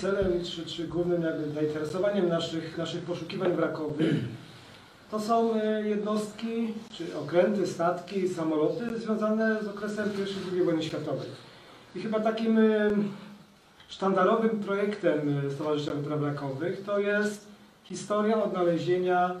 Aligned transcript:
Celem, 0.00 0.44
czy, 0.44 0.66
czy 0.66 0.88
głównym 0.88 1.22
jakby 1.22 1.50
zainteresowaniem 1.50 2.28
naszych, 2.28 2.78
naszych 2.78 3.02
poszukiwań 3.02 3.52
wrakowych 3.52 4.14
to 5.10 5.20
są 5.20 5.54
e, 5.54 5.88
jednostki, 5.88 6.74
czy 6.92 7.18
okręty, 7.18 7.66
statki, 7.66 8.28
samoloty 8.28 8.98
związane 8.98 9.64
z 9.64 9.68
okresem 9.68 10.10
I 10.18 10.22
i 10.22 10.54
II 10.54 10.64
wojny 10.64 10.82
światowej. 10.82 11.28
I 11.94 12.00
chyba 12.00 12.20
takim 12.20 12.58
e, 12.58 12.90
sztandarowym 13.88 14.50
projektem 14.50 15.42
e, 15.46 15.50
Stowarzyszenia 15.50 15.96
Wypraw 15.96 16.20
Wrakowych 16.20 16.84
to 16.84 16.98
jest 16.98 17.46
historia 17.84 18.42
odnalezienia 18.42 19.34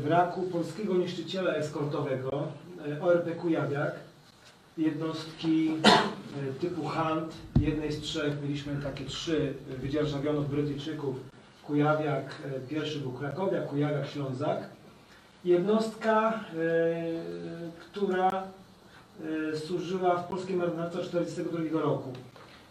wraku 0.00 0.42
polskiego 0.42 0.94
niszczyciela 0.94 1.54
eskortowego 1.54 2.46
ORP 3.00 3.36
Kujawiak, 3.36 3.94
jednostki 4.78 5.70
e, 5.70 6.52
typu 6.60 6.82
Hunt, 6.82 7.34
jednej 7.60 7.92
z 7.92 8.00
trzech, 8.00 8.42
mieliśmy 8.42 8.76
takie 8.82 9.04
trzy 9.04 9.54
wydzierżawionych 9.80 10.48
Brytyjczyków, 10.48 11.16
Kujawiak, 11.66 12.34
e, 12.44 12.60
pierwszy 12.60 12.98
był 12.98 13.12
Krakowiak, 13.12 13.66
Kujawiak, 13.66 14.08
Ślązak. 14.08 14.58
Jednostka, 15.44 16.32
e, 16.32 16.42
która 17.80 18.30
e, 18.32 19.56
służyła 19.56 20.16
w 20.16 20.28
polskiej 20.28 20.56
marynarce 20.56 20.98
1942 20.98 21.80
roku. 21.80 22.12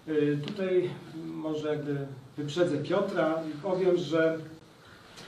E, 0.08 0.38
Tutaj 0.48 0.90
może 1.26 1.70
jakby 1.70 1.98
wyprzedzę 2.38 2.78
Piotra 2.78 3.36
i 3.50 3.62
powiem, 3.62 3.98
że 3.98 4.38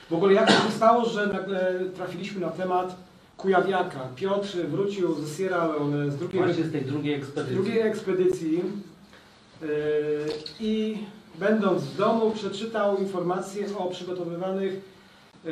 w 0.09 0.13
ogóle 0.13 0.33
jak 0.33 0.49
się 0.49 0.71
stało, 0.71 1.05
że 1.05 1.27
nagle 1.27 1.79
trafiliśmy 1.95 2.41
na 2.41 2.49
temat 2.49 3.08
Kujawiaka. 3.41 3.99
Piotr 4.15 4.57
wrócił 4.69 5.15
ze 5.15 5.35
Sierra 5.35 5.67
Leone 5.67 6.11
z 6.11 6.15
drugiej, 6.17 6.43
Właśnie 6.43 6.63
z 6.63 6.71
tej 6.71 6.81
drugiej 6.81 7.15
z 7.15 7.23
ekspedycji. 7.23 7.55
drugiej 7.55 7.79
ekspedycji 7.79 8.63
yy, 9.61 9.67
i 10.59 10.97
będąc 11.39 11.83
w 11.83 11.97
domu 11.97 12.31
przeczytał 12.31 12.97
informacje 12.97 13.65
o 13.77 13.85
przygotowywanych 13.85 14.73
yy, 15.45 15.51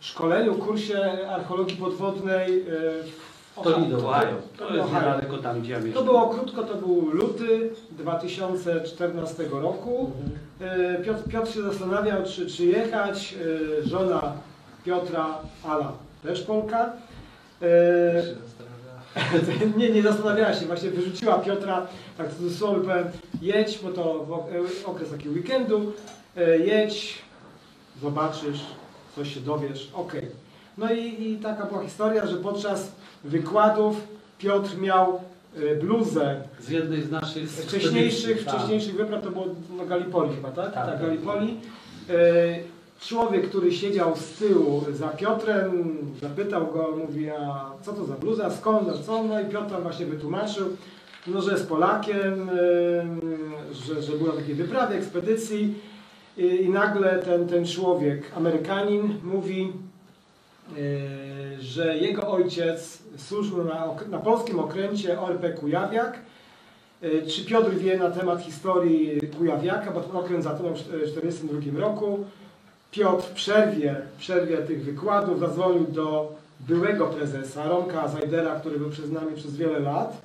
szkoleniu, 0.00 0.54
kursie 0.54 1.28
archeologii 1.30 1.76
podwodnej 1.76 2.56
yy, 2.56 2.64
w 3.52 3.62
To 3.62 3.76
Ohio. 4.06 4.36
To 4.58 4.74
jest 4.76 4.92
niedaleko 4.92 5.38
tam, 5.38 5.60
gdzie 5.60 5.72
ja 5.72 5.78
To 5.78 5.84
mieszkam. 5.86 6.04
było 6.04 6.28
krótko, 6.28 6.62
to 6.62 6.74
był 6.74 7.10
luty 7.12 7.70
2014 7.90 9.44
roku. 9.52 10.12
Mhm. 10.60 10.80
E, 11.00 11.04
Piotr, 11.04 11.22
Piotr 11.30 11.52
się 11.52 11.62
zastanawiał, 11.62 12.22
czy, 12.24 12.46
czy 12.46 12.64
jechać. 12.64 13.34
E, 13.84 13.88
Żona 13.88 14.32
Piotra, 14.84 15.38
Ala, 15.64 15.92
też 16.22 16.42
Polka. 16.42 16.92
E, 17.62 18.22
Nie, 19.76 19.90
nie 19.90 20.02
zastanawiała 20.02 20.54
się, 20.54 20.66
właśnie 20.66 20.90
wyrzuciła 20.90 21.38
Piotra, 21.38 21.86
tak 22.18 22.28
w 22.28 22.36
cudzysłowie 22.36 22.80
powiem, 22.80 23.08
jedź, 23.42 23.78
bo 23.78 23.90
to 23.90 24.26
e, 24.84 24.86
okres 24.86 25.10
takiego 25.10 25.34
weekendu, 25.34 25.92
e, 26.36 26.58
jedź, 26.58 27.18
zobaczysz, 28.02 28.60
coś 29.16 29.34
się 29.34 29.40
dowiesz, 29.40 29.90
okej. 29.94 30.26
No 30.78 30.92
i, 30.92 31.22
i 31.22 31.36
taka 31.36 31.66
była 31.66 31.82
historia, 31.82 32.26
że 32.26 32.36
podczas 32.36 32.92
wykładów 33.24 33.96
Piotr 34.38 34.78
miał 34.78 35.20
e, 35.56 35.74
bluzę 35.74 36.40
Z 36.60 36.68
jednej 36.68 37.02
z 37.02 37.10
naszych 37.10 37.48
z 37.48 37.60
wcześniejszych, 37.60 38.44
tak. 38.44 38.54
wcześniejszych 38.54 38.96
wypraw 38.96 39.22
to 39.22 39.30
było 39.30 39.46
na 39.78 39.84
Gallipoli 39.84 40.34
chyba, 40.34 40.50
tak? 40.50 40.74
Tak, 40.74 40.86
tak. 40.86 41.00
Gallipoli. 41.00 41.60
E, 42.10 42.14
Człowiek, 43.00 43.48
który 43.48 43.72
siedział 43.72 44.16
z 44.16 44.32
tyłu 44.32 44.84
za 44.92 45.08
Piotrem, 45.08 45.96
zapytał 46.22 46.66
go, 46.66 46.96
mówi, 47.06 47.30
a 47.30 47.70
co 47.82 47.92
to 47.92 48.04
za 48.04 48.14
bluza, 48.14 48.50
skąd, 48.50 48.88
a 48.88 49.02
co? 49.02 49.24
No 49.24 49.40
i 49.40 49.44
Piotr 49.44 49.74
właśnie 49.82 50.06
wytłumaczył, 50.06 50.66
no, 51.26 51.40
że 51.42 51.52
jest 51.52 51.68
Polakiem, 51.68 52.48
e, 52.48 52.54
że, 53.72 54.02
że 54.02 54.12
był 54.12 54.26
na 54.26 54.32
takiej 54.32 54.54
wyprawie, 54.54 54.96
ekspedycji 54.96 55.74
i, 56.36 56.68
nagle 56.68 57.18
ten, 57.18 57.48
ten 57.48 57.66
człowiek, 57.66 58.32
Amerykanin, 58.36 59.14
mówi, 59.22 59.72
e, 60.78 61.62
że 61.62 61.98
jego 61.98 62.28
ojciec 62.30 63.02
służył 63.16 63.64
na, 63.64 63.94
na 64.10 64.18
polskim 64.18 64.58
okręcie 64.58 65.20
ORP 65.20 65.54
Kujawiak, 65.60 66.18
E, 67.02 67.26
Czy 67.26 67.44
Piotr 67.44 67.74
wie 67.74 67.98
na 67.98 68.10
temat 68.10 68.42
historii 68.42 69.20
Kujawiaka, 69.38 69.90
bo 69.90 70.00
ten 70.00 70.16
okręt 70.16 70.44
zatonął 70.44 70.74
w 70.74 70.78
1942 70.78 71.80
roku. 71.80 72.24
Piotr 72.90 73.24
w 73.24 73.30
przerwie, 73.30 73.96
przerwie 74.18 74.56
tych 74.56 74.84
wykładów 74.84 75.40
zadzwonił 75.40 75.84
do 75.84 76.32
byłego 76.60 77.06
prezesa 77.06 77.68
Romka 77.68 78.08
Zajdera, 78.08 78.60
który 78.60 78.78
był 78.78 78.90
przez 78.90 79.10
nami 79.10 79.36
przez 79.36 79.56
wiele 79.56 79.80
lat. 79.80 80.22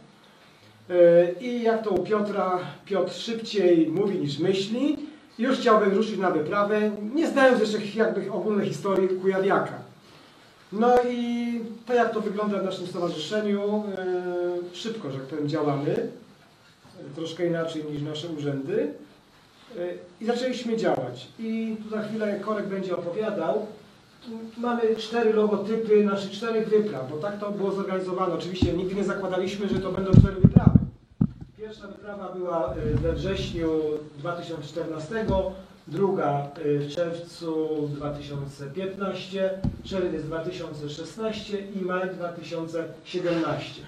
E, 0.89 1.31
I 1.41 1.61
jak 1.61 1.83
to 1.83 1.89
u 1.89 2.03
Piotra, 2.03 2.59
Piotr 2.85 3.13
szybciej 3.13 3.87
mówi 3.87 4.19
niż 4.19 4.39
myśli. 4.39 4.97
Już 5.39 5.59
chciałby 5.59 5.85
ruszyć 5.85 6.17
na 6.17 6.31
wyprawę, 6.31 6.91
nie 7.15 7.27
znając 7.27 7.59
jeszcze 7.59 7.77
jakby 7.95 8.31
ogólnej 8.31 8.67
historii 8.67 9.09
Kujawiaka. 9.09 9.73
No 10.71 10.95
i 11.09 11.59
to 11.85 11.93
jak 11.93 12.13
to 12.13 12.21
wygląda 12.21 12.59
w 12.59 12.63
naszym 12.63 12.87
stowarzyszeniu, 12.87 13.83
e, 13.97 14.75
szybko, 14.75 15.11
że 15.11 15.17
tak 15.17 15.27
powiem, 15.27 15.49
działamy 15.49 16.07
troszkę 17.15 17.47
inaczej 17.47 17.83
niż 17.91 18.01
nasze 18.01 18.27
urzędy. 18.27 18.93
Y, 19.77 19.97
I 20.21 20.25
zaczęliśmy 20.25 20.77
działać. 20.77 21.27
I 21.39 21.77
tu 21.83 21.89
za 21.89 22.01
chwilę 22.01 22.39
Korek 22.39 22.67
będzie 22.67 22.97
opowiadał. 22.97 23.65
Mamy 24.57 24.95
cztery 24.95 25.33
logotypy 25.33 26.03
naszych 26.03 26.31
czterech 26.31 26.69
wypraw, 26.69 27.11
bo 27.11 27.17
tak 27.17 27.39
to 27.39 27.51
było 27.51 27.71
zorganizowane. 27.71 28.33
Oczywiście 28.33 28.73
nigdy 28.73 28.95
nie 28.95 29.03
zakładaliśmy, 29.03 29.69
że 29.69 29.79
to 29.79 29.91
będą 29.91 30.11
cztery 30.11 30.35
wyprawy. 30.35 30.79
Pierwsza 31.57 31.87
wyprawa 31.87 32.33
była 32.35 32.75
y, 32.77 32.97
we 32.97 33.13
wrześniu 33.13 33.81
2014, 34.17 35.25
druga 35.87 36.47
y, 36.65 36.79
w 36.79 36.89
czerwcu 36.95 37.67
2015, 37.87 39.49
czerwiec 39.83 40.23
2016 40.23 41.57
i 41.81 41.85
maj 41.85 42.09
2017. 42.09 43.81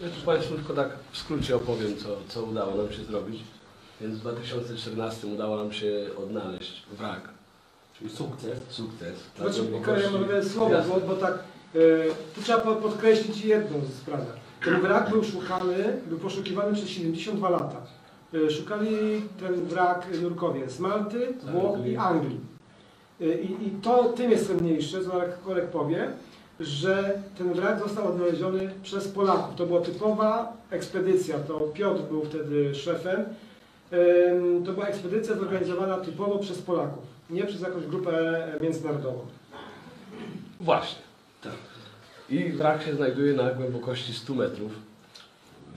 Ja 0.00 0.08
tu 0.08 0.26
Państwu 0.26 0.54
tylko 0.54 0.74
tak 0.74 0.88
w 1.12 1.18
skrócie 1.18 1.56
opowiem, 1.56 1.96
co, 1.96 2.08
co 2.28 2.42
udało 2.42 2.74
nam 2.74 2.92
się 2.92 3.04
zrobić. 3.04 3.40
Więc 4.00 4.14
w 4.14 4.20
2014 4.20 5.26
udało 5.26 5.56
nam 5.56 5.72
się 5.72 5.92
odnaleźć 6.18 6.82
wrak, 6.98 7.28
czyli 7.98 8.10
sukces. 8.10 8.58
Sukces. 8.68 9.14
Znaczy, 9.36 9.60
ja 10.04 10.10
mówię 10.18 10.44
słowo, 10.44 10.74
bo, 10.88 11.00
bo 11.00 11.14
tak, 11.20 11.32
e, 11.74 11.78
tu 12.34 12.42
trzeba 12.42 12.58
po- 12.60 12.74
podkreślić 12.76 13.44
jedną 13.44 13.80
sprawę. 14.02 14.24
Ten 14.64 14.80
wrak 14.80 15.10
był 15.10 15.24
szukany, 15.24 16.00
był 16.06 16.18
poszukiwany 16.18 16.74
przez 16.74 16.88
72 16.88 17.50
lata. 17.50 17.76
E, 18.34 18.50
szukali 18.50 19.22
ten 19.40 19.54
wrak 19.66 20.06
Jurkowie 20.22 20.70
z 20.70 20.80
Malty, 20.80 21.34
Włoch 21.52 21.86
i 21.86 21.96
Anglii. 21.96 22.40
E, 23.20 23.24
I, 23.34 23.66
I 23.66 23.70
to 23.82 24.04
tym 24.04 24.30
jest 24.30 24.46
cenniejsze, 24.46 25.04
co 25.04 25.08
Marek 25.08 25.42
Korek 25.44 25.66
powie, 25.70 26.10
że 26.60 27.18
ten 27.38 27.52
wrak 27.52 27.78
został 27.78 28.08
odnaleziony 28.08 28.70
przez 28.82 29.08
Polaków. 29.08 29.54
To 29.56 29.66
była 29.66 29.80
typowa 29.80 30.56
ekspedycja, 30.70 31.38
to 31.38 31.60
Piotr 31.60 32.02
był 32.02 32.24
wtedy 32.24 32.74
szefem. 32.74 33.24
To 34.64 34.72
była 34.72 34.86
ekspedycja 34.86 35.36
zorganizowana 35.36 35.96
typowo 35.96 36.38
przez 36.38 36.62
Polaków, 36.62 37.04
nie 37.30 37.44
przez 37.44 37.60
jakąś 37.60 37.86
grupę 37.86 38.42
międzynarodową. 38.60 39.18
Właśnie. 40.60 41.02
Tak. 41.42 41.52
I 42.30 42.52
wrak 42.52 42.82
się 42.82 42.94
znajduje 42.94 43.34
na 43.34 43.50
głębokości 43.50 44.12
100 44.12 44.34
metrów, 44.34 44.72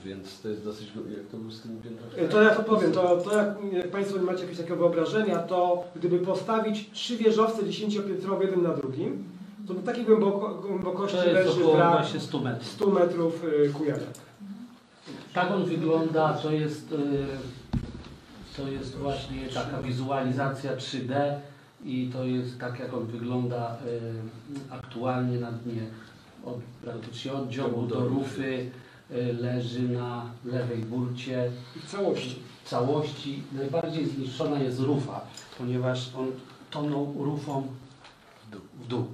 więc 0.05 0.41
to 0.41 0.49
jest 0.49 0.63
dosyć... 0.63 0.87
Jak 1.17 1.27
to 1.31 1.37
był 1.37 1.51
z 1.51 1.61
tym 1.61 1.81
piętrem? 1.81 2.29
To 2.29 2.41
ja 2.41 2.55
to 2.55 2.63
powiem, 2.63 2.91
to, 2.91 3.17
to 3.17 3.37
jak, 3.37 3.47
jak 3.71 3.91
Państwo 3.91 4.19
macie 4.19 4.41
jakieś 4.41 4.57
takiego 4.57 4.75
wyobrażenia, 4.75 5.37
to 5.39 5.83
gdyby 5.95 6.19
postawić 6.19 6.89
trzy 6.93 7.17
wieżowce 7.17 7.63
10-piętrowe 7.63 8.41
jeden 8.41 8.63
na 8.63 8.73
drugim, 8.73 9.23
to 9.69 9.75
do 9.75 9.81
takiej 9.81 10.05
głęboko, 10.05 10.55
głębokości 10.55 11.17
To 11.17 11.23
jest 11.23 11.47
leży 11.47 11.63
około 11.63 11.77
właśnie 11.77 12.19
100 12.19 12.39
metrów. 12.39 12.67
100 12.67 12.87
metrów 12.87 13.43
y, 13.43 13.73
kujawiak. 13.73 14.13
Tak 15.33 15.51
on 15.51 15.65
wygląda, 15.65 16.33
to 16.33 16.51
jest, 16.51 16.91
y, 16.91 16.97
to 18.57 18.67
jest 18.67 18.95
właśnie 18.95 19.49
taka 19.53 19.81
wizualizacja 19.81 20.75
3D 20.75 21.13
i 21.85 22.09
to 22.13 22.23
jest 22.23 22.59
tak 22.59 22.79
jak 22.79 22.93
on 22.93 23.05
wygląda 23.05 23.77
y, 23.85 24.73
aktualnie 24.73 25.39
na 25.39 25.51
dnie. 25.51 25.81
Od, 26.45 26.55
praktycznie 26.83 27.33
od 27.33 27.49
dziobu 27.49 27.87
do 27.87 27.99
rufy 27.99 28.71
leży 29.41 29.81
na 29.89 30.25
lewej 30.45 30.77
burcie. 30.77 31.51
I 31.75 31.79
w 31.79 31.85
całości. 31.85 32.39
W 32.63 32.69
całości 32.69 33.43
najbardziej 33.51 34.05
zniszczona 34.05 34.59
jest 34.59 34.79
rufa, 34.79 35.21
ponieważ 35.57 36.15
on 36.15 36.31
tonął 36.71 37.15
rufą 37.19 37.67
W 38.47 38.51
dół. 38.51 38.61
w 38.79 38.87
dół. 38.87 39.05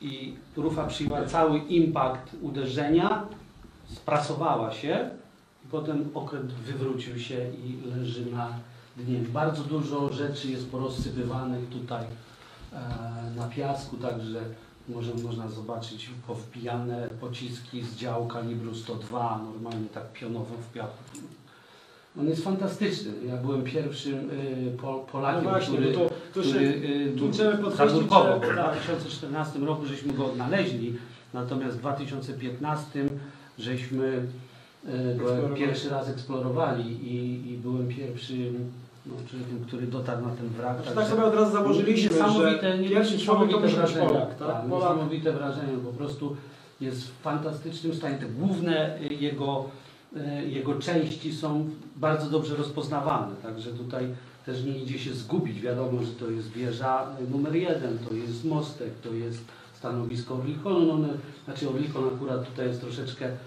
I 0.00 0.34
rufa 0.56 0.86
przyjęła 0.86 1.24
cały 1.24 1.58
impact 1.58 2.36
uderzenia, 2.42 3.26
sprasowała 3.88 4.72
się 4.72 5.10
i 5.64 5.68
potem 5.68 6.10
okręt 6.14 6.52
wywrócił 6.52 7.18
się 7.18 7.50
i 7.50 7.90
leży 7.90 8.26
na 8.26 8.48
dnie. 8.96 9.18
Bardzo 9.18 9.62
dużo 9.62 10.12
rzeczy 10.12 10.48
jest 10.48 10.70
porozsypywanych 10.70 11.68
tutaj 11.68 12.04
e, 12.04 12.78
na 13.36 13.48
piasku, 13.48 13.96
także 13.96 14.40
może, 14.88 15.14
można 15.14 15.48
zobaczyć 15.48 16.10
powpijane 16.26 17.08
pociski 17.20 17.82
z 17.82 17.96
działu 17.96 18.26
kalibru 18.26 18.74
102, 18.74 19.38
normalnie 19.52 19.88
tak 19.88 20.12
pionowo 20.12 20.54
w 20.54 20.72
piasku. 20.72 21.35
On 22.20 22.28
jest 22.28 22.44
fantastyczny. 22.44 23.12
Ja 23.28 23.36
byłem 23.36 23.62
pierwszym 23.62 24.30
y, 24.30 24.76
Pol, 24.82 24.94
No 24.94 24.98
Polakiem, 25.12 25.42
właśnie, 25.44 25.78
który, 25.78 25.92
to, 25.92 26.08
to 26.34 26.40
który 26.40 26.60
y, 26.60 27.12
tu 27.18 27.28
podkreślić, 27.62 28.02
że- 28.02 28.40
W 28.40 28.56
tak. 28.56 28.80
2014 28.80 29.58
roku 29.58 29.86
żeśmy 29.86 30.12
go 30.12 30.26
odnaleźli, 30.26 30.96
natomiast 31.34 31.76
w 31.76 31.80
2015 31.80 33.04
żeśmy 33.58 34.26
y, 34.88 35.14
go 35.16 35.48
pierwszy 35.56 35.90
raz 35.90 36.08
eksplorowali 36.08 36.92
i, 37.14 37.48
i 37.52 37.56
byłem 37.58 37.88
pierwszym 37.88 38.72
no, 39.06 39.12
człowiekiem, 39.30 39.64
który 39.66 39.86
dotarł 39.86 40.22
na 40.22 40.30
ten 40.30 40.48
wrak. 40.48 40.76
Znaczy, 40.82 40.94
tak 40.96 41.06
sobie 41.06 41.24
od 41.24 41.34
razu 41.34 41.52
założyliśmy, 41.52 42.10
niesamowite, 42.10 42.76
że 42.76 42.88
pierwszy 42.88 43.18
człowiek 43.18 43.50
to 43.50 43.60
musi 43.60 43.74
wrażenie. 43.74 44.08
Polak. 44.08 44.28
Tak? 44.28 44.38
Tak, 44.38 44.66
Polak. 44.68 44.82
niesamowite 44.82 45.32
wrażenie, 45.32 45.78
po 45.84 45.92
prostu 45.92 46.36
jest 46.80 47.08
w 47.08 47.20
fantastycznym 47.22 47.94
stanie. 47.94 48.16
Te 48.16 48.26
główne 48.26 48.98
y, 49.00 49.14
jego, 49.14 49.64
jego 50.48 50.74
części 50.74 51.32
są 51.32 51.70
bardzo 51.96 52.30
dobrze 52.30 52.56
rozpoznawane, 52.56 53.36
także 53.42 53.70
tutaj 53.70 54.08
też 54.46 54.64
nie 54.64 54.78
idzie 54.78 54.98
się 54.98 55.14
zgubić. 55.14 55.60
Wiadomo, 55.60 56.02
że 56.02 56.12
to 56.12 56.30
jest 56.30 56.48
wieża 56.48 57.06
y, 57.20 57.30
numer 57.30 57.56
jeden, 57.56 57.98
to 57.98 58.14
jest 58.14 58.44
mostek, 58.44 58.90
to 59.02 59.14
jest 59.14 59.44
stanowisko 59.74 60.34
Orlikonu. 60.34 60.86
No, 60.86 60.92
one, 60.92 61.08
znaczy 61.44 61.68
Orlikon 61.68 62.04
akurat 62.16 62.48
tutaj 62.48 62.66
jest 62.68 62.80
troszeczkę 62.80 63.26
mm, 63.26 63.38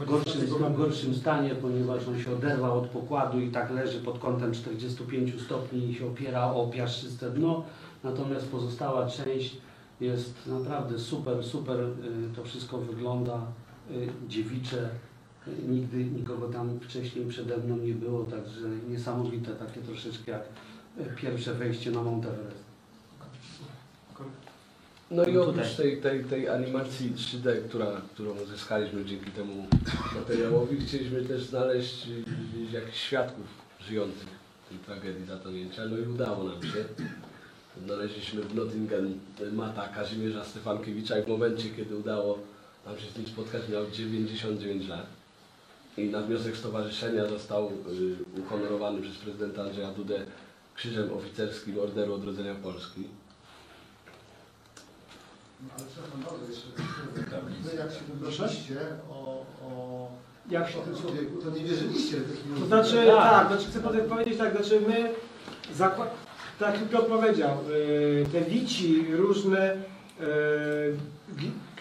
w 0.00 0.04
gorszym, 0.04 0.40
w 0.40 0.76
gorszym 0.76 1.14
stanie, 1.14 1.54
ponieważ 1.54 2.08
on 2.08 2.20
się 2.20 2.32
oderwał 2.32 2.78
od 2.78 2.86
pokładu 2.86 3.40
i 3.40 3.50
tak 3.50 3.70
leży 3.70 3.98
pod 3.98 4.18
kątem 4.18 4.52
45 4.52 5.42
stopni 5.42 5.90
i 5.90 5.94
się 5.94 6.06
opiera 6.06 6.52
o 6.52 6.66
piaszczyste 6.66 7.30
dno. 7.30 7.64
Natomiast 8.04 8.48
pozostała 8.48 9.10
część 9.10 9.56
jest 10.00 10.34
naprawdę 10.46 10.98
super, 10.98 11.44
super. 11.44 11.80
y, 11.80 12.36
To 12.36 12.44
wszystko 12.44 12.78
wygląda 12.78 13.40
dziewicze. 14.28 14.88
Nigdy 15.46 16.04
nikogo 16.04 16.48
tam 16.48 16.80
wcześniej 16.80 17.26
przede 17.26 17.56
mną 17.56 17.76
nie 17.76 17.94
było, 17.94 18.24
także 18.24 18.68
niesamowite, 18.88 19.54
takie 19.54 19.80
troszeczkę 19.80 20.32
jak 20.32 20.42
y, 21.00 21.16
pierwsze 21.16 21.54
wejście 21.54 21.90
na 21.90 22.02
Mount 22.02 22.26
Everest. 22.26 22.62
No 25.10 25.24
i 25.24 25.32
No 25.32 25.42
oprócz 25.44 25.74
tej, 25.76 26.00
tej, 26.00 26.24
tej 26.24 26.48
animacji 26.48 27.12
3D, 27.16 27.68
która, 27.68 27.86
którą 28.14 28.30
uzyskaliśmy 28.30 29.04
dzięki 29.04 29.30
temu 29.30 29.66
materiałowi, 30.14 30.86
chcieliśmy 30.86 31.22
też 31.22 31.44
znaleźć 31.44 32.06
jakichś 32.72 33.00
świadków 33.00 33.46
żyjących 33.80 34.28
w 34.64 34.68
tej 34.68 34.78
tragedii 34.78 35.26
zatonięcia. 35.26 35.86
No 35.86 35.98
i 35.98 36.02
udało 36.02 36.44
nam 36.44 36.62
się. 36.62 36.84
Odnaleźliśmy 37.78 38.42
w 38.42 38.54
Nottingham 38.54 39.06
y, 39.40 39.52
Mata 39.52 39.88
Kazimierza 39.88 40.44
Stefankiewicza 40.44 41.18
i 41.18 41.22
w 41.22 41.28
momencie, 41.28 41.70
kiedy 41.70 41.96
udało 41.96 42.38
nam 42.86 42.98
się 42.98 43.10
z 43.10 43.18
nim 43.18 43.26
spotkać, 43.26 43.62
miał 43.68 43.90
99 43.90 44.88
lat. 44.88 45.21
I 45.96 46.10
na 46.10 46.20
wniosek 46.20 46.56
stowarzyszenia 46.56 47.28
został 47.28 47.68
y, 47.68 48.40
uhonorowany 48.40 49.02
przez 49.02 49.16
prezydenta 49.16 49.62
Andrzeja 49.62 49.90
Dudę 49.92 50.26
Krzyżem 50.74 51.12
Oficerskim 51.12 51.78
Orderu 51.78 52.14
Odrodzenia 52.14 52.54
Polski. 52.54 53.08
No, 55.62 55.68
ale 55.78 55.86
przepraszam 55.86 56.20
bardzo, 56.20 56.46
jeszcze 56.50 56.68
wy 57.62 57.76
jak 57.76 57.90
się 57.92 58.00
wybraliście 58.08 58.76
o, 59.10 59.44
o, 59.64 60.08
Jak 60.50 60.70
się 60.70 60.78
o 60.78 60.82
tym 60.82 60.96
człowieku, 60.96 61.36
to 61.42 61.50
nie 61.50 61.64
wierzyliście 61.64 62.16
w 62.16 62.36
takiego 62.36 62.60
To 62.60 62.66
znaczy, 62.66 63.06
Tak. 63.06 63.30
tak, 63.30 63.48
znaczy 63.48 63.64
chcę 63.70 64.02
powiedzieć 64.08 64.38
tak, 64.38 64.56
znaczy 64.56 64.80
my, 64.80 65.10
zakład, 65.74 66.14
tak 66.58 66.74
jak 66.74 66.88
Piotr 66.88 67.08
powiedział, 67.08 67.58
y, 67.70 68.26
te 68.32 68.40
wici 68.40 69.06
różne, 69.10 69.74
y, 69.74 70.26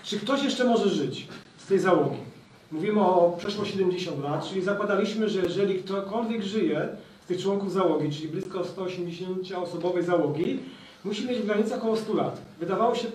czy 0.04 0.20
ktoś 0.20 0.44
jeszcze 0.44 0.64
może 0.66 0.90
żyć 0.90 1.28
z 1.58 1.66
tej 1.66 1.80
załogi? 1.80 2.31
Mówimy 2.72 3.02
o 3.02 3.36
przeszło 3.38 3.66
70 3.66 4.24
lat, 4.24 4.50
czyli 4.50 4.62
zakładaliśmy, 4.62 5.30
że 5.30 5.42
jeżeli 5.42 5.76
ktokolwiek 5.84 6.42
żyje 6.44 6.88
z 7.24 7.28
tych 7.28 7.42
członków 7.42 7.72
załogi, 7.74 8.12
czyli 8.16 8.28
blisko 8.28 8.60
180-osobowej 8.60 10.04
załogi, 10.04 10.60
musi 11.04 11.28
mieć 11.28 11.40
w 11.40 11.46
granicach 11.46 11.80
około 11.80 11.98
100 11.98 12.14
lat. 12.14 12.42
Wydawało 12.60 12.96
się 12.96 13.08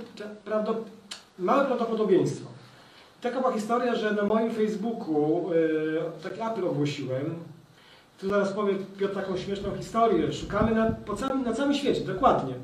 prawdop- 0.46 0.84
małe 1.38 1.64
prawdopodobieństwo. 1.64 2.48
Taka 3.20 3.40
była 3.40 3.52
historia, 3.52 3.94
że 3.94 4.12
na 4.12 4.22
moim 4.22 4.50
Facebooku 4.50 5.50
y, 5.52 6.22
taki 6.22 6.40
apel 6.40 6.68
ogłosiłem. 6.68 7.34
Tu 8.20 8.28
zaraz 8.28 8.52
powiem 8.52 8.84
Piotr 8.98 9.14
taką 9.14 9.36
śmieszną 9.36 9.70
historię. 9.78 10.32
Szukamy 10.32 10.74
na, 10.74 10.90
po 10.90 11.16
całym, 11.16 11.42
na 11.44 11.52
całym 11.52 11.74
świecie, 11.74 12.00
dokładnie. 12.00 12.54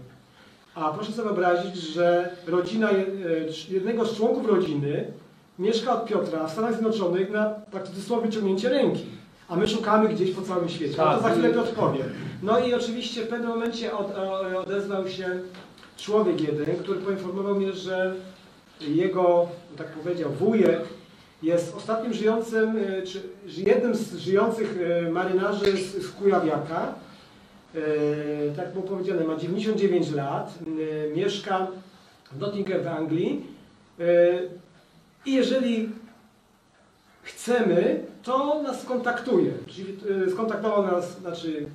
A 0.74 0.90
proszę 0.92 1.12
sobie 1.12 1.28
wyobrazić, 1.28 1.76
że 1.76 2.36
rodzina 2.46 2.90
y, 2.92 3.48
jednego 3.68 4.04
z 4.06 4.16
członków 4.16 4.46
rodziny 4.46 5.12
mieszka 5.58 5.94
od 6.02 6.08
Piotra 6.08 6.46
w 6.46 6.52
Stanach 6.52 6.72
Zjednoczonych 6.72 7.30
na 7.30 7.54
tak 7.72 7.84
w 7.84 7.88
cudzysłowie 7.88 8.30
ciągnięcie 8.30 8.68
ręki. 8.68 9.04
A 9.48 9.56
my 9.56 9.68
szukamy 9.68 10.08
gdzieś 10.08 10.30
po 10.30 10.42
całym 10.42 10.68
świecie. 10.68 11.02
Ale 11.02 11.16
to 11.16 11.22
za 11.22 11.28
Tak. 11.28 11.38
chwilę 11.38 11.54
Piotr 11.54 11.70
powie. 11.74 12.04
No 12.42 12.58
i 12.58 12.74
oczywiście 12.74 13.22
w 13.22 13.28
pewnym 13.28 13.48
momencie 13.48 13.96
od, 13.96 14.12
odezwał 14.66 15.08
się 15.08 15.26
człowiek 15.96 16.40
jeden, 16.40 16.76
który 16.76 17.00
poinformował 17.00 17.54
mnie, 17.54 17.72
że 17.72 18.14
jego, 18.80 19.48
tak 19.78 19.86
powiedział, 19.86 20.30
wujek 20.30 20.80
jest 21.42 21.76
ostatnim 21.76 22.12
żyjącym, 22.12 22.76
y, 22.76 23.02
czy 23.06 23.22
jednym 23.46 23.94
z 23.94 24.16
żyjących 24.16 24.76
y, 25.06 25.10
marynarzy 25.10 25.76
z, 25.76 26.02
z 26.06 26.08
Kujawiaka. 26.10 26.94
Y, 27.74 28.52
Tak 28.56 28.72
było 28.72 28.84
powiedziane, 28.84 29.24
ma 29.24 29.36
99 29.36 30.10
lat, 30.10 30.54
mieszka 31.16 31.66
w 32.32 32.38
Nottingham 32.40 32.82
w 32.82 32.86
Anglii. 32.86 33.46
I 35.26 35.32
jeżeli 35.32 35.90
chcemy, 37.22 38.00
to 38.22 38.62
nas 38.62 38.82
skontaktuje. 38.82 39.52
Czyli 39.66 39.96
y, 40.26 40.30
skontaktował 40.30 40.86
nas, 40.86 41.18
znaczy 41.20 41.66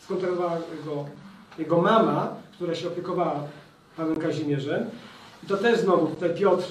skontaktowała 0.00 0.58
go 0.84 1.04
jego 1.58 1.80
mama, 1.80 2.34
która 2.52 2.74
się 2.74 2.88
opiekowała 2.88 3.40
panem 3.96 4.16
Kazimierzem. 4.16 4.84
I 5.44 5.46
to 5.46 5.56
też 5.56 5.80
znowu 5.80 6.06
tutaj 6.06 6.34
Piotr, 6.34 6.64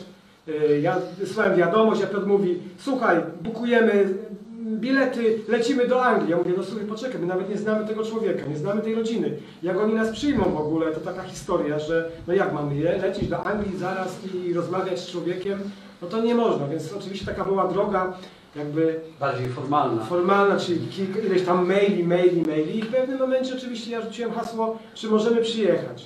y, 0.47 0.79
ja 0.81 0.97
wysłałem 1.17 1.57
wiadomość, 1.57 2.01
a 2.01 2.07
Piotr 2.07 2.27
mówi, 2.27 2.59
słuchaj, 2.77 3.21
bukujemy 3.41 4.13
bilety, 4.61 5.39
lecimy 5.47 5.87
do 5.87 6.05
Anglii. 6.05 6.31
Ja 6.31 6.37
mówię, 6.37 6.53
no 6.57 6.63
słuchaj, 6.63 6.85
poczekaj, 6.85 7.21
my 7.21 7.27
nawet 7.27 7.49
nie 7.49 7.57
znamy 7.57 7.87
tego 7.87 8.05
człowieka, 8.05 8.45
nie 8.45 8.57
znamy 8.57 8.81
tej 8.81 8.95
rodziny. 8.95 9.37
Jak 9.63 9.77
oni 9.77 9.93
nas 9.93 10.09
przyjmą 10.11 10.43
w 10.43 10.57
ogóle, 10.57 10.91
to 10.91 10.99
taka 10.99 11.23
historia, 11.23 11.79
że 11.79 12.09
no 12.27 12.33
jak 12.33 12.53
mamy 12.53 12.75
je, 12.75 12.97
lecieć 12.97 13.27
do 13.27 13.43
Anglii 13.43 13.77
zaraz 13.77 14.19
i 14.33 14.53
rozmawiać 14.53 14.99
z 14.99 15.11
człowiekiem, 15.11 15.59
no 16.01 16.07
to 16.07 16.21
nie 16.21 16.35
można, 16.35 16.67
więc 16.67 16.93
oczywiście 16.93 17.25
taka 17.25 17.45
była 17.45 17.67
droga 17.67 18.13
jakby 18.55 18.99
Bardziej 19.19 19.47
formalna. 19.49 20.05
formalna, 20.05 20.59
czyli 20.59 20.87
kilka, 20.87 21.19
ileś 21.19 21.45
tam 21.45 21.67
maili, 21.67 22.03
maili, 22.03 22.41
maili 22.41 22.79
i 22.79 22.83
w 22.83 22.91
pewnym 22.91 23.19
momencie 23.19 23.55
oczywiście 23.55 23.91
ja 23.91 24.01
rzuciłem 24.01 24.31
hasło, 24.31 24.79
czy 24.93 25.07
możemy 25.07 25.41
przyjechać. 25.41 26.05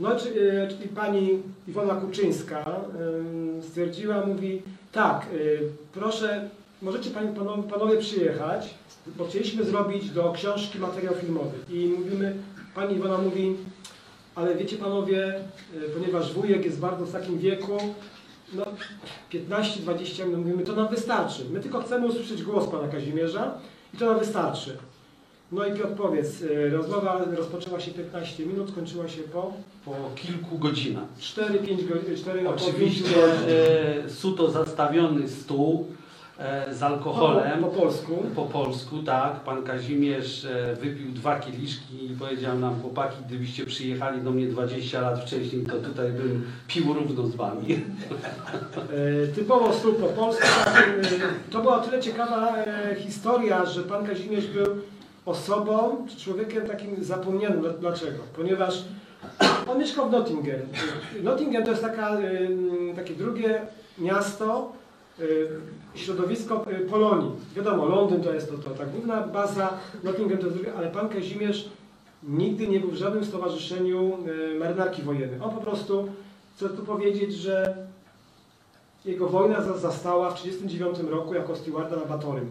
No 0.00 0.16
czy, 0.16 0.28
y, 0.28 0.68
czyli 0.68 0.88
pani 0.88 1.42
Iwona 1.68 1.94
Kuczyńska 1.94 2.64
y, 3.60 3.62
stwierdziła, 3.62 4.26
mówi 4.26 4.62
tak, 4.92 5.26
y, 5.34 5.60
proszę, 5.94 6.48
możecie 6.82 7.10
panowie, 7.10 7.62
panowie 7.62 7.96
przyjechać, 7.98 8.74
bo 9.06 9.24
chcieliśmy 9.24 9.64
zrobić 9.64 10.10
do 10.10 10.32
książki 10.32 10.78
materiał 10.78 11.14
filmowy. 11.14 11.58
I 11.70 11.94
mówimy, 11.98 12.34
pani 12.74 12.96
Iwona 12.96 13.18
mówi, 13.18 13.56
ale 14.34 14.54
wiecie 14.54 14.76
panowie, 14.76 15.34
ponieważ 15.94 16.32
wujek 16.32 16.64
jest 16.64 16.80
bardzo 16.80 17.04
w 17.04 17.12
takim 17.12 17.38
wieku, 17.38 17.78
no 18.54 18.64
15-20 19.32 20.26
minut, 20.26 20.40
mówimy, 20.40 20.64
to 20.64 20.76
nam 20.76 20.88
wystarczy. 20.88 21.44
My 21.50 21.60
tylko 21.60 21.82
chcemy 21.82 22.06
usłyszeć 22.06 22.42
głos 22.42 22.66
pana 22.66 22.88
Kazimierza 22.88 23.54
i 23.94 23.96
to 23.96 24.06
nam 24.06 24.18
wystarczy. 24.18 24.76
No 25.52 25.66
i 25.66 25.72
Piotr 25.72 25.94
powiedz, 25.94 26.42
y, 26.42 26.70
rozmowa 26.70 27.24
rozpoczęła 27.36 27.80
się 27.80 27.90
15 27.90 28.46
minut, 28.46 28.70
skończyła 28.70 29.08
się 29.08 29.22
po 29.22 29.52
Po 29.84 29.94
kilku 30.14 30.58
godzinach. 30.58 31.04
4-5 31.20 31.88
godzin, 31.88 32.16
4 32.16 32.48
Oczywiście 32.48 33.24
e, 34.04 34.10
suto 34.10 34.50
zastawiony 34.50 35.28
stół 35.28 35.86
z 36.72 36.82
alkoholem. 36.82 37.60
po, 37.60 37.66
po 37.68 37.80
polsku. 37.80 38.24
Po 38.36 38.44
polsku, 38.44 39.02
tak. 39.02 39.40
Pan 39.40 39.62
Kazimierz 39.62 40.44
e, 40.44 40.76
wypił 40.76 41.10
dwa 41.12 41.40
kieliszki 41.40 42.04
i 42.12 42.16
powiedział 42.16 42.58
nam, 42.58 42.80
chłopaki, 42.80 43.16
gdybyście 43.26 43.66
przyjechali 43.66 44.22
do 44.22 44.30
mnie 44.30 44.46
20 44.46 45.00
lat 45.00 45.20
wcześniej, 45.24 45.66
to 45.66 45.72
tutaj 45.72 46.12
bym 46.12 46.44
pił 46.68 46.92
równo 46.92 47.26
z 47.26 47.34
wami. 47.36 47.80
E, 49.24 49.26
typowo 49.34 49.72
stół 49.72 49.92
po 49.94 50.06
polsku. 50.06 50.46
E, 50.76 51.50
to 51.50 51.60
była 51.62 51.76
o 51.76 51.80
tyle 51.80 52.00
ciekawa 52.00 52.56
e, 52.56 52.94
historia, 52.94 53.66
że 53.66 53.82
pan 53.82 54.06
Kazimierz 54.06 54.46
był 54.46 54.66
osobą, 55.26 56.06
człowiekiem 56.18 56.66
takim 56.66 57.04
zapomnianym. 57.04 57.60
Dla- 57.60 57.70
Dlaczego? 57.72 58.18
Ponieważ 58.36 58.84
on 59.68 59.78
mieszkał 59.78 60.08
w 60.08 60.12
Nottingham. 60.12 60.60
Nottingham 61.22 61.64
to 61.64 61.70
jest 61.70 61.82
taka, 61.82 62.10
e, 62.18 62.48
takie 62.96 63.14
drugie 63.14 63.60
miasto, 63.98 64.72
e, 65.20 65.22
środowisko 65.94 66.64
e, 66.70 66.74
Polonii. 66.80 67.30
Wiadomo, 67.56 67.86
Londyn 67.86 68.22
to 68.22 68.32
jest 68.34 68.50
to, 68.50 68.58
to 68.58 68.70
ta 68.70 68.86
główna 68.86 69.20
baza, 69.26 69.70
Nottingham 70.04 70.38
to 70.38 70.50
drugie, 70.50 70.74
ale 70.74 70.90
pan 70.90 71.08
Kazimierz 71.08 71.68
nigdy 72.22 72.68
nie 72.68 72.80
był 72.80 72.90
w 72.90 72.94
żadnym 72.96 73.24
stowarzyszeniu 73.24 74.18
e, 74.54 74.58
marynarki 74.58 75.02
wojennej. 75.02 75.40
On 75.40 75.50
po 75.50 75.60
prostu, 75.60 76.08
chcę 76.56 76.68
tu 76.68 76.82
powiedzieć, 76.82 77.34
że 77.34 77.76
jego 79.04 79.28
wojna 79.28 79.62
za- 79.62 79.78
zastała 79.78 80.30
w 80.30 80.34
1939 80.42 81.10
roku 81.12 81.34
jako 81.34 81.56
stewarda 81.56 81.96
na 81.96 82.04
Batorym. 82.04 82.50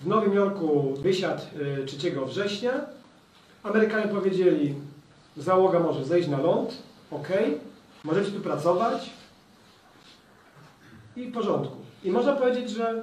W 0.00 0.06
Nowym 0.06 0.32
Jorku 0.32 0.94
wysiadł 1.02 1.42
e, 1.82 1.84
3 1.84 1.96
września. 2.26 2.72
Amerykanie 3.62 4.08
powiedzieli, 4.08 4.74
załoga 5.36 5.80
może 5.80 6.04
zejść 6.04 6.28
na 6.28 6.38
ląd, 6.40 6.82
ok, 7.10 7.28
możecie 8.04 8.30
tu 8.30 8.40
pracować 8.40 9.10
i 11.16 11.24
w 11.24 11.34
porządku. 11.34 11.76
I 12.04 12.10
można 12.10 12.32
powiedzieć, 12.32 12.70
że 12.70 13.02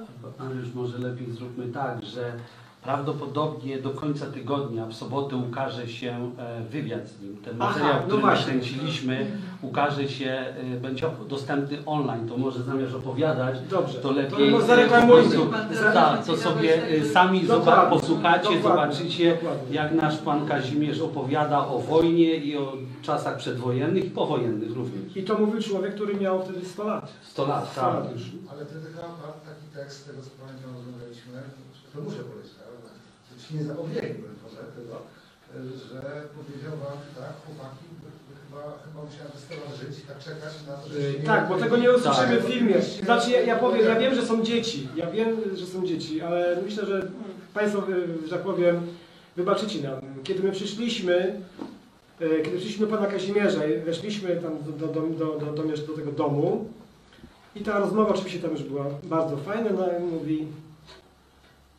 już 0.60 0.74
może 0.74 0.98
lepiej 0.98 1.30
zróbmy 1.30 1.68
tak, 1.68 2.04
że 2.04 2.32
prawdopodobnie 2.82 3.78
do 3.78 3.90
końca 3.90 4.26
tygodnia, 4.26 4.86
w 4.86 4.94
sobotę 4.94 5.36
ukaże 5.36 5.88
się 5.88 6.32
e, 6.38 6.62
wywiad 6.62 7.08
z 7.08 7.20
nim. 7.22 7.36
Ten 7.44 7.56
materiał, 7.56 7.94
no 7.94 8.06
który 8.06 8.20
właśnie. 8.20 8.54
nakręciliśmy, 8.54 9.26
ukaże 9.62 10.08
się, 10.08 10.30
e, 10.30 10.80
będzie 10.80 11.10
dostępny 11.28 11.78
online, 11.86 12.28
to 12.28 12.36
może 12.36 12.62
zamiast 12.62 12.94
opowiadać, 12.94 13.58
dobrze. 13.70 13.98
to 13.98 14.12
lepiej 14.12 14.50
no, 14.50 14.58
po 14.58 14.66
zareklamujmy. 14.66 15.22
prostu- 15.22 15.52
Tak, 15.94 16.26
to 16.26 16.36
sobie 16.36 16.88
e, 16.88 17.04
sami 17.04 17.40
posłuchacie, 17.90 18.54
dokładnie, 18.54 18.62
zobaczycie, 18.62 19.34
dokładnie. 19.34 19.76
jak 19.76 19.92
nasz 19.94 20.16
pan 20.16 20.46
Kazimierz 20.46 21.00
opowiada 21.00 21.66
o 21.66 21.78
wojnie 21.78 22.36
i 22.36 22.56
o 22.56 22.72
czasach 23.02 23.36
przedwojennych 23.36 24.04
i 24.04 24.10
powojennych 24.10 24.76
również. 24.76 25.16
I 25.16 25.22
to 25.22 25.38
mówił 25.38 25.62
człowiek, 25.62 25.94
który 25.94 26.14
miał 26.14 26.42
wtedy 26.42 26.64
100 26.66 26.84
lat. 26.84 27.12
100 27.22 27.46
lat, 27.46 27.68
100 27.72 27.80
tak. 27.80 27.94
lat 27.94 28.12
już. 28.12 28.22
Ale 28.52 28.64
wtedy 28.66 28.86
chyba 28.86 29.02
taki 29.48 29.66
tekst, 29.74 30.02
z 30.02 30.04
tego 30.04 30.22
co 30.22 30.30
pamiętam, 30.40 30.70
rozmawialiśmy, 30.76 31.32
to 31.94 32.00
muszę 32.00 32.16
ci 32.16 32.57
nie 33.54 33.64
broń 33.64 34.34
Boże 34.44 34.62
tego, 34.76 34.96
że 35.90 36.28
powiedział 36.36 36.72
wam, 36.78 36.98
tak, 37.16 37.32
chłopaki, 37.46 37.84
chyba, 38.44 38.62
chyba 38.84 39.04
musiałem 39.04 39.32
testować 39.32 39.80
żyć 39.80 39.98
i 40.04 40.06
tak 40.08 40.18
czekać 40.18 40.52
na 40.66 40.74
to, 40.74 40.88
że 40.88 41.12
się 41.12 41.18
nie 41.18 41.24
Tak, 41.24 41.48
bo 41.48 41.58
tego 41.58 41.76
nie 41.76 41.92
usłyszymy 41.92 42.36
Tak. 42.36 42.44
w 42.44 42.48
filmie. 42.52 42.82
Znaczy, 42.82 43.30
ja, 43.30 43.40
ja 43.40 43.56
powiem, 43.56 43.86
ja 43.86 43.98
wiem, 43.98 44.14
że 44.14 44.26
są 44.26 44.42
dzieci. 44.44 44.88
Ja 44.96 45.10
wiem, 45.10 45.36
że 45.54 45.66
są 45.66 45.86
dzieci, 45.86 46.20
ale 46.20 46.62
myślę, 46.64 46.86
że 46.86 47.10
Państwo, 47.54 47.88
y, 47.88 48.26
że 48.26 48.30
tak 48.30 48.42
powiem, 48.42 48.86
wybaczycie 49.36 49.82
nam. 49.82 50.00
Kiedy 50.24 50.42
my 50.42 50.52
przyszliśmy, 50.52 51.40
y, 52.20 52.42
kiedy 52.44 52.56
przyszliśmy 52.56 52.86
do 52.86 52.96
Pana 52.96 53.06
Kazimierza 53.06 53.66
i 53.66 53.78
weszliśmy 53.78 54.36
tam 54.36 54.52
do, 54.78 54.86
do, 54.86 55.02
do, 55.02 55.52
do, 55.52 55.62
do 55.86 55.92
tego 55.96 56.12
domu 56.12 56.68
i 57.54 57.60
ta 57.60 57.78
rozmowa 57.78 58.14
oczywiście 58.14 58.40
tam 58.40 58.50
już 58.50 58.62
była 58.62 58.84
bardzo 59.02 59.36
fajna, 59.36 59.70
no 59.70 59.98
i 59.98 60.02
mówi, 60.02 60.46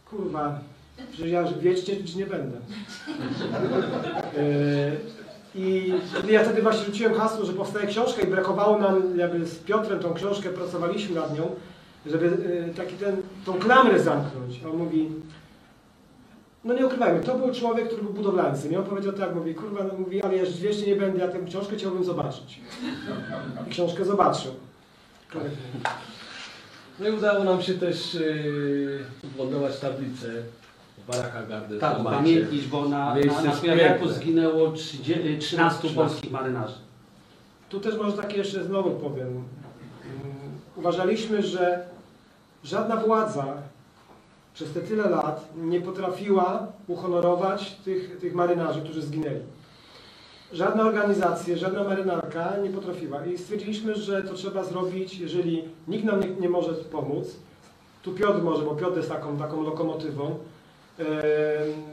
kurwa, 0.06 0.60
przecież 1.12 1.32
ja 1.32 1.44
wiecznie 1.44 1.96
żyć 1.96 2.16
nie 2.16 2.26
będę. 2.26 2.58
Y, 4.38 4.98
I 5.56 5.94
ja 6.30 6.44
wtedy 6.44 6.62
właśnie 6.62 6.86
rzuciłem 6.86 7.14
hasło, 7.14 7.46
że 7.46 7.54
powstaje 7.54 7.88
książka 7.88 8.22
i 8.22 8.28
brakowało 8.28 8.80
nam, 8.80 9.20
jakby 9.20 9.46
z 9.46 9.56
Piotrem 9.56 10.00
tą 10.00 10.14
książkę 10.14 10.50
pracowaliśmy 10.50 11.16
nad 11.16 11.38
nią, 11.38 11.52
żeby 12.06 12.26
y, 12.26 12.74
taki 12.78 12.96
ten, 12.96 13.16
tą 13.46 13.54
klamrę 13.54 14.00
zamknąć. 14.00 14.60
A 14.66 14.70
on 14.70 14.78
mówi, 14.78 15.10
no 16.64 16.74
nie 16.74 16.86
ukrywajmy, 16.86 17.20
to 17.20 17.38
był 17.38 17.54
człowiek, 17.54 17.88
który 17.88 18.04
był 18.04 18.14
budowlańcem. 18.14 18.72
I 18.72 18.76
on 18.76 18.84
powiedział 18.84 19.14
tak, 19.14 19.36
mówi, 19.36 19.56
kurwa, 19.56 19.84
no, 19.84 19.94
mówi, 19.94 20.22
ale 20.22 20.36
ja 20.36 20.42
już 20.42 20.58
wiecznie 20.58 20.88
nie 20.88 20.96
będę, 20.96 21.20
ja 21.20 21.28
tę 21.28 21.40
książkę 21.48 21.76
chciałbym 21.76 22.04
zobaczyć. 22.04 22.60
I 23.68 23.70
książkę 23.70 24.06
zobaczył. 24.06 24.52
No 27.00 27.08
i 27.08 27.12
udało 27.12 27.44
nam 27.44 27.62
się 27.62 27.74
też 27.74 28.14
yy, 28.14 29.72
tablicę 29.82 30.28
w 31.04 31.12
Baraka 31.12 31.44
Garden. 31.44 31.80
Tak, 31.80 32.04
pamiętnić, 32.04 32.68
bo 32.68 32.90
na, 32.90 33.16
na, 33.16 33.42
na 33.42 33.52
Kujawiaku 33.52 34.08
zginęło 34.08 34.72
30, 34.72 35.38
13 35.40 35.90
polskich 35.90 36.32
marynarzy. 36.32 36.76
Tu 37.70 37.80
też 37.80 37.98
może 37.98 38.18
takie 38.18 38.38
jeszcze 38.38 38.64
znowu 38.64 38.92
powiem. 38.92 39.28
Mm, 39.28 39.44
Uważaliśmy, 40.76 41.44
że 41.44 41.86
żadna 42.64 42.96
władza 42.96 43.46
przez 44.54 44.74
te 44.74 44.82
tyle 44.82 45.10
lat 45.10 45.50
nie 45.56 45.82
potrafiła 45.82 46.68
uhonorować 46.88 47.72
tych, 47.72 48.18
tych 48.20 48.36
marynarzy, 48.36 48.82
którzy 48.82 49.02
zginęli. 49.02 49.40
Żadna 50.54 50.84
organizacja, 50.84 51.58
żadna 51.58 51.84
marynarka 51.84 52.54
nie 52.64 52.70
potrafiła. 52.70 53.26
I 53.26 53.38
stwierdziliśmy, 53.38 53.96
że 53.96 54.24
to 54.24 54.34
trzeba 54.34 54.64
zrobić, 54.64 55.20
jeżeli 55.20 55.64
nikt 55.88 56.06
nam 56.06 56.20
nie, 56.20 56.30
nie 56.30 56.50
może 56.50 56.74
pomóc. 56.74 57.36
Tu 58.04 58.12
Piotr 58.12 58.42
może, 58.42 58.64
bo 58.64 58.76
Piotr 58.76 58.98
jest 58.98 59.10
taką, 59.10 59.38
taką 59.38 59.64
lokomotywą. 59.64 60.38
Em, 61.00 61.06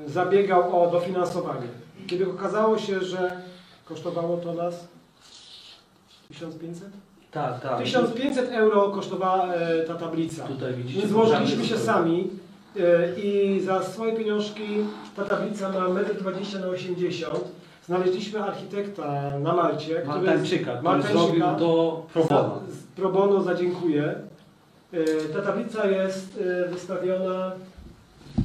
zabiegał 0.07 0.83
o 0.83 0.91
dofinansowanie. 0.91 1.67
Kiedy 2.07 2.31
okazało 2.31 2.79
się, 2.79 3.01
że 3.01 3.41
kosztowało 3.85 4.37
to 4.37 4.55
nas 4.55 4.89
1500? 6.29 6.89
Tak, 7.31 7.61
tak. 7.61 7.79
1500 7.79 8.53
euro 8.53 8.91
kosztowała 8.91 9.55
e, 9.55 9.83
ta 9.85 9.95
tablica. 9.95 10.45
Tutaj 10.47 10.75
widzicie. 10.75 11.01
My 11.03 11.09
złożyliśmy 11.09 11.65
się 11.65 11.79
sami 11.79 12.31
e, 12.77 13.21
i 13.21 13.61
za 13.61 13.83
swoje 13.83 14.13
pieniążki 14.17 14.67
ta 15.17 15.25
tablica 15.25 15.69
ma 15.69 15.79
1,20 15.79 16.61
na 16.61 16.67
80 16.67 17.35
Znaleźliśmy 17.87 18.43
architekta 18.43 19.31
na 19.41 19.55
Malcie, 19.55 19.95
który 19.95 20.07
Maltańczyka, 20.07 20.71
który 20.71 20.83
Maltańczyka. 20.83 21.19
zrobił 21.25 21.43
to 21.59 22.07
pro 22.13 22.25
bono. 22.25 22.41
za, 22.41 22.77
pro 22.97 23.09
bono 23.09 23.43
za 23.43 23.55
dziękuję. 23.55 24.15
E, 24.93 25.05
Ta 25.35 25.43
tablica 25.43 25.87
jest 25.87 26.41
e, 26.65 26.69
wystawiona 26.69 27.53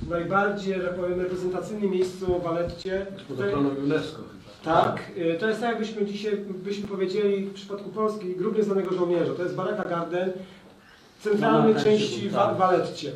najbardziej, 0.09 0.81
że 0.81 0.87
powiem, 0.87 1.19
reprezentacyjnym 1.19 1.91
miejscu 1.91 2.39
w 2.39 2.43
Valetcie. 2.43 3.05
Pod 3.27 3.39
ochroną 3.39 3.69
UNESCO. 3.69 4.21
Tak, 4.63 5.11
y, 5.17 5.37
to 5.39 5.49
jest 5.49 5.61
tak 5.61 5.69
jakbyśmy 5.69 6.05
dzisiaj 6.05 6.37
byśmy 6.37 6.87
powiedzieli 6.87 7.45
w 7.45 7.53
przypadku 7.53 7.89
Polski 7.89 8.35
grup 8.35 8.57
nieznanego 8.57 8.95
żołnierza. 8.95 9.33
To 9.33 9.43
jest 9.43 9.55
Baraka 9.55 9.89
Garden, 9.89 10.31
centralnej 11.19 11.73
No, 11.73 11.83
części 11.83 12.29
tak. 12.29 12.57
Waletcie. 12.57 13.11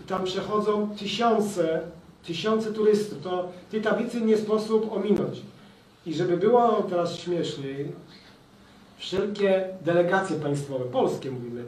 I 0.00 0.04
tam 0.04 0.24
przechodzą 0.24 0.96
tysiące, 0.98 1.80
tysiące 2.26 2.72
turystów. 2.72 3.22
To 3.22 3.48
tej 3.70 3.82
tablicy 3.82 4.20
nie 4.20 4.36
sposób 4.36 4.92
ominąć. 4.92 5.42
I 6.06 6.14
żeby 6.14 6.36
było 6.36 6.86
teraz 6.90 7.16
śmieszniej, 7.16 7.92
wszelkie 8.98 9.64
delegacje 9.84 10.36
państwowe, 10.36 10.84
polskie 10.84 11.30
mówimy, 11.30 11.64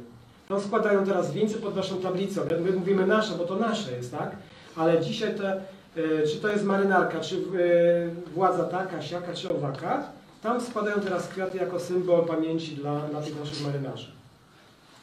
składają 0.61 1.05
teraz 1.05 1.33
wieńce 1.33 1.59
pod 1.59 1.77
naszą 1.77 2.01
tablicą. 2.01 2.41
My 2.65 2.73
mówimy 2.73 3.07
nasza, 3.07 3.35
bo 3.35 3.45
to 3.45 3.57
nasze 3.57 3.93
jest, 3.93 4.11
tak? 4.13 4.37
Ale 4.77 5.01
dzisiaj 5.01 5.35
te, 5.35 5.53
e, 5.97 6.27
czy 6.27 6.37
to 6.37 6.49
jest 6.49 6.65
marynarka, 6.65 7.21
czy 7.21 7.37
e, 7.37 8.31
władza 8.35 8.65
taka, 8.65 9.03
siaka, 9.03 9.35
czy 9.35 9.55
owaka, 9.55 10.05
tam 10.43 10.61
składają 10.61 11.01
teraz 11.01 11.29
kwiaty 11.29 11.59
jako 11.59 11.81
symbol 11.81 12.27
pamięci 12.27 12.77
dla, 12.77 13.01
dla 13.01 13.21
tych 13.21 13.41
naszych 13.41 13.67
marynarzy. 13.67 14.13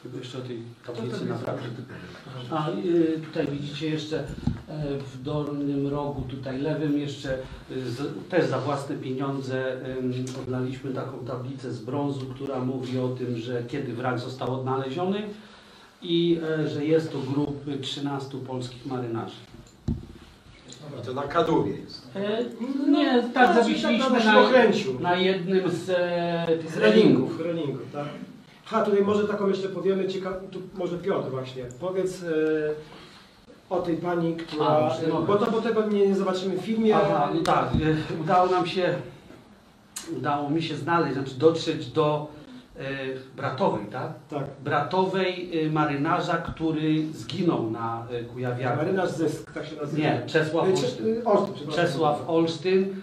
Tylko 0.03 0.17
jeszcze 0.17 0.37
o 0.37 0.41
tej 0.41 0.61
tablicy 0.85 1.25
naprawdę. 1.25 1.63
A 2.49 2.69
y, 2.69 3.21
tutaj 3.25 3.47
widzicie 3.47 3.89
jeszcze 3.89 4.19
e, 4.19 4.25
w 4.97 5.21
dolnym 5.21 5.87
rogu, 5.87 6.21
tutaj 6.21 6.61
lewym 6.61 6.99
jeszcze 6.99 7.37
y, 7.71 7.91
z, 7.91 8.29
też 8.29 8.45
za 8.45 8.59
własne 8.59 8.95
pieniądze 8.95 9.77
odnaliśmy 10.41 10.93
taką 10.93 11.19
tablicę 11.19 11.73
z 11.73 11.79
brązu, 11.79 12.25
która 12.25 12.59
mówi 12.59 12.99
o 12.99 13.09
tym, 13.09 13.37
że 13.37 13.63
kiedy 13.63 13.93
wrak 13.93 14.19
został 14.19 14.53
odnaleziony 14.59 15.23
i 16.01 16.39
e, 16.43 16.67
że 16.67 16.85
jest 16.85 17.11
to 17.11 17.17
grup 17.19 17.65
13 17.81 18.37
polskich 18.37 18.85
marynarzy. 18.85 19.35
I 21.01 21.05
to 21.05 21.13
na 21.13 21.23
kadłubie 21.23 21.71
jest. 21.71 22.07
E, 22.15 22.45
nie, 22.89 23.21
tak 23.21 23.33
tak, 23.33 23.55
zawiesiliśmy 23.55 24.11
tak, 24.11 24.25
na, 24.25 24.51
na 24.51 24.99
na 24.99 25.15
jednym 25.15 25.69
z 25.69 25.89
e, 25.89 26.57
tych 26.61 26.77
reningów, 26.77 27.39
reningów, 27.39 27.81
tak. 27.93 28.07
Ha, 28.73 28.81
tutaj 28.81 29.01
może 29.03 29.27
taką 29.27 29.47
jeszcze 29.47 29.69
powiemy, 29.69 30.07
ciekaw, 30.07 30.33
tu 30.51 30.59
może 30.75 30.97
Piotr 30.97 31.29
właśnie, 31.29 31.63
powiedz 31.79 32.23
e, 32.23 32.27
o 33.69 33.81
tej 33.81 33.97
pani, 33.97 34.35
która, 34.35 34.65
A, 34.65 34.77
Olsztynowej. 34.79 35.27
bo, 35.27 35.35
to, 35.45 35.51
bo 35.51 35.61
tego 35.61 35.87
nie, 35.87 36.07
nie 36.07 36.15
zobaczymy 36.15 36.57
w 36.57 36.61
filmie. 36.61 36.95
Aha, 36.95 37.29
no 37.35 37.41
tak, 37.41 37.65
e, 38.17 38.21
udało 38.21 38.49
nam 38.51 38.67
się, 38.67 38.95
udało 40.17 40.49
mi 40.49 40.63
się 40.63 40.75
znaleźć, 40.75 41.13
znaczy 41.13 41.35
dotrzeć 41.37 41.87
do 41.91 42.27
e, 42.77 42.81
Bratowej, 43.35 43.85
tak? 43.91 44.11
Tak, 44.29 44.43
Bratowej 44.63 45.51
marynarza, 45.71 46.37
który 46.37 47.07
zginął 47.13 47.71
na 47.71 48.07
Kujawiaku. 48.33 48.77
marynarz 48.77 49.09
Zysk, 49.11 49.51
tak 49.51 49.65
się 49.65 49.75
nazywa. 49.75 49.97
Nie, 50.03 50.23
Czesław 50.27 50.65
Cze- 50.65 50.71
Olsztyn. 50.71 51.21
Olsztyn. 51.25 51.71
Czesław 51.71 52.23
Olsztyn 52.29 52.95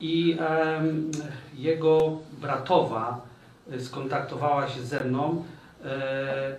i 0.00 0.36
jego 1.54 1.98
bratowa 2.40 3.26
skontaktowała 3.78 4.68
się 4.68 4.82
ze 4.82 5.04
mną. 5.04 5.44
E, 5.84 6.56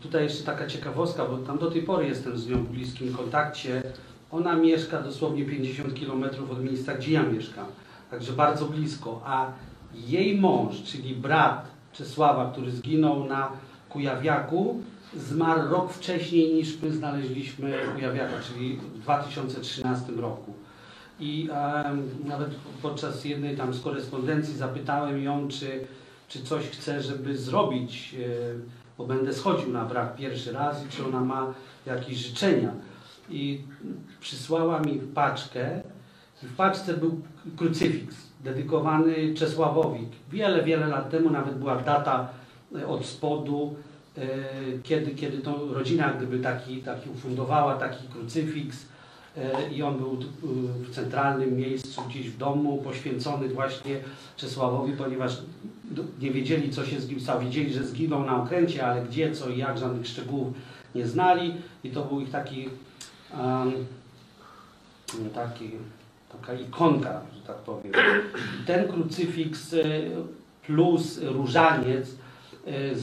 tutaj 0.00 0.22
jeszcze 0.22 0.44
taka 0.44 0.66
ciekawostka, 0.66 1.24
bo 1.24 1.36
tam 1.36 1.58
do 1.58 1.70
tej 1.70 1.82
pory 1.82 2.06
jestem 2.06 2.38
z 2.38 2.48
nią 2.48 2.56
w 2.56 2.70
bliskim 2.70 3.14
kontakcie. 3.14 3.82
Ona 4.30 4.56
mieszka 4.56 5.02
dosłownie 5.02 5.44
50 5.44 6.00
km 6.00 6.24
od 6.52 6.64
miejsca, 6.64 6.94
gdzie 6.94 7.12
ja 7.12 7.22
mieszkam, 7.22 7.66
także 8.10 8.32
bardzo 8.32 8.66
blisko. 8.66 9.20
A 9.24 9.52
jej 9.94 10.38
mąż, 10.38 10.82
czyli 10.82 11.14
brat 11.14 11.70
Czesława, 11.92 12.52
który 12.52 12.70
zginął 12.70 13.24
na 13.24 13.50
Kujawiaku, 13.88 14.82
zmarł 15.16 15.70
rok 15.70 15.92
wcześniej 15.92 16.54
niż 16.54 16.82
my 16.82 16.92
znaleźliśmy 16.92 17.78
Kujawiaka, 17.94 18.34
czyli 18.48 18.76
w 18.76 18.98
2013 18.98 20.12
roku. 20.12 20.59
I 21.20 21.48
em, 21.52 22.08
nawet 22.24 22.50
podczas 22.82 23.24
jednej 23.24 23.56
tam 23.56 23.74
z 23.74 23.80
korespondencji 23.80 24.56
zapytałem 24.56 25.22
ją, 25.22 25.48
czy, 25.48 25.84
czy 26.28 26.42
coś 26.42 26.64
chce, 26.64 27.02
żeby 27.02 27.36
zrobić, 27.36 28.14
e, 28.14 28.18
bo 28.98 29.06
będę 29.06 29.32
schodził 29.32 29.72
na 29.72 29.84
brak 29.84 30.16
pierwszy 30.16 30.52
raz 30.52 30.84
i 30.86 30.88
czy 30.88 31.06
ona 31.06 31.20
ma 31.20 31.54
jakieś 31.86 32.16
życzenia. 32.16 32.72
I 33.30 33.60
przysłała 34.20 34.80
mi 34.80 35.00
paczkę 35.14 35.82
w 36.42 36.56
paczce 36.56 36.94
był 36.94 37.20
krucyfiks 37.56 38.16
dedykowany 38.40 39.34
Czesławowi. 39.34 40.08
Wiele, 40.32 40.64
wiele 40.64 40.86
lat 40.86 41.10
temu 41.10 41.30
nawet 41.30 41.58
była 41.58 41.76
data 41.76 42.28
e, 42.76 42.86
od 42.86 43.06
spodu, 43.06 43.74
e, 44.18 44.22
kiedy, 44.82 45.10
kiedy 45.10 45.38
to 45.38 45.74
rodzina 45.74 46.12
gdyby 46.12 46.38
taki, 46.38 46.82
taki 46.82 47.10
ufundowała 47.10 47.74
taki 47.74 48.08
krucyfiks 48.08 48.76
e, 48.84 48.89
i 49.72 49.82
on 49.82 49.98
był 49.98 50.12
e, 50.12 50.16
w 50.84 50.90
centralnym 50.94 51.56
miejscu 51.56 52.02
gdzieś 52.08 52.30
w 52.30 52.36
domu, 52.36 52.82
poświęcony 52.84 53.48
właśnie 53.48 54.00
Czesławowi, 54.36 54.92
ponieważ 54.92 55.38
nie 56.20 56.30
wiedzieli 56.30 56.70
co 56.70 56.86
się 56.86 57.00
z 57.00 57.08
nim 57.08 57.20
stało. 57.20 57.40
Wiedzieli, 57.40 57.72
że 57.72 57.84
zginął 57.84 58.24
na 58.24 58.42
okręcie, 58.42 58.86
ale 58.86 59.02
gdzie, 59.02 59.32
co 59.32 59.48
i 59.48 59.58
jak, 59.58 59.78
żadnych 59.78 60.06
szczegółów 60.06 60.54
nie 60.94 61.06
znali 61.06 61.54
i 61.84 61.90
to 61.90 62.04
był 62.04 62.20
ich 62.20 62.30
taki 62.30 62.68
em, 63.32 63.72
taki, 65.34 65.70
taka 66.32 66.54
ikonka, 66.54 67.20
że 67.34 67.40
tak 67.46 67.56
powiem. 67.56 67.92
Ten 68.66 68.88
krucyfiks 68.88 69.74
e, 69.74 69.84
plus 70.66 71.18
różaniec 71.22 72.10
e, 72.66 72.94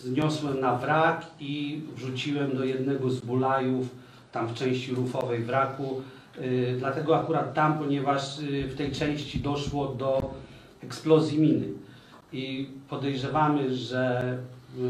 zniosłem 0.00 0.60
na 0.60 0.76
wrak 0.76 1.26
i 1.40 1.82
wrzuciłem 1.96 2.56
do 2.56 2.64
jednego 2.64 3.10
z 3.10 3.20
bulajów, 3.20 3.88
tam 4.32 4.48
w 4.48 4.54
części 4.54 4.94
rufowej 4.94 5.42
wraku. 5.42 6.02
E, 6.38 6.76
Dlatego 6.78 7.16
akurat 7.20 7.54
tam, 7.54 7.78
ponieważ 7.78 8.38
e, 8.38 8.42
w 8.68 8.74
tej 8.76 8.92
części 8.92 9.40
doszło 9.40 9.86
do 9.88 10.34
eksplozji 10.82 11.38
miny. 11.40 11.66
I 12.32 12.68
podejrzewamy, 12.88 13.74
że 13.74 14.18
e, 14.18 14.80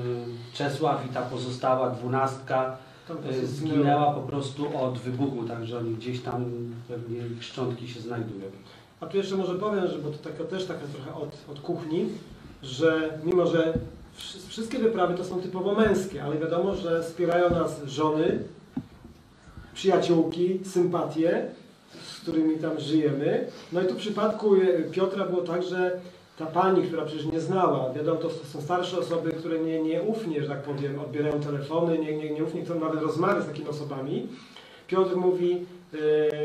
Czesław 0.54 1.06
i 1.06 1.08
ta 1.08 1.22
pozostała 1.22 1.90
dwunastka 1.90 2.76
zginęła 3.44 4.12
po 4.12 4.20
prostu 4.20 4.78
od 4.78 4.98
wybuchu, 4.98 5.44
także 5.44 5.78
oni 5.78 5.94
gdzieś 5.94 6.20
tam 6.20 6.44
pewnie 6.88 7.18
ich 7.26 7.44
szczątki 7.44 7.88
się 7.88 8.00
znajdują. 8.00 8.44
A 9.00 9.06
tu 9.06 9.16
jeszcze 9.16 9.36
może 9.36 9.54
powiem, 9.54 9.86
że 9.88 9.98
bo 9.98 10.10
to 10.10 10.18
taka, 10.30 10.44
też 10.44 10.66
taka 10.66 10.80
trochę 10.94 11.20
od, 11.20 11.36
od 11.50 11.60
kuchni, 11.60 12.06
że 12.62 13.18
mimo, 13.24 13.46
że 13.46 13.72
wszy- 14.14 14.38
wszystkie 14.48 14.78
wyprawy 14.78 15.14
to 15.14 15.24
są 15.24 15.40
typowo 15.40 15.74
męskie, 15.74 16.22
ale 16.24 16.38
wiadomo, 16.38 16.74
że 16.74 17.02
wspierają 17.02 17.50
nas 17.50 17.84
żony, 17.86 18.38
przyjaciółki, 19.78 20.60
sympatie, 20.64 21.46
z 22.02 22.20
którymi 22.20 22.58
tam 22.58 22.80
żyjemy. 22.80 23.46
No 23.72 23.82
i 23.82 23.86
tu 23.86 23.94
w 23.94 23.96
przypadku 23.96 24.54
e, 24.54 24.82
Piotra 24.90 25.26
było 25.26 25.42
tak, 25.42 25.62
że 25.62 26.00
ta 26.38 26.46
pani, 26.46 26.82
która 26.82 27.04
przecież 27.04 27.26
nie 27.26 27.40
znała, 27.40 27.92
wiadomo, 27.92 28.20
to 28.20 28.30
są 28.30 28.60
starsze 28.60 28.98
osoby, 28.98 29.30
które 29.30 29.58
nie, 29.58 29.82
nieufnie, 29.82 30.42
że 30.42 30.48
tak 30.48 30.62
powiem, 30.62 31.00
odbierają 31.00 31.40
telefony, 31.40 31.98
nie, 31.98 32.16
nie, 32.16 32.30
nieufnie 32.30 32.64
chcą 32.64 32.80
nawet 32.80 33.02
rozmawiać 33.02 33.44
z 33.44 33.46
takimi 33.46 33.68
osobami. 33.68 34.26
Piotr 34.88 35.16
mówi, 35.16 35.66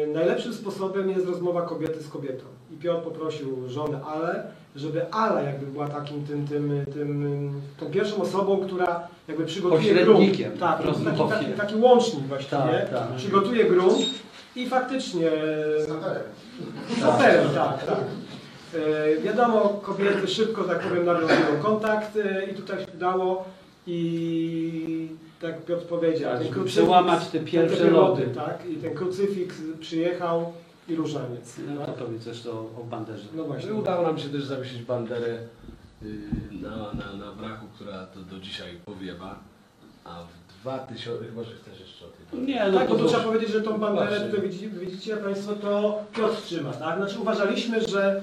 e, 0.03 0.07
najlepszym 0.07 0.53
sposobem 0.53 1.09
jest 1.09 1.25
rozmowa 1.25 1.61
kobiety 1.61 2.03
z 2.03 2.09
kobietą. 2.09 2.43
I 2.73 2.77
Piotr 2.77 3.03
poprosił 3.03 3.69
żonę 3.69 3.99
Ale, 4.05 4.43
żeby 4.75 5.11
Ala 5.11 5.41
jakby 5.41 5.65
była 5.65 5.87
takim 5.87 6.25
tym, 6.25 6.47
tym, 6.47 6.85
tym, 6.93 7.51
tą 7.79 7.85
pierwszą 7.85 8.21
osobą, 8.21 8.59
która 8.65 9.07
jakby 9.27 9.45
przygotuje 9.45 9.93
grunt. 9.93 10.07
Pośrednikiem, 10.07 10.57
Tak, 10.57 10.81
taki, 11.05 11.29
taki, 11.29 11.45
taki 11.45 11.75
łącznik 11.75 12.23
właściwie. 12.23 12.57
Tak, 12.57 12.89
tak. 12.89 13.07
Przygotuje 13.17 13.65
grunt 13.65 13.99
i 14.55 14.67
faktycznie. 14.69 15.31
Saperem, 17.01 17.49
tak, 17.55 17.85
tak. 17.85 17.99
E, 18.75 19.21
wiadomo, 19.21 19.79
kobiety 19.83 20.27
szybko, 20.27 20.63
tak 20.63 20.79
powiem, 20.79 21.05
nawiązują 21.05 21.61
kontakt 21.63 22.17
e, 22.17 22.45
i 22.45 22.55
tutaj 22.55 22.79
się 22.79 22.91
udało 22.95 23.45
i 23.87 25.07
tak 25.43 25.51
jak 25.55 25.65
Piotr 25.65 25.85
powiedział, 25.85 26.31
Tak, 26.33 26.43
ten 26.43 26.53
krucyfiks- 26.53 26.65
przełamać 26.67 27.27
te 27.27 27.39
pierwsze 27.39 27.77
te 27.77 27.89
lody. 27.91 28.27
Tak, 28.35 28.65
i 28.69 28.75
ten 28.75 28.93
krucyfiks 28.95 29.55
przyjechał 29.79 30.53
i 30.89 30.95
różaniec. 30.95 31.55
No 31.67 31.81
to 31.81 31.85
tak? 31.85 31.95
powiedz 31.95 32.25
jeszcze 32.25 32.51
o, 32.51 32.59
o 32.59 32.83
banderze. 32.91 33.23
No 33.33 33.41
No 33.41 33.47
właśnie. 33.47 33.69
i 33.69 33.73
udało 33.73 34.03
nam 34.07 34.19
się 34.19 34.29
też 34.29 34.43
zawiesić 34.43 34.81
banderę 34.81 35.37
y, 36.03 36.07
na, 36.61 36.69
na, 36.69 37.25
na 37.25 37.31
wraku, 37.31 37.65
która 37.75 38.05
to 38.05 38.19
do 38.19 38.39
dzisiaj 38.39 38.77
powiewa. 38.85 39.39
A 40.03 40.23
w 40.23 40.61
2000, 40.61 41.25
chyba 41.25 41.43
że 41.43 41.51
chcesz 41.55 41.79
jeszcze 41.79 42.05
o 42.05 42.09
tej 42.09 42.25
banderze. 42.31 42.53
Nie, 42.65 42.71
no 42.71 42.79
Tak, 42.79 42.87
to 42.87 42.97
już- 42.97 43.07
trzeba 43.11 43.23
powiedzieć, 43.23 43.49
że 43.49 43.61
tą 43.61 43.77
banderę, 43.79 44.19
tutaj 44.19 44.41
widzicie, 44.41 44.69
widzicie 44.69 45.17
Państwo, 45.17 45.53
to 45.53 46.03
Piotr 46.15 46.41
trzyma, 46.41 46.73
tak? 46.73 46.97
Znaczy 46.97 47.19
uważaliśmy, 47.19 47.81
że 47.87 48.21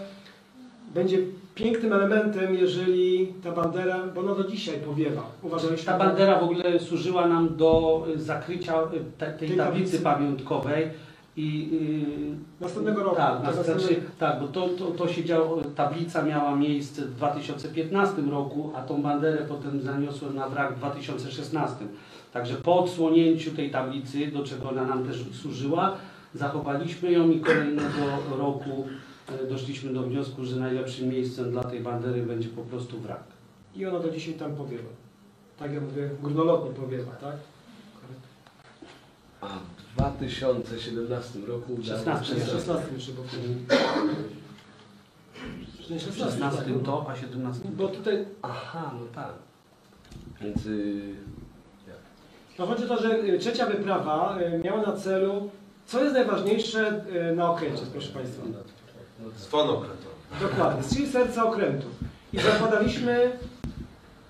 będzie 0.94 1.18
pięknym 1.54 1.92
elementem, 1.92 2.54
jeżeli 2.54 3.26
ta 3.44 3.52
bandera, 3.52 3.98
bo 4.14 4.20
ona 4.20 4.34
do 4.34 4.44
dzisiaj 4.44 4.78
powiewa. 4.78 5.22
Uważaliśmy, 5.42 5.86
Ta 5.86 5.98
bandera 5.98 6.38
w 6.40 6.42
ogóle 6.42 6.80
służyła 6.80 7.28
nam 7.28 7.56
do 7.56 8.04
y, 8.16 8.18
zakrycia 8.20 8.82
y, 8.82 8.86
te, 9.18 9.26
tej 9.32 9.48
Tej 9.48 9.56
tablicy 9.58 10.00
pamiątkowej 10.00 10.88
i 11.36 11.68
y, 12.60 12.64
Następnego 12.64 13.02
roku. 13.02 13.16
Tak, 13.16 13.36
To 13.36 13.42
następnego- 13.46 13.80
znaczy, 13.80 14.00
tak, 14.18 14.40
bo 14.40 14.48
to, 14.48 14.68
to, 14.68 14.84
to 14.90 15.08
się 15.08 15.24
działo, 15.24 15.62
tablica 15.76 16.22
miała 16.22 16.56
miejsce 16.56 17.02
w 17.02 17.14
2015 17.14 18.22
roku, 18.22 18.72
a 18.76 18.82
tą 18.82 19.02
banderę 19.02 19.38
potem 19.48 19.80
zaniosłem 19.82 20.34
na 20.34 20.48
wrak 20.48 20.74
w 20.74 20.78
2016. 20.78 21.76
Także 22.32 22.54
po 22.54 22.78
odsłonięciu 22.78 23.50
tej 23.50 23.70
tablicy, 23.70 24.26
do 24.26 24.44
czego 24.44 24.68
ona 24.68 24.84
nam 24.84 25.04
też 25.04 25.24
służyła, 25.42 25.92
zachowaliśmy 26.34 27.12
ją 27.12 27.30
i 27.30 27.40
kolejnego 27.40 28.02
roku 28.38 28.86
doszliśmy 29.48 29.92
do 29.92 30.02
wniosku, 30.02 30.44
że 30.44 30.56
najlepszym 30.56 31.08
miejscem 31.08 31.50
dla 31.50 31.64
tej 31.64 31.80
bandery 31.80 32.22
będzie 32.22 32.48
po 32.48 32.62
prostu 32.62 33.00
wrak. 33.00 33.22
I 33.76 33.86
ona 33.86 33.98
do 33.98 34.10
dzisiaj 34.10 34.34
tam 34.34 34.56
powiewa. 34.56 34.88
Tak 35.58 35.72
jak 35.72 35.82
mówię, 35.82 36.10
górnolotnie 36.22 36.70
powiewa, 36.70 37.12
tak? 37.12 37.36
A 39.40 39.48
w 39.48 39.94
2017 39.94 41.38
roku 41.46 41.72
udało 41.74 41.98
16, 41.98 42.34
Nie, 42.34 42.40
się 42.40 42.46
16 42.46 42.94
jeszcze, 42.94 43.12
bo 43.12 43.22
Nie, 43.22 43.28
W 45.98 46.00
16, 46.00 46.24
16 46.24 46.58
tak. 46.58 46.66
to, 46.84 47.06
a 47.08 47.16
17 47.16 47.68
Bo 47.76 47.88
tutaj, 47.88 48.24
Aha, 48.42 48.90
no 49.00 49.06
tak. 49.14 49.32
Więc 50.40 50.66
y, 50.66 51.14
no 52.58 52.66
chodzi 52.66 52.84
o 52.84 52.88
to, 52.88 53.02
że 53.02 53.24
y, 53.24 53.38
trzecia 53.38 53.66
wyprawa 53.66 54.38
y, 54.40 54.58
miała 54.64 54.82
na 54.82 54.92
celu, 54.92 55.50
co 55.86 56.02
jest 56.02 56.14
najważniejsze 56.14 57.04
y, 57.32 57.36
na 57.36 57.50
okręcie, 57.50 57.82
proszę 57.92 58.12
Państwa. 58.12 58.42
Dzwon 59.38 59.70
okrętowy. 59.70 60.14
Dokładnie, 60.40 60.82
czyli 60.94 61.12
serca 61.12 61.44
okrętu. 61.44 61.86
I 62.32 62.38
zakładaliśmy 62.38 63.38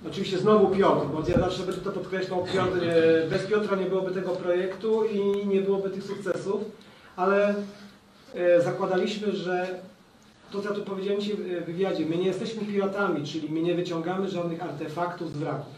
Oczywiście 0.08 0.38
znowu 0.38 0.76
Piotr, 0.76 1.06
bo 1.06 1.22
ja 1.28 1.38
zawsze 1.38 1.62
będę 1.62 1.80
to 1.80 1.90
podkreślał, 1.92 2.44
Piotr, 2.54 2.84
e, 2.84 3.30
bez 3.30 3.46
Piotra 3.46 3.76
nie 3.76 3.86
byłoby 3.86 4.10
tego 4.10 4.30
projektu 4.30 5.04
i 5.04 5.46
nie 5.46 5.60
byłoby 5.60 5.90
tych 5.90 6.04
sukcesów, 6.04 6.60
ale 7.16 7.54
e, 8.34 8.62
zakładaliśmy, 8.62 9.32
że 9.32 9.80
to 10.50 10.62
co 10.62 10.68
ja 10.68 10.74
tu 10.74 10.82
powiedziałem 10.82 11.20
Ci 11.20 11.34
w 11.34 11.64
wywiadzie, 11.64 12.06
my 12.06 12.16
nie 12.16 12.26
jesteśmy 12.26 12.64
piratami, 12.64 13.26
czyli 13.26 13.50
my 13.50 13.62
nie 13.62 13.74
wyciągamy 13.74 14.28
żadnych 14.28 14.62
artefaktów 14.62 15.32
z 15.32 15.36
wraków. 15.36 15.74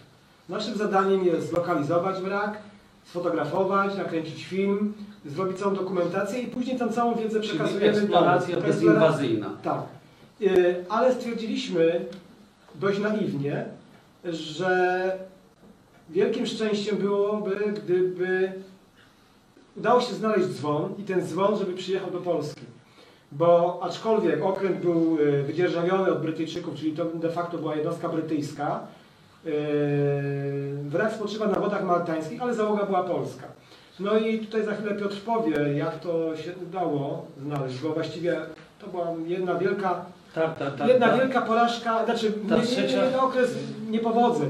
Naszym 0.49 0.75
zadaniem 0.75 1.25
jest 1.25 1.49
zlokalizować 1.49 2.21
wrak, 2.21 2.59
sfotografować, 3.05 3.97
nakręcić 3.97 4.45
film, 4.45 4.95
zrobić 5.25 5.59
całą 5.59 5.75
dokumentację 5.75 6.41
i 6.41 6.47
później 6.47 6.79
tam 6.79 6.93
całą 6.93 7.15
wiedzę 7.15 7.41
Czyli 7.41 7.49
przekazujemy 7.59 7.99
eksploracja 7.99 8.57
dalej. 8.57 8.73
bezinwazyjna. 8.73 9.51
Tak. 9.63 9.83
Ale 10.89 11.15
stwierdziliśmy 11.15 12.05
dość 12.75 12.99
naiwnie, 12.99 13.65
że 14.25 15.19
wielkim 16.11 16.47
szczęściem 16.47 16.97
byłoby, 16.97 17.73
gdyby 17.85 18.53
udało 19.77 20.01
się 20.01 20.15
znaleźć 20.15 20.49
dzwon 20.49 20.95
i 20.99 21.03
ten 21.03 21.27
dzwon, 21.27 21.59
żeby 21.59 21.73
przyjechał 21.73 22.11
do 22.11 22.19
Polski. 22.19 22.61
Bo 23.33 23.81
aczkolwiek 23.83 24.45
okręt 24.45 24.81
był 24.81 25.19
y, 25.21 25.43
wydzierżawiony 25.43 26.13
od 26.13 26.23
Brytyjczyków, 26.23 26.75
czyli 26.75 26.93
to 26.93 27.05
de 27.05 27.31
facto 27.31 27.59
była 27.59 27.77
jednostka 27.77 28.09
brytyjska, 28.09 28.81
y, 29.47 29.51
wrak 30.85 31.13
spoczywa 31.13 31.47
na 31.47 31.61
wodach 31.61 31.85
maltańskich, 31.85 32.43
ale 32.43 32.55
załoga 32.55 32.87
była 32.87 33.03
polska. 33.03 33.47
No 34.03 34.19
i 34.19 34.39
tutaj 34.39 34.65
za 34.65 34.75
chwilę 34.75 34.95
Piotr 34.95 35.17
powie, 35.21 35.57
jak 35.79 36.01
to 36.01 36.37
się 36.37 36.53
udało 36.69 37.27
znaleźć, 37.47 37.79
bo 37.79 37.89
właściwie 37.93 38.37
to 38.81 38.87
była 38.87 39.07
jedna 39.27 39.55
wielka 39.55 40.05
Tak, 40.35 40.59
tak, 40.59 40.77
tak. 40.77 40.89
Jedna 40.89 41.17
wielka 41.19 41.43
porażka, 41.43 42.05
znaczy 42.05 42.33
Ta 42.49 42.57
nie, 42.57 42.63
trzecia- 42.63 43.11
nie, 43.13 43.21
okres 43.21 43.51
niepowodzeń. 43.91 44.49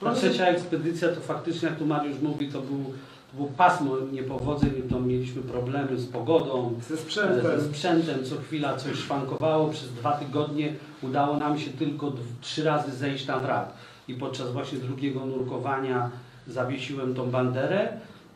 Ta 0.00 0.14
trzecia 0.14 0.46
ekspedycja 0.46 1.08
to 1.08 1.20
faktycznie, 1.20 1.68
jak 1.68 1.78
tu 1.78 1.86
Mariusz 1.86 2.20
mówi, 2.22 2.48
to 2.48 2.60
był, 2.60 2.84
to 3.30 3.36
było 3.36 3.48
pasmo 3.56 3.92
niepowodzeń, 4.12 4.70
tam 4.90 5.06
mieliśmy 5.08 5.42
problemy 5.42 5.98
z 5.98 6.06
pogodą, 6.06 6.74
Ze 6.88 6.96
sprzętem. 6.96 7.60
ze 7.60 7.66
sprzętem, 7.66 8.24
co 8.24 8.36
chwila 8.36 8.76
coś 8.76 8.96
szwankowało, 8.98 9.68
przez 9.68 9.92
dwa 9.92 10.12
tygodnie 10.12 10.72
udało 11.02 11.36
nam 11.36 11.58
się 11.58 11.70
tylko 11.70 12.12
trzy 12.40 12.64
razy 12.64 12.92
zejść 12.96 13.26
na 13.26 13.38
wrak 13.38 13.68
i 14.08 14.14
podczas 14.14 14.52
właśnie 14.52 14.78
drugiego 14.78 15.26
nurkowania 15.26 16.10
zawiesiłem 16.48 17.14
tą 17.14 17.30
banderę, 17.30 17.88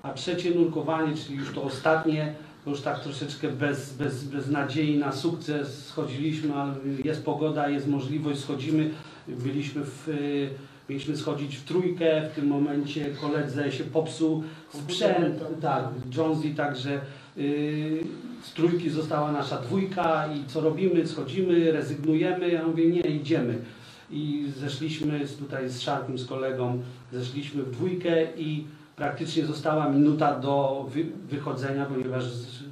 a 0.02 0.12
trzecie 0.12 0.50
nurkowanie, 0.50 1.16
czyli 1.16 1.38
już 1.38 1.54
to 1.54 1.62
ostatnie, 1.62 2.34
to 2.64 2.70
już 2.70 2.80
tak 2.80 3.00
troszeczkę 3.00 3.48
bez, 3.48 3.92
bez, 3.92 4.24
bez 4.24 4.50
nadziei 4.50 4.98
na 4.98 5.12
sukces 5.12 5.86
schodziliśmy, 5.86 6.54
ale 6.54 6.74
jest 7.04 7.24
pogoda, 7.24 7.68
jest 7.68 7.88
możliwość, 7.88 8.40
schodzimy, 8.40 8.90
byliśmy 9.28 9.84
w, 9.84 10.08
y, 10.08 10.50
mieliśmy 10.88 11.16
schodzić 11.16 11.56
w 11.56 11.64
trójkę, 11.64 12.28
w 12.32 12.34
tym 12.34 12.46
momencie 12.46 13.06
koledze 13.20 13.72
się 13.72 13.84
popsuł 13.84 14.42
sprzęt, 14.70 15.60
tak, 15.60 15.84
Jonesy, 16.16 16.54
także 16.54 17.00
y, 17.38 18.04
z 18.42 18.52
trójki 18.52 18.90
została 18.90 19.32
nasza 19.32 19.60
dwójka 19.60 20.28
i 20.34 20.44
co 20.46 20.60
robimy, 20.60 21.06
schodzimy, 21.06 21.72
rezygnujemy, 21.72 22.50
ja 22.50 22.66
mówię 22.66 22.86
nie, 22.86 23.00
idziemy. 23.00 23.58
I 24.10 24.46
zeszliśmy 24.56 25.26
z, 25.26 25.36
tutaj 25.36 25.68
z 25.68 25.80
Szarkiem, 25.80 26.18
z 26.18 26.26
kolegą, 26.26 26.82
zeszliśmy 27.12 27.62
w 27.62 27.70
dwójkę 27.70 28.26
i 28.36 28.64
praktycznie 29.00 29.46
została 29.46 29.88
minuta 29.88 30.40
do 30.40 30.86
wy, 30.88 31.04
wychodzenia, 31.28 31.86
ponieważ 31.86 32.24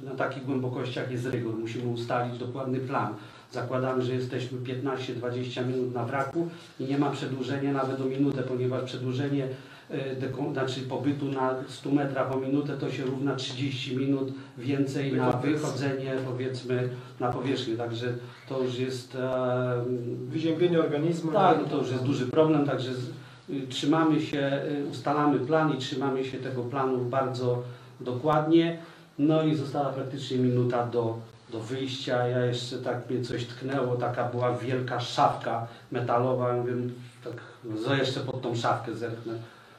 na 0.03 0.11
takich 0.11 0.45
głębokościach 0.45 1.11
jest 1.11 1.25
rygor, 1.25 1.55
musimy 1.55 1.87
ustalić 1.91 2.37
dokładny 2.37 2.79
plan. 2.79 3.13
Zakładamy, 3.51 4.01
że 4.01 4.13
jesteśmy 4.13 4.57
15-20 4.59 5.67
minut 5.67 5.93
na 5.93 6.05
wraku 6.05 6.49
i 6.79 6.83
nie 6.83 6.97
ma 6.97 7.11
przedłużenia 7.11 7.73
nawet 7.73 8.01
o 8.01 8.05
minutę, 8.05 8.43
ponieważ 8.43 8.83
przedłużenie 8.83 9.47
e, 9.89 10.53
znaczy 10.53 10.81
pobytu 10.81 11.25
na 11.25 11.55
100 11.67 11.91
metrach 11.91 12.35
o 12.35 12.39
minutę 12.39 12.77
to 12.77 12.91
się 12.91 13.03
równa 13.03 13.35
30 13.35 13.97
minut 13.97 14.33
więcej 14.57 15.13
na 15.13 15.31
wychodzenie 15.31 16.13
powiedzmy 16.25 16.89
na 17.19 17.31
powierzchnię. 17.31 17.77
Także 17.77 18.13
to 18.49 18.61
już 18.63 18.79
jest 18.79 19.15
e, 19.15 19.85
Wyziębienie 20.29 20.79
organizmu. 20.79 21.31
tak, 21.31 21.57
no 21.61 21.69
to 21.69 21.77
już 21.77 21.91
jest 21.91 22.03
duży 22.03 22.27
problem, 22.27 22.65
także 22.65 22.91
trzymamy 23.69 24.21
się, 24.21 24.61
y, 24.85 24.89
ustalamy 24.91 25.39
plan 25.39 25.73
i 25.73 25.77
trzymamy 25.77 26.25
się 26.25 26.37
tego 26.37 26.63
planu 26.63 27.05
bardzo 27.05 27.63
dokładnie. 27.99 28.77
No 29.19 29.43
i 29.43 29.55
została 29.55 29.89
praktycznie 29.89 30.37
minuta 30.37 30.85
do, 30.85 31.17
do 31.51 31.59
wyjścia. 31.59 32.27
Ja 32.27 32.45
jeszcze 32.45 32.77
tak 32.77 33.09
mnie 33.09 33.21
coś 33.21 33.45
tknęło, 33.45 33.95
taka 33.95 34.23
była 34.23 34.57
wielka 34.57 34.99
szafka 34.99 35.67
metalowa. 35.91 36.49
Ja 36.49 36.55
Mówię, 36.55 36.73
tak, 37.23 37.33
no 37.85 37.95
jeszcze 37.95 38.19
pod 38.19 38.41
tą 38.41 38.55
szafkę 38.55 38.95
zerknę. 38.95 39.33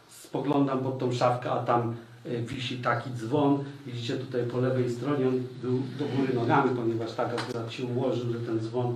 Spoglądam 0.09 0.79
pod 0.79 0.99
tą 0.99 1.13
szafkę, 1.13 1.51
a 1.51 1.63
tam 1.63 1.95
y, 2.27 2.43
wisi 2.43 2.79
taki 2.79 3.11
dzwon. 3.11 3.65
Widzicie 3.87 4.17
tutaj 4.17 4.43
po 4.43 4.59
lewej 4.59 4.91
stronie, 4.91 5.29
on 5.29 5.43
był 5.63 5.83
do 5.99 6.05
góry 6.17 6.35
nogami, 6.35 6.71
ponieważ 6.77 7.13
tak 7.13 7.29
akurat 7.29 7.73
się 7.73 7.85
ułożył, 7.85 8.33
że 8.33 8.41
ten 8.41 8.61
dzwon 8.61 8.95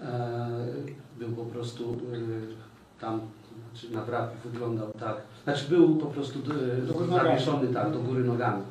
e, 0.00 0.50
był 1.18 1.28
po 1.28 1.44
prostu 1.44 1.92
e, 1.92 3.00
tam, 3.00 3.20
znaczy 3.72 3.94
na 3.94 4.02
wraku 4.04 4.34
wyglądał 4.44 4.86
tak. 5.00 5.16
Znaczy 5.44 5.64
był 5.68 5.96
po 5.96 6.06
prostu 6.06 6.38
e, 6.38 7.18
zawieszony 7.24 7.68
tak, 7.74 7.92
do 7.92 7.98
góry 7.98 8.24
nogami. 8.24 8.62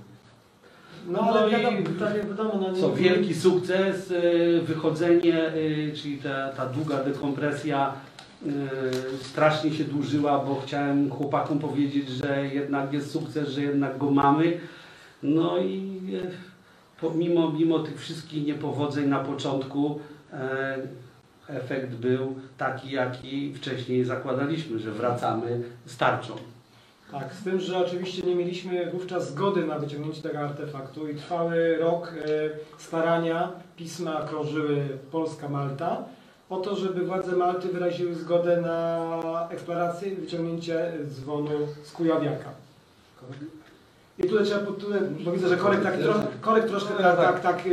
No 1.07 1.19
ale 1.19 1.41
No 1.41 1.47
i- 1.47 1.51
wiadomo, 1.51 1.77
tak 1.99 2.15
jak 2.17 2.27
wiadomo, 2.27 2.53
no, 2.61 2.71
nie- 2.71 2.81
Co 2.81 2.93
wielki 2.93 3.35
sukces, 3.35 4.11
e, 4.11 4.61
wychodzenie, 4.61 5.47
e, 5.47 5.91
czyli 5.95 6.17
ta, 6.17 6.49
ta 6.49 6.65
długa 6.65 7.03
dekompresja 7.03 7.93
strasznie 9.21 9.71
się 9.73 9.83
dłużyła, 9.83 10.39
bo 10.45 10.61
chciałem 10.65 11.09
chłopakom 11.09 11.59
powiedzieć, 11.59 12.09
że 12.09 12.45
jednak 12.53 12.93
jest 12.93 13.11
sukces, 13.11 13.49
że 13.49 13.61
jednak 13.61 13.97
go 13.97 14.11
mamy. 14.11 14.57
No 15.23 15.57
i 15.57 15.99
pomimo 17.01 17.51
mimo 17.51 17.79
tych 17.79 17.99
wszystkich 18.01 18.45
niepowodzeń 18.45 19.07
na 19.07 19.19
początku 19.19 19.99
efekt 21.49 21.89
był 21.89 22.35
taki, 22.57 22.91
jaki 22.91 23.53
wcześniej 23.53 24.05
zakładaliśmy, 24.05 24.79
że 24.79 24.91
wracamy 24.91 25.61
z 25.85 25.97
tarczą. 25.97 26.35
Tak, 27.11 27.33
z 27.33 27.43
tym, 27.43 27.59
że 27.59 27.77
oczywiście 27.77 28.21
nie 28.21 28.35
mieliśmy 28.35 28.91
wówczas 28.91 29.29
zgody 29.29 29.65
na 29.65 29.79
wyciągnięcie 29.79 30.21
tego 30.21 30.39
artefaktu 30.39 31.09
i 31.09 31.15
trwały 31.15 31.77
rok 31.77 32.13
e, 32.13 32.27
starania, 32.77 33.51
pisma 33.77 34.21
krążyły 34.21 34.87
Polska-Malta 35.11 36.03
o 36.49 36.57
to, 36.57 36.75
żeby 36.75 37.05
władze 37.05 37.35
Malty 37.35 37.67
wyraziły 37.67 38.15
zgodę 38.15 38.61
na 38.61 39.47
eksplorację 39.49 40.09
i 40.09 40.15
wyciągnięcie 40.15 40.91
dzwonu 41.09 41.49
z 41.83 41.91
Kujawiaka. 41.91 42.49
I 44.17 44.23
tutaj 44.23 44.45
trzeba, 44.45 44.71
tutaj, 44.71 44.99
bo 45.25 45.31
widzę, 45.31 45.47
że 45.47 45.57
Korek, 45.57 45.83
tak, 45.83 45.97
tro, 45.97 46.13
korek 46.41 46.67
troszkę 46.67 46.93
tak, 46.93 47.17
tak, 47.17 47.41
tak 47.41 47.59
e, 47.59 47.69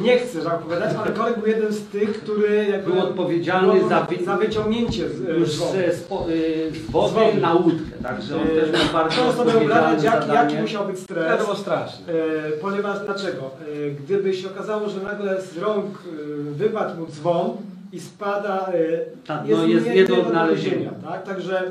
nie 0.00 0.16
tak 0.44 0.54
opowiadać, 0.54 0.94
ale 1.04 1.12
Korek 1.12 1.38
był 1.38 1.46
jednym 1.46 1.72
z 1.72 1.86
tych, 1.86 2.20
który 2.22 2.66
jakby 2.70 2.92
Był 2.92 3.00
odpowiedzialny 3.02 3.72
był 3.80 3.88
za 3.88 4.00
wy- 4.00 4.24
za 4.24 4.36
wyciągnięcie 4.36 5.08
z, 5.08 5.28
e, 5.28 5.32
Już 5.32 5.48
z, 5.48 5.96
spo, 5.96 6.26
y, 6.30 6.70
z 6.74 6.86
Z 6.86 6.90
wody 6.90 7.40
na 7.40 7.54
łódkę, 7.54 7.90
także 8.02 8.36
on 8.36 8.46
też 8.48 8.70
był 8.70 8.92
bardzo 8.92 9.16
Proszę 9.22 9.36
sobie 9.38 9.50
wyobrazić, 9.52 10.04
jaki, 10.04 10.56
musiał 10.56 10.86
być 10.86 10.96
To 10.96 11.02
stres. 11.02 11.42
było 11.42 11.54
straszne. 11.56 12.12
E, 12.12 12.50
ponieważ 12.60 12.98
dlaczego? 13.04 13.40
E, 13.86 13.90
gdyby 13.90 14.34
się 14.34 14.48
okazało, 14.48 14.88
że 14.88 15.00
nagle 15.02 15.42
z 15.42 15.58
rąk 15.58 15.86
e, 15.86 16.52
wypadł 16.52 17.00
mu 17.00 17.06
dzwon 17.06 17.50
i 17.92 18.00
spada, 18.00 18.66
e, 18.74 18.98
Tak, 19.26 19.40
no 19.48 19.66
jest 19.66 19.86
nie 19.86 20.04
do 20.04 20.20
odnalezienia. 20.26 20.90
Tak? 21.08 21.22
Także 21.26 21.58
e, 21.66 21.70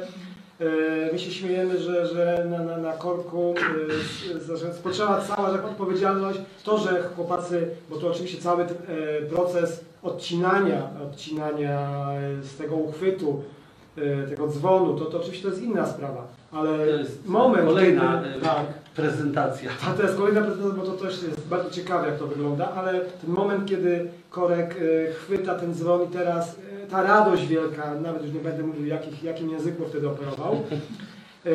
my 1.11 1.19
się 1.19 1.31
śmiejemy, 1.31 1.79
że, 1.79 2.07
że 2.07 2.45
na, 2.49 2.63
na, 2.63 2.77
na 2.77 2.93
korku 2.93 3.55
e, 4.51 4.57
że 4.57 4.73
spoczęła 4.73 5.21
cała 5.21 5.51
taka 5.51 5.65
odpowiedzialność. 5.65 6.39
To, 6.63 6.77
że 6.77 7.03
chłopacy, 7.15 7.67
bo 7.89 7.95
to 7.95 8.07
oczywiście 8.07 8.41
cały 8.41 8.65
ten, 8.65 8.77
e, 8.77 9.21
proces 9.21 9.85
odcinania, 10.03 10.89
odcinania 11.09 11.79
e, 12.39 12.43
z 12.43 12.57
tego 12.57 12.75
uchwytu, 12.75 13.43
e, 13.97 14.27
tego 14.27 14.47
dzwonu, 14.47 14.99
to, 14.99 15.05
to 15.05 15.17
oczywiście 15.17 15.43
to 15.43 15.49
jest 15.49 15.63
inna 15.63 15.87
sprawa. 15.87 16.27
Ale 16.51 16.77
moment, 17.25 17.67
kolejna 17.67 18.23
kiedy, 18.23 18.45
tak, 18.45 18.65
prezentacja. 18.95 19.71
a 19.87 19.93
to 19.93 20.03
jest 20.03 20.17
kolejna 20.17 20.41
prezentacja, 20.41 20.83
bo 20.83 20.85
to 20.85 20.91
też 20.91 21.23
jest 21.23 21.47
bardzo 21.47 21.69
ciekawe, 21.69 22.07
jak 22.07 22.19
to 22.19 22.27
wygląda, 22.27 22.71
ale 22.71 22.99
ten 22.99 23.29
moment, 23.29 23.69
kiedy 23.69 24.07
Korek 24.29 24.75
e, 25.09 25.13
chwyta 25.13 25.55
ten 25.55 25.73
dzwon 25.73 26.03
i 26.03 26.07
teraz 26.07 26.59
e, 26.83 26.87
ta 26.87 27.03
radość 27.03 27.47
wielka, 27.47 27.95
nawet 27.95 28.23
już 28.23 28.33
nie 28.33 28.39
będę 28.39 28.63
mówił, 28.63 28.85
jakich, 28.85 29.23
jakim 29.23 29.49
języku 29.49 29.83
wtedy 29.89 30.09
operował, 30.09 30.53
e, 31.45 31.49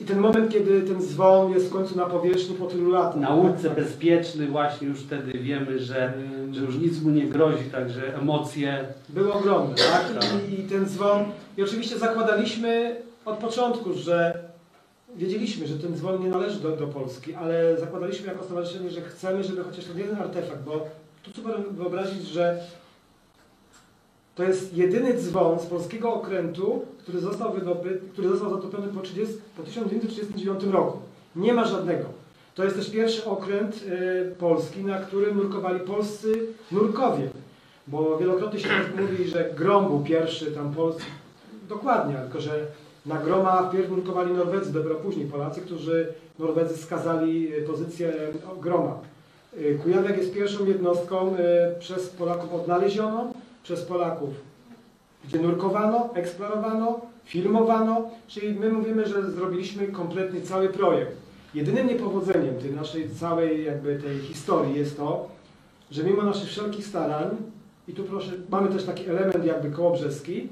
i 0.00 0.04
ten 0.04 0.18
moment, 0.18 0.52
kiedy 0.52 0.82
ten 0.82 1.02
dzwon 1.02 1.52
jest 1.52 1.68
w 1.68 1.72
końcu 1.72 1.96
na 1.96 2.06
powierzchni 2.06 2.54
po 2.56 2.66
tylu 2.66 2.90
latach. 2.90 3.20
Na 3.20 3.34
łódce 3.34 3.70
bezpieczny 3.70 4.46
właśnie 4.46 4.88
już 4.88 5.00
wtedy 5.00 5.32
wiemy, 5.38 5.78
że, 5.78 6.12
że 6.52 6.60
już 6.60 6.76
nic 6.76 7.02
mu 7.02 7.10
nie 7.10 7.26
grozi, 7.26 7.64
także 7.64 8.18
emocje. 8.18 8.84
Były 9.08 9.32
ogromne, 9.32 9.74
tak? 9.74 10.20
Tak. 10.20 10.30
I, 10.50 10.60
I 10.60 10.62
ten 10.62 10.86
dzwon, 10.86 11.24
i 11.56 11.62
oczywiście 11.62 11.98
zakładaliśmy 11.98 12.96
od 13.24 13.38
początku, 13.38 13.92
że 13.92 14.49
wiedzieliśmy, 15.16 15.66
że 15.66 15.78
ten 15.78 15.96
dzwon 15.96 16.22
nie 16.22 16.28
należy 16.28 16.60
do, 16.60 16.76
do 16.76 16.86
Polski, 16.86 17.34
ale 17.34 17.80
zakładaliśmy 17.80 18.26
jako 18.26 18.44
stowarzyszenie, 18.44 18.90
że 18.90 19.00
chcemy, 19.00 19.44
żeby 19.44 19.64
chociaż 19.64 19.84
ten 19.84 19.98
jeden 19.98 20.16
artefakt, 20.16 20.62
bo 20.62 20.86
tu 21.22 21.30
trzeba 21.32 21.50
wyobrazić, 21.70 22.26
że 22.26 22.60
To 24.34 24.44
jest 24.44 24.76
jedyny 24.76 25.14
dzwon 25.14 25.60
z 25.60 25.66
polskiego 25.66 26.14
okrętu, 26.14 26.84
który 26.98 27.20
został, 27.20 27.52
wydobyty, 27.52 28.00
który 28.12 28.28
został 28.28 28.50
zatopiony 28.50 28.88
po, 28.88 29.00
30, 29.00 29.34
po 29.56 29.62
1939 29.62 30.64
roku. 30.64 30.98
Nie 31.36 31.54
ma 31.54 31.64
żadnego. 31.64 32.04
To 32.54 32.64
jest 32.64 32.76
też 32.76 32.90
pierwszy 32.90 33.24
okręt 33.24 33.76
y, 33.76 34.34
polski, 34.38 34.84
na 34.84 34.98
którym 34.98 35.36
nurkowali 35.36 35.80
polscy 35.80 36.46
nurkowie. 36.72 37.28
Bo 37.86 38.18
wielokrotnie 38.18 38.60
się 38.60 38.68
tak 38.68 39.00
mówi, 39.00 39.28
że 39.28 39.50
Grom 39.56 39.86
był 39.86 40.00
pierwszy 40.00 40.52
tam 40.52 40.74
polski. 40.74 41.10
Dokładnie, 41.68 42.14
tylko 42.14 42.40
że 42.40 42.66
na 43.06 43.16
Groma 43.16 43.62
wpierw 43.68 43.90
nurkowali 43.90 44.32
Norwedzy, 44.32 44.72
dopiero 44.72 44.94
później 44.94 45.26
Polacy, 45.26 45.60
którzy 45.60 46.12
Norwedzy 46.38 46.76
skazali 46.76 47.54
y, 47.54 47.62
pozycję 47.62 48.12
Groma. 48.60 48.98
Y, 49.58 49.78
Kujawiak 49.82 50.18
jest 50.18 50.34
pierwszą 50.34 50.66
jednostką 50.66 51.36
przez 51.78 52.08
Polaków 52.08 52.54
odnalezioną, 52.54 53.32
przez 53.62 53.84
Polaków, 53.84 54.28
gdzie 55.24 55.38
nurkowano, 55.38 56.08
eksplorowano, 56.14 57.00
filmowano, 57.24 58.10
czyli 58.26 58.60
my 58.60 58.68
mówimy, 58.72 59.06
że 59.06 59.30
zrobiliśmy 59.30 59.88
kompletnie 59.88 60.40
cały 60.40 60.68
projekt. 60.68 61.16
Jedynym 61.54 61.86
niepowodzeniem 61.86 62.54
tej 62.54 62.70
naszej 62.70 63.10
całej 63.10 63.64
jakby 63.64 63.96
tej 63.96 64.18
historii 64.18 64.74
jest 64.74 64.96
to, 64.96 65.28
że 65.90 66.04
mimo 66.04 66.22
naszych 66.22 66.48
wszelkich 66.48 66.86
starań, 66.86 67.36
i 67.88 67.92
tu 67.92 68.04
proszę, 68.04 68.32
mamy 68.50 68.68
też 68.68 68.84
taki 68.84 69.08
element 69.08 69.44
jakby 69.44 69.70
kołobrzeski, 69.70 70.48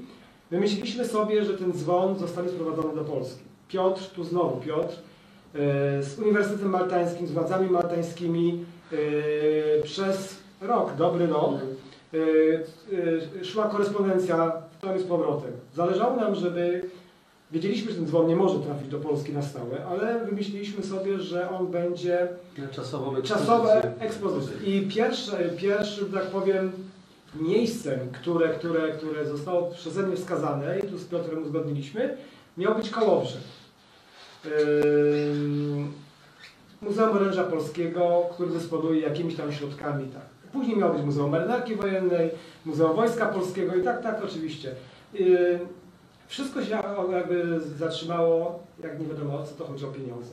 wymyśliliśmy 0.51 1.05
sobie, 1.05 1.45
że 1.45 1.53
ten 1.53 1.73
dzwon 1.73 2.19
zostanie 2.19 2.49
sprowadzony 2.49 2.95
do 2.95 3.03
Polski. 3.03 3.43
Piotr, 3.67 4.09
tu 4.15 4.23
znowu 4.23 4.61
Piotr, 4.61 4.95
e, 4.95 6.03
z 6.03 6.19
Uniwersytetem 6.19 6.69
Maltańskim, 6.69 7.27
z 7.27 7.31
władzami 7.31 7.69
maltańskimi 7.69 8.65
e, 8.91 9.83
przez 9.83 10.35
rok, 10.61 10.95
dobry 10.97 11.27
rok, 11.27 11.53
e, 12.13 12.17
e, 13.41 13.45
szła 13.45 13.69
korespondencja 13.69 14.51
z 14.97 15.03
powrotem. 15.03 15.51
Zależało 15.75 16.15
nam, 16.15 16.35
żeby 16.35 16.89
Wiedzieliśmy, 17.51 17.91
że 17.91 17.97
ten 17.97 18.07
dzwon 18.07 18.27
nie 18.27 18.35
może 18.35 18.59
trafić 18.59 18.87
do 18.87 18.99
Polski 18.99 19.33
na 19.33 19.41
stałe, 19.41 19.85
ale 19.85 20.25
wymyśliliśmy 20.25 20.83
sobie, 20.83 21.19
że 21.19 21.49
on 21.49 21.67
będzie 21.67 22.27
czasowe 23.23 23.99
ekspozycje. 23.99 24.55
I 24.65 24.87
pierwsze, 24.87 25.49
pierwszym, 25.57 26.11
tak 26.11 26.23
powiem, 26.23 26.71
miejscem, 27.35 27.99
które, 28.11 28.49
które, 28.49 28.91
które 28.91 29.25
zostało 29.25 29.71
przeze 29.71 30.03
mnie 30.03 30.15
wskazane, 30.15 30.79
i 30.79 30.87
tu 30.87 30.97
z 30.97 31.05
Piotrem 31.05 31.43
uzgodniliśmy, 31.43 32.17
miał 32.57 32.75
być 32.75 32.89
Kołobrzeg. 32.89 33.41
Muzeum 36.81 37.17
Oręża 37.17 37.43
Polskiego, 37.43 38.29
który 38.33 38.51
dysponuje 38.51 39.01
jakimiś 39.01 39.35
tam 39.35 39.53
środkami. 39.53 40.05
Tak. 40.07 40.51
Później 40.51 40.77
miało 40.77 40.93
być 40.93 41.03
Muzeum 41.03 41.31
Marynarki 41.31 41.75
Wojennej, 41.75 42.29
Muzeum 42.65 42.95
Wojska 42.95 43.25
Polskiego 43.25 43.75
i 43.75 43.83
tak, 43.83 44.03
tak, 44.03 44.23
oczywiście. 44.23 44.71
Wszystko 46.27 46.65
się 46.65 46.79
jakby 47.11 47.59
zatrzymało, 47.77 48.63
jak 48.83 48.99
nie 48.99 49.05
wiadomo 49.05 49.39
o 49.39 49.43
co 49.43 49.55
to 49.55 49.65
chodzi 49.65 49.85
o 49.85 49.87
pieniądze. 49.87 50.31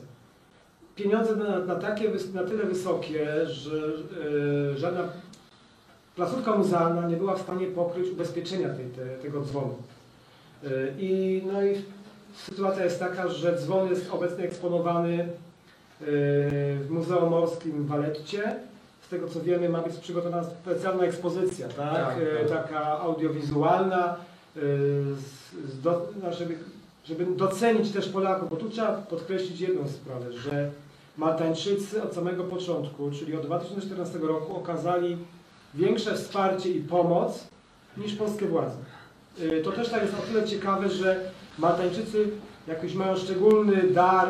Pieniądze 0.95 1.35
na, 1.35 1.59
na, 1.59 1.75
takie, 1.75 2.11
na 2.33 2.43
tyle 2.43 2.63
wysokie, 2.63 3.45
że 3.45 3.77
e, 4.73 4.77
żadna 4.77 5.03
placówka 6.17 6.57
muzealna 6.57 7.07
nie 7.07 7.15
była 7.17 7.35
w 7.35 7.41
stanie 7.41 7.67
pokryć 7.67 8.11
ubezpieczenia 8.11 8.69
tej, 8.69 8.85
te, 8.85 9.05
tego 9.05 9.41
dzwonu. 9.41 9.75
E, 10.63 10.67
I, 10.99 11.41
no 11.53 11.63
i 11.63 11.81
sytuacja 12.35 12.83
jest 12.83 12.99
taka, 12.99 13.27
że 13.27 13.57
dzwon 13.57 13.89
jest 13.89 14.11
obecnie 14.11 14.43
eksponowany 14.43 15.19
e, 15.21 15.27
w 16.75 16.87
Muzeum 16.89 17.29
Morskim 17.29 17.83
w 17.83 17.87
Waletcie. 17.87 18.55
Z 19.01 19.09
tego 19.09 19.27
co 19.27 19.41
wiemy 19.41 19.69
ma 19.69 19.81
być 19.81 19.95
przygotowana 19.95 20.43
specjalna 20.43 21.03
ekspozycja, 21.03 21.67
tak? 21.67 21.93
Tak, 21.93 22.17
E, 22.17 22.45
tak. 22.45 22.63
taka 22.67 22.99
audiowizualna, 22.99 24.15
do, 25.83 26.07
no, 26.23 26.33
żeby, 26.33 26.57
żeby 27.05 27.25
docenić 27.25 27.91
też 27.91 28.09
Polaków, 28.09 28.49
bo 28.49 28.55
tu 28.55 28.69
trzeba 28.69 28.91
podkreślić 28.93 29.61
jedną 29.61 29.87
sprawę, 29.87 30.33
że 30.33 30.71
Maltańczycy 31.17 32.03
od 32.03 32.13
samego 32.15 32.43
początku, 32.43 33.11
czyli 33.11 33.35
od 33.35 33.45
2014 33.45 34.19
roku 34.19 34.55
okazali 34.55 35.17
większe 35.77 36.15
wsparcie 36.15 36.69
i 36.71 36.81
pomoc 36.81 37.47
niż 37.97 38.15
polskie 38.15 38.45
władze. 38.45 38.75
Y, 39.41 39.61
To 39.63 39.71
też 39.71 39.89
tak 39.89 40.01
jest 40.01 40.13
o 40.13 40.21
tyle 40.21 40.43
ciekawe, 40.47 40.89
że 40.89 41.31
Maltańczycy 41.59 42.29
jakoś 42.67 42.93
mają 42.93 43.15
szczególny 43.17 43.83
dar, 43.83 44.27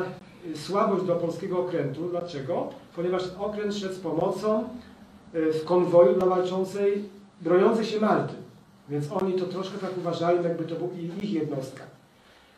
y, 0.53 0.57
słabość 0.57 1.05
do 1.05 1.15
polskiego 1.15 1.59
okrętu. 1.59 2.09
Dlaczego? 2.09 2.69
Ponieważ 2.95 3.23
okręt 3.39 3.75
szedł 3.75 3.93
z 3.95 3.99
pomocą 3.99 4.69
y, 5.35 5.53
w 5.53 5.65
konwoju 5.65 6.13
dla 6.15 6.25
walczącej, 6.25 7.03
broniącej 7.41 7.85
się 7.85 7.99
Malty. 7.99 8.33
Więc 8.89 9.11
oni 9.11 9.33
to 9.33 9.45
troszkę 9.45 9.77
tak 9.77 9.97
uważali, 9.97 10.43
jakby 10.43 10.63
to 10.63 10.75
był 10.75 10.91
ich- 11.21 11.33
jednostka. 11.33 11.83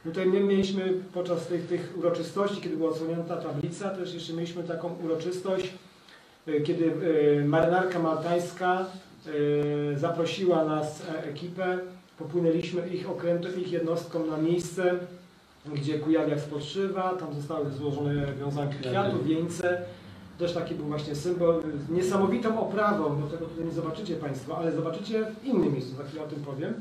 Tutaj 0.04 0.25
my 0.25 0.39
mieliśmy 0.39 0.93
podczas 1.13 1.47
tych, 1.47 1.67
tych 1.67 1.93
uroczystości, 1.97 2.62
kiedy 2.62 2.78
była 2.78 2.89
odsłonięta 2.89 3.38
tablica, 3.38 3.89
też 3.89 4.13
jeszcze 4.13 4.34
mieliśmy 4.34 4.63
taką 4.63 4.95
uroczystość, 5.06 5.73
kiedy 6.63 6.86
y, 6.86 7.45
marynarka 7.45 7.99
maltańska 7.99 8.86
y, 9.28 9.99
zaprosiła 9.99 10.65
nas, 10.65 11.04
e, 11.10 11.23
ekipę, 11.23 11.80
popłynęliśmy 12.17 12.88
ich 12.88 13.10
okrętem, 13.10 13.62
ich 13.62 13.71
jednostką 13.71 14.25
na 14.25 14.38
miejsce, 14.38 14.95
gdzie 15.65 15.99
Kujawiak 15.99 16.39
spoczywa, 16.39 17.13
tam 17.13 17.34
zostały 17.34 17.71
złożone 17.71 18.34
wiązanki 18.39 18.75
kwiatów, 18.75 19.25
wieńce. 19.28 19.82
Też 20.39 20.54
taki 20.54 20.75
był 20.75 20.86
właśnie 20.86 21.15
symbol, 21.15 21.63
niesamowitą 21.89 22.60
oprawą, 22.60 23.21
bo 23.21 23.28
tego 23.28 23.45
tutaj 23.45 23.65
nie 23.65 23.71
zobaczycie 23.71 24.15
Państwo, 24.15 24.58
ale 24.58 24.71
zobaczycie 24.71 25.25
w 25.41 25.45
innym 25.45 25.73
miejscu, 25.73 25.95
za 25.95 26.04
chwilę 26.04 26.23
o 26.23 26.28
tym 26.28 26.39
powiem, 26.39 26.73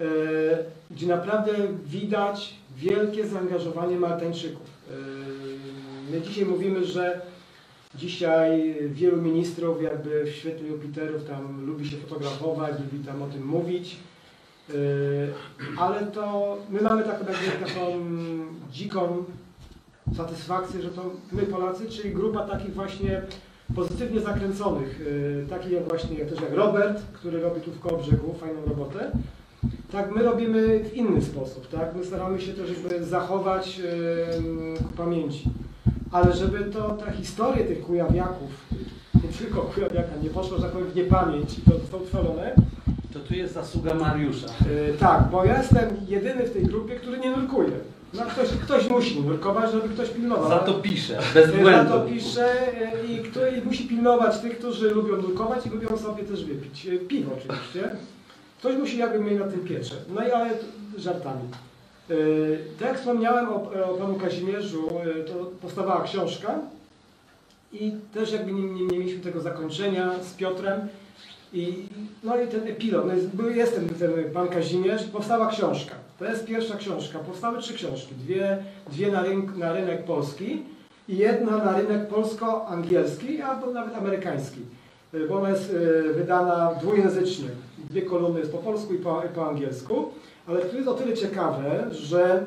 e, 0.00 0.04
gdzie 0.90 1.06
naprawdę 1.06 1.52
widać 1.84 2.54
wielkie 2.76 3.26
zaangażowanie 3.26 3.96
Maltańczyków. 3.96 4.66
E, 4.90 4.92
My 6.12 6.20
dzisiaj 6.20 6.44
mówimy, 6.44 6.84
że 6.84 7.20
dzisiaj 7.96 8.74
wielu 8.88 9.22
ministrów 9.22 9.82
jakby 9.82 10.24
w 10.24 10.28
świetle 10.28 10.68
Jupiterów 10.68 11.24
tam 11.24 11.66
lubi 11.66 11.88
się 11.88 11.96
fotografować, 11.96 12.74
lubi 12.80 13.04
tam 13.04 13.22
o 13.22 13.26
tym 13.26 13.46
mówić, 13.46 13.96
e, 14.70 14.74
ale 15.78 16.06
to 16.06 16.56
my 16.70 16.80
mamy 16.80 17.02
taką, 17.02 17.24
taką 17.66 17.80
dziką 18.72 19.24
satysfakcję, 20.16 20.82
że 20.82 20.90
to 20.90 21.10
my 21.32 21.42
Polacy, 21.42 21.90
czyli 21.90 22.14
grupa 22.14 22.46
takich 22.46 22.74
właśnie 22.74 23.22
pozytywnie 23.74 24.20
zakręconych, 24.20 25.00
yy, 25.00 25.46
takich 25.50 25.72
jak 25.72 25.88
właśnie 25.88 26.16
też 26.16 26.40
jak 26.40 26.52
Robert, 26.52 27.02
który 27.12 27.40
robi 27.40 27.60
tu 27.60 27.72
w 27.72 27.80
Kołobrzegu 27.80 28.34
fajną 28.34 28.64
robotę, 28.66 29.10
tak 29.92 30.14
my 30.14 30.22
robimy 30.22 30.84
w 30.84 30.94
inny 30.94 31.22
sposób, 31.22 31.68
tak? 31.68 31.94
My 31.96 32.04
staramy 32.04 32.40
się 32.40 32.52
też 32.52 32.70
jakby 32.70 33.04
zachować 33.04 33.80
ku 34.78 34.96
pamięci. 34.96 35.50
Ale 36.16 36.32
żeby 36.32 36.64
to, 36.64 36.90
ta 36.90 37.12
historia 37.12 37.66
tych 37.66 37.82
kujawiaków, 37.86 38.50
nie 39.14 39.28
tylko 39.38 39.60
kujawiaka, 39.60 40.16
nie 40.22 40.30
poszło, 40.30 40.56
że 40.56 40.62
tak 40.62 40.72
powiem, 40.72 40.88
w 40.88 40.96
niepamięć 40.96 41.58
i 41.58 41.70
to 41.70 41.78
zostało 41.78 42.02
utrwalone, 42.02 42.54
To 43.12 43.20
tu 43.20 43.34
jest 43.34 43.54
zasługa 43.54 43.94
Mariusza. 43.94 44.46
Yy, 44.46 44.94
tak, 44.98 45.30
bo 45.30 45.44
ja 45.44 45.58
jestem 45.58 45.82
jedyny 46.08 46.42
w 46.44 46.52
tej 46.52 46.62
grupie, 46.62 46.94
który 46.96 47.18
nie 47.18 47.30
nurkuje. 47.30 47.70
No 48.14 48.22
ktoś, 48.22 48.48
ktoś 48.48 48.88
musi 48.90 49.20
nurkować, 49.20 49.72
żeby 49.72 49.88
ktoś 49.88 50.08
pilnował. 50.10 50.48
Za 50.48 50.58
to 50.58 50.74
pisze, 50.74 51.18
bez 51.34 51.50
Za 51.50 51.56
błędu. 51.56 51.92
to 51.92 52.00
pisze 52.00 52.46
e, 52.82 53.06
i, 53.06 53.18
kto, 53.18 53.46
i 53.46 53.62
musi 53.62 53.88
pilnować 53.88 54.38
tych, 54.38 54.58
którzy 54.58 54.90
lubią 54.90 55.16
nurkować 55.16 55.66
i 55.66 55.70
lubią 55.70 55.96
sobie 55.96 56.22
też 56.24 56.44
wypić. 56.44 56.86
E, 56.86 56.98
Piwo 56.98 57.30
oczywiście. 57.38 57.96
Ktoś 58.58 58.76
musi 58.76 58.98
jakby 58.98 59.18
mieć 59.20 59.38
na 59.40 59.46
tym 59.46 59.60
piecze. 59.60 59.94
No 60.14 60.28
i 60.28 60.30
ale 60.30 60.50
żartami. 60.98 61.42
E, 62.10 62.14
Tak 62.78 62.88
jak 62.88 62.98
wspomniałem 62.98 63.48
o, 63.48 63.54
o 63.90 63.94
panu 63.98 64.14
Kazimierzu, 64.14 64.88
e, 64.88 65.24
to 65.24 65.34
powstawała 65.62 66.02
książka 66.02 66.54
i 67.72 67.92
też 68.14 68.32
jakby 68.32 68.52
nie, 68.52 68.62
nie, 68.62 68.98
mieliśmy 68.98 69.20
tego 69.20 69.40
zakończenia 69.40 70.10
z 70.22 70.34
Piotrem. 70.34 70.88
I, 71.52 71.88
no 72.24 72.42
i 72.42 72.48
ten 72.48 72.68
epilog, 72.68 73.06
no 73.06 73.14
jest, 73.14 73.28
był, 73.28 73.46
ten, 73.74 73.88
ten 73.88 74.30
pan 74.32 74.48
Kazimierz, 74.48 75.04
powstała 75.04 75.50
książka. 75.50 75.94
To 76.18 76.24
jest 76.24 76.46
pierwsza 76.46 76.76
książka. 76.76 77.18
Powstały 77.18 77.58
trzy 77.58 77.74
książki. 77.74 78.14
Dwie, 78.14 78.58
dwie 78.92 79.12
na, 79.12 79.22
rynk, 79.22 79.56
na 79.56 79.72
rynek 79.72 80.04
polski 80.04 80.62
i 81.08 81.16
jedna 81.16 81.56
na 81.56 81.78
rynek 81.78 82.08
polsko-angielski 82.08 83.42
albo 83.42 83.72
nawet 83.72 83.94
amerykański. 83.94 84.60
Y, 85.14 85.28
Bo 85.28 85.36
ona 85.38 85.50
jest 85.50 85.76
wydana 86.14 86.74
dwujęzycznie. 86.82 87.48
Dwie 87.90 88.02
kolumny 88.02 88.40
jest 88.40 88.52
po 88.52 88.58
polsku 88.58 88.94
i 88.94 88.98
po, 88.98 89.22
i 89.24 89.28
po 89.34 89.48
angielsku. 89.48 90.10
Ale 90.48 90.60
to 90.60 90.76
jest 90.76 90.88
o 90.88 90.94
tyle 90.94 91.14
ciekawe, 91.14 91.86
że 91.90 92.44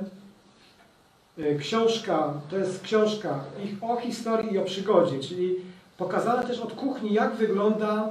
y, 1.39 1.57
książka, 1.59 2.33
to 2.49 2.57
jest 2.57 2.81
książka 2.81 3.39
ich 3.63 3.83
o 3.83 3.97
historii 3.97 4.53
i 4.53 4.57
o 4.57 4.63
przygodzie, 4.63 5.19
czyli 5.19 5.55
pokazana 5.97 6.43
też 6.43 6.59
od 6.59 6.73
kuchni, 6.73 7.13
jak 7.13 7.35
wygląda 7.35 8.09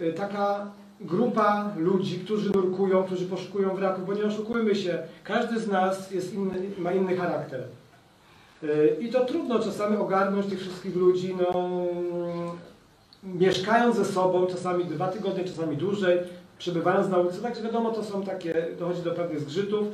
y, 0.00 0.12
taka 0.12 0.66
grupa 1.00 1.72
ludzi, 1.76 2.18
którzy 2.18 2.50
nurkują, 2.52 3.04
którzy 3.04 3.26
poszukują 3.26 3.74
wraków, 3.74 4.06
bo 4.06 4.14
nie 4.14 4.24
oszukujmy 4.24 4.74
się, 4.74 4.98
każdy 5.24 5.60
z 5.60 5.68
nas 5.68 6.10
jest 6.10 6.34
inny, 6.34 6.70
ma 6.78 6.92
inny 6.92 7.16
charakter. 7.16 7.64
Y, 8.62 8.96
I 9.00 9.08
to 9.08 9.24
trudno 9.24 9.58
czasami 9.58 9.96
ogarnąć 9.96 10.46
tych 10.46 10.60
wszystkich 10.60 10.96
ludzi, 10.96 11.36
no, 11.38 11.70
mieszkając 13.24 13.96
ze 13.96 14.04
sobą, 14.04 14.46
czasami 14.46 14.84
dwa 14.84 15.08
tygodnie, 15.08 15.44
czasami 15.44 15.76
dłużej, 15.76 16.18
przebywając 16.60 17.08
na 17.08 17.18
ulicy. 17.18 17.42
Także 17.42 17.62
wiadomo, 17.62 17.90
to 17.90 18.04
są 18.04 18.22
takie, 18.22 18.66
dochodzi 18.78 19.02
do 19.02 19.10
pewnych 19.10 19.40
zgrzytów. 19.40 19.86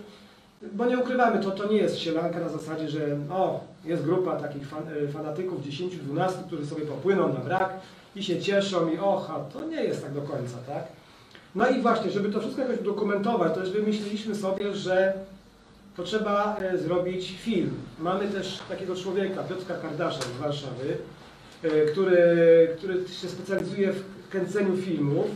Bo 0.72 0.86
nie 0.86 0.98
ukrywamy, 0.98 1.42
to, 1.42 1.50
to 1.50 1.68
nie 1.72 1.76
jest 1.76 1.98
sielanka 1.98 2.40
na 2.40 2.48
zasadzie, 2.48 2.88
że 2.88 3.00
o, 3.30 3.60
jest 3.84 4.02
grupa 4.02 4.36
takich 4.36 4.68
fan, 4.68 4.82
e, 5.04 5.08
fanatyków 5.08 5.60
10-12, 5.60 6.28
którzy 6.46 6.66
sobie 6.66 6.86
popłyną 6.86 7.32
na 7.32 7.40
brak 7.40 7.72
i 8.16 8.22
się 8.22 8.40
cieszą 8.40 8.90
i 8.90 8.98
oha, 8.98 9.40
to 9.52 9.66
nie 9.66 9.84
jest 9.84 10.02
tak 10.02 10.12
do 10.12 10.22
końca, 10.22 10.56
tak? 10.66 10.84
No 11.54 11.68
i 11.68 11.82
właśnie, 11.82 12.10
żeby 12.10 12.28
to 12.28 12.40
wszystko 12.40 12.62
jakoś 12.62 12.78
dokumentować, 12.78 13.54
to 13.54 13.60
też 13.60 13.70
wymyśliliśmy 13.70 14.34
sobie, 14.34 14.74
że 14.74 15.12
to 15.96 16.02
trzeba 16.02 16.56
e, 16.56 16.78
zrobić 16.78 17.34
film. 17.40 17.74
Mamy 17.98 18.28
też 18.28 18.60
takiego 18.68 18.96
człowieka, 18.96 19.42
Piotra 19.42 19.76
Kardasza 19.76 20.22
z 20.22 20.40
Warszawy, 20.40 20.98
e, 21.62 21.68
który, 21.68 22.18
który 22.78 23.08
się 23.08 23.28
specjalizuje 23.28 23.92
w 23.92 24.28
kręceniu 24.30 24.76
filmów 24.76 25.26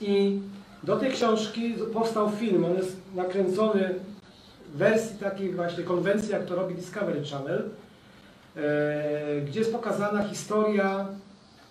i 0.00 0.40
do 0.82 0.96
tej 0.96 1.12
książki 1.12 1.74
powstał 1.92 2.30
film. 2.30 2.64
On 2.64 2.74
jest 2.74 2.96
nakręcony 3.14 3.94
w 4.74 4.76
wersji 4.76 5.18
takiej 5.18 5.52
właśnie 5.52 5.84
konwencji, 5.84 6.32
jak 6.32 6.44
to 6.44 6.56
robi 6.56 6.74
Discovery 6.74 7.22
Channel, 7.24 7.70
e, 8.56 9.40
gdzie 9.40 9.58
jest 9.58 9.72
pokazana 9.72 10.22
historia 10.22 11.06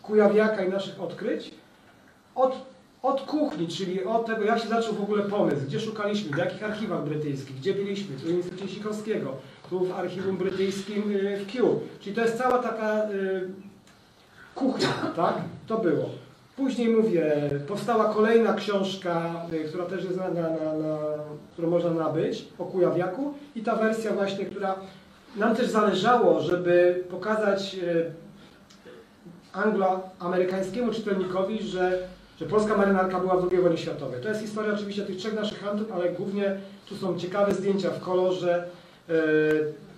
Kujawiaka 0.01 0.63
i 0.63 0.69
naszych 0.69 1.01
odkryć 1.01 1.51
od, 2.35 2.65
od 3.01 3.21
kuchni, 3.21 3.67
czyli 3.67 4.03
od 4.03 4.25
tego, 4.25 4.43
jak 4.43 4.59
się 4.59 4.67
zaczął 4.67 4.93
w 4.93 5.01
ogóle 5.01 5.23
pomysł, 5.23 5.61
gdzie 5.67 5.79
szukaliśmy, 5.79 6.35
w 6.35 6.37
jakich 6.37 6.63
archiwach 6.63 7.03
brytyjskich, 7.03 7.55
gdzie 7.55 7.73
byliśmy, 7.73 8.15
tu 8.15 8.25
w 8.25 8.29
Instytucie 8.29 8.67
Sikorskiego, 8.67 9.33
tu 9.69 9.85
w 9.85 9.91
archiwum 9.91 10.37
brytyjskim 10.37 11.03
e, 11.03 11.37
w 11.37 11.51
Kew. 11.51 11.65
Czyli 11.99 12.15
to 12.15 12.21
jest 12.21 12.37
cała 12.37 12.57
taka 12.59 12.93
e, 12.93 13.09
kuchnia, 14.55 14.87
tak? 15.15 15.35
To 15.67 15.77
było. 15.77 16.09
Później 16.57 16.89
mówię, 16.89 17.49
powstała 17.67 18.13
kolejna 18.13 18.53
książka, 18.53 19.45
y, 19.53 19.63
która 19.63 19.85
też 19.85 20.03
jest 20.03 20.17
na, 20.17 20.29
na, 20.29 20.41
na, 20.41 20.97
którą 21.53 21.69
można 21.69 21.89
nabyć, 21.89 22.45
o 22.57 22.65
Kujawiaku 22.65 23.33
i 23.55 23.61
ta 23.61 23.75
wersja 23.75 24.13
właśnie, 24.13 24.45
która 24.45 24.75
nam 25.35 25.55
też 25.55 25.67
zależało, 25.67 26.41
żeby 26.41 27.03
pokazać 27.09 27.75
y, 27.75 28.11
angloamerykańskiemu 29.53 30.93
czytelnikowi, 30.93 31.63
że, 31.63 32.07
że 32.39 32.45
polska 32.45 32.77
marynarka 32.77 33.19
była 33.19 33.37
w 33.37 33.51
II 33.51 33.61
wojnie 33.61 33.77
światowej. 33.77 34.21
To 34.21 34.29
jest 34.29 34.41
historia 34.41 34.73
oczywiście 34.73 35.03
tych 35.03 35.17
trzech 35.17 35.33
naszych 35.33 35.59
handlów, 35.59 35.91
ale 35.91 36.09
głównie 36.09 36.57
tu 36.89 36.95
są 36.95 37.19
ciekawe 37.19 37.53
zdjęcia 37.53 37.89
w 37.89 37.99
kolorze, 37.99 38.67
y, 39.09 39.13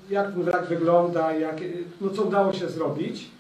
jak 0.09 0.31
ten 0.31 0.43
wrak 0.43 0.67
wygląda, 0.67 1.33
jak, 1.33 1.55
no 2.01 2.09
co 2.09 2.23
udało 2.23 2.53
się 2.53 2.69
zrobić. 2.69 3.31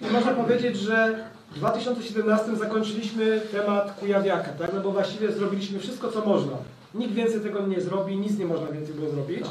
I 0.00 0.12
można 0.12 0.34
powiedzieć, 0.34 0.76
że 0.76 1.24
w 1.54 1.58
2017 1.58 2.56
zakończyliśmy 2.56 3.40
temat 3.52 3.96
Kujawiaka, 4.00 4.52
tak? 4.52 4.70
No 4.74 4.80
bo 4.80 4.90
właściwie 4.90 5.32
zrobiliśmy 5.32 5.78
wszystko, 5.78 6.12
co 6.12 6.24
można. 6.24 6.56
Nikt 6.94 7.14
więcej 7.14 7.40
tego 7.40 7.66
nie 7.66 7.80
zrobi, 7.80 8.16
nic 8.16 8.38
nie 8.38 8.46
można 8.46 8.66
więcej 8.66 8.94
było 8.94 9.10
zrobić. 9.10 9.44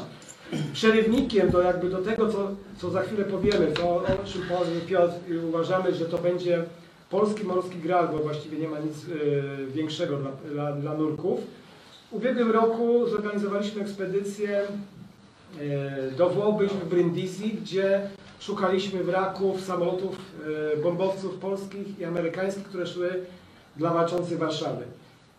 Przerywnikiem 0.72 1.50
do 1.50 1.62
jakby 1.62 1.90
do 1.90 1.98
tego, 1.98 2.32
co, 2.32 2.50
co 2.78 2.90
za 2.90 3.02
chwilę 3.02 3.24
powiemy, 3.24 3.66
to 3.66 3.82
o 3.96 4.26
czym 4.26 4.42
Piotr, 4.86 5.14
i 5.28 5.36
uważamy, 5.36 5.94
że 5.94 6.04
to 6.04 6.18
będzie 6.18 6.64
polski 7.10 7.44
morski 7.44 7.78
gral, 7.78 8.08
bo 8.08 8.18
właściwie 8.18 8.58
nie 8.58 8.68
ma 8.68 8.78
nic 8.78 9.08
y, 9.08 9.66
większego 9.74 10.16
dla, 10.16 10.30
dla, 10.52 10.72
dla 10.72 10.94
nurków. 10.94 11.40
W 12.10 12.14
ubiegłym 12.14 12.50
roku 12.50 13.08
zorganizowaliśmy 13.08 13.82
ekspedycję 13.82 14.62
y, 15.60 16.16
do 16.16 16.52
byliśmy 16.52 16.80
w 16.80 16.88
Brindisi, 16.88 17.58
gdzie 17.62 18.00
szukaliśmy 18.46 19.04
wraków 19.04 19.60
samolotów, 19.60 20.18
y, 20.74 20.82
bombowców 20.82 21.38
polskich 21.38 21.98
i 21.98 22.04
amerykańskich, 22.04 22.64
które 22.64 22.86
szły 22.86 23.10
dla 23.76 23.92
walczących 23.92 24.38
Warszawy. 24.38 24.84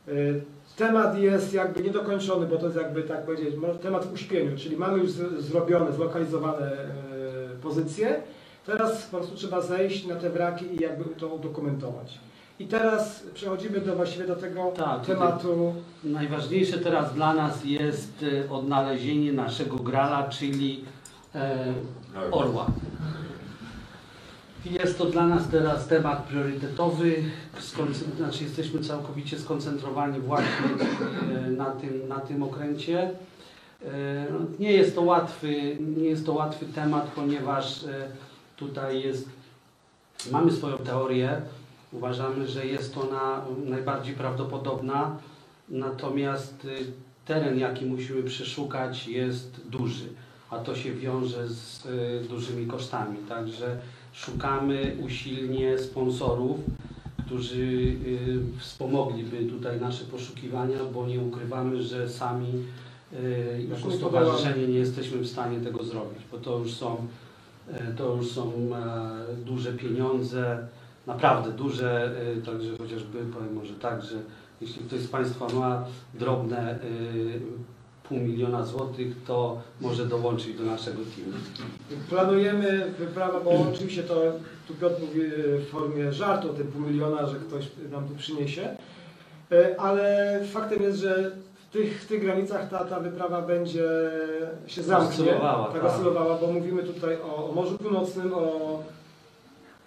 Y, 0.07 0.41
Temat 0.77 1.17
jest 1.17 1.53
jakby 1.53 1.83
niedokończony, 1.83 2.47
bo 2.47 2.57
to 2.57 2.65
jest 2.65 2.77
jakby 2.77 3.03
tak 3.03 3.25
powiedzieć, 3.25 3.55
temat 3.81 4.05
w 4.05 4.13
uśpieniu, 4.13 4.57
czyli 4.57 4.77
mamy 4.77 4.99
już 4.99 5.11
zrobione, 5.39 5.93
zlokalizowane 5.93 6.71
y, 6.71 7.61
pozycje. 7.61 8.21
Teraz 8.65 9.05
po 9.05 9.17
prostu 9.17 9.35
trzeba 9.35 9.61
zejść 9.61 10.05
na 10.05 10.15
te 10.15 10.29
wraki 10.29 10.65
i 10.75 10.79
jakby 10.81 11.15
to 11.15 11.27
udokumentować. 11.27 12.19
I 12.59 12.67
teraz 12.67 13.23
przechodzimy 13.33 13.81
do 13.81 13.95
właściwie 13.95 14.27
do 14.27 14.35
tego 14.35 14.71
Tak, 14.77 15.05
tematu. 15.05 15.73
Najważniejsze 16.03 16.77
teraz 16.77 17.13
dla 17.13 17.33
nas 17.33 17.65
jest 17.65 18.25
e, 18.47 18.51
odnalezienie 18.51 19.33
naszego 19.33 19.75
grala, 19.75 20.29
czyli 20.29 20.83
e, 21.35 21.73
orła. 22.31 22.67
I 24.65 24.73
Jest 24.73 24.97
to 24.97 25.05
dla 25.05 25.27
nas 25.27 25.49
teraz 25.49 25.87
temat 25.87 26.23
priorytetowy, 26.23 27.23
znaczy 28.17 28.43
jesteśmy 28.43 28.79
całkowicie 28.79 29.39
skoncentrowani 29.39 30.19
właśnie 30.19 30.65
e, 31.45 31.51
na 31.51 31.65
tym, 31.65 32.07
na 32.07 32.19
tym 32.19 32.43
okręcie. 32.43 33.09
E, 33.85 34.25
no, 34.31 34.39
Nie 34.59 34.71
jest 34.71 34.95
to 34.95 35.01
łatwy, 35.01 35.77
nie 35.97 36.09
jest 36.09 36.25
to 36.25 36.33
łatwy 36.33 36.65
temat, 36.65 37.11
ponieważ 37.15 37.83
e, 37.83 38.07
tutaj 38.55 39.01
jest, 39.01 39.29
mamy 40.31 40.51
swoją 40.51 40.77
teorię, 40.77 41.41
uważamy, 41.91 42.47
że 42.47 42.65
jest 42.65 42.97
ona 42.97 43.41
najbardziej 43.65 44.15
prawdopodobna, 44.15 45.17
natomiast 45.69 46.67
teren, 47.25 47.59
jaki 47.59 47.85
musimy 47.85 48.23
przeszukać 48.23 49.07
jest 49.07 49.67
duży, 49.69 50.09
a 50.55 50.59
to 50.59 50.75
się 50.75 50.93
wiąże 50.93 51.47
z 51.47 51.85
y, 51.85 52.27
dużymi 52.29 52.67
kosztami, 52.67 53.17
także 53.29 53.77
szukamy 54.13 54.97
usilnie 55.05 55.77
sponsorów, 55.79 56.57
którzy 57.25 57.57
y, 57.57 58.59
wspomogliby 58.59 59.45
tutaj 59.45 59.81
nasze 59.81 60.05
poszukiwania, 60.05 60.77
bo 60.93 61.07
nie 61.07 61.19
ukrywamy, 61.19 61.83
że 61.83 62.09
sami 62.09 62.47
y, 63.13 63.61
Już 63.69 63.79
jako 63.79 63.89
nie 63.89 63.97
stowarzyszenie 63.97 64.67
nie 64.67 64.79
jesteśmy 64.79 65.17
w 65.17 65.27
stanie 65.27 65.59
tego 65.59 65.83
zrobić, 65.83 66.19
bo 66.31 66.37
to 66.37 66.59
już 66.59 66.73
są, 66.73 67.07
e, 67.71 67.93
to 67.93 68.15
już 68.15 68.31
są 68.31 68.51
e, 68.51 69.35
duże 69.45 69.73
pieniądze, 69.73 70.67
naprawdę 71.07 71.51
duże, 71.51 72.15
także 72.45 72.77
chociażby 72.77 73.19
powiem 73.33 73.53
może 73.53 73.73
tak, 73.73 74.03
że 74.03 74.15
jeśli 74.61 74.83
ktoś 74.83 74.99
z 74.99 75.07
Państwa 75.07 75.47
ma 75.59 75.85
drobne 76.13 76.79
pół 78.09 78.17
miliona 78.17 78.65
złotych, 78.65 79.07
to 79.27 79.61
może 79.81 80.05
dołączyć 80.05 80.57
do 80.57 80.63
naszego 80.63 80.97
teamu. 80.97 81.33
Planujemy 82.09 82.91
wyprawę, 82.99 83.39
bo 83.43 83.51
oczywiście 83.73 84.03
to 84.03 84.21
tu 84.67 84.73
Piotr 84.73 85.01
mówi 85.01 85.21
w 85.59 85.69
formie 85.69 86.13
żartu 86.13 86.51
o 86.51 86.53
tym 86.53 86.67
pół 86.67 86.81
miliona, 86.81 87.27
że 87.27 87.35
ktoś 87.35 87.65
nam 87.91 88.07
tu 88.07 88.15
przyniesie, 88.15 88.77
E, 89.51 89.79
ale 89.79 90.39
faktem 90.51 90.83
jest, 90.83 90.97
że 90.97 91.31
w 91.55 91.73
tych, 91.73 92.01
w 92.01 92.07
tych 92.07 92.21
granicach 92.21 92.69
ta, 92.69 92.85
ta 92.85 92.99
wyprawa 92.99 93.41
będzie 93.41 93.89
się 94.67 94.83
zamknie, 94.83 95.25
tak 95.25 95.73
tak. 95.73 95.83
oscylowała, 95.85 96.37
bo 96.37 96.47
mówimy 96.47 96.83
tutaj 96.83 97.17
o, 97.21 97.49
o 97.49 97.51
Morzu 97.51 97.77
Północnym, 97.77 98.33
o, 98.33 98.79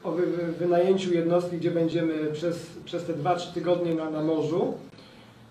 o 0.04 0.12
wy, 0.12 0.26
wy, 0.26 0.52
wynajęciu 0.52 1.14
jednostki, 1.14 1.56
gdzie 1.56 1.70
będziemy 1.70 2.32
przez, 2.32 2.66
przez 2.84 3.04
te 3.04 3.14
2-3 3.14 3.52
tygodnie 3.52 3.94
na, 3.94 4.10
na 4.10 4.20
morzu. 4.20 4.74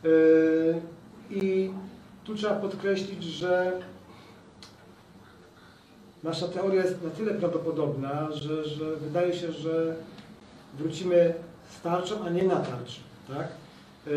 E, 0.06 0.10
I 1.32 1.72
tu 2.28 2.36
trzeba 2.36 2.56
podkreślić, 2.56 3.24
że 3.24 3.72
nasza 6.24 6.48
teoria 6.48 6.84
jest 6.84 7.04
na 7.04 7.10
tyle 7.10 7.34
prawdopodobna, 7.34 8.32
że, 8.32 8.66
że 8.66 8.96
wydaje 8.96 9.34
się, 9.34 9.52
że 9.52 9.96
wrócimy 10.78 11.34
z 11.78 11.82
tarczą, 11.82 12.26
a 12.26 12.30
nie 12.30 12.44
na 12.44 12.56
tarczę. 12.56 13.00
Tak? 13.28 13.48
Yy, 14.06 14.14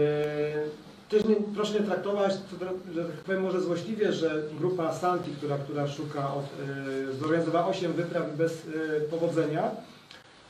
też 1.08 1.24
nie, 1.24 1.36
proszę 1.54 1.80
nie 1.80 1.86
traktować, 1.86 2.32
to, 2.34 2.66
że 2.94 3.04
tak 3.04 3.12
powiem 3.12 3.42
może 3.42 3.60
złośliwie, 3.60 4.12
że 4.12 4.42
grupa 4.58 4.92
Santi, 4.92 5.30
która, 5.30 5.58
która 5.58 5.88
szuka, 5.88 6.34
od, 6.34 6.44
yy, 7.06 7.14
zorganizowała 7.14 7.66
8 7.66 7.92
wypraw 7.92 8.36
bez 8.36 8.64
yy, 8.64 9.00
powodzenia, 9.10 9.70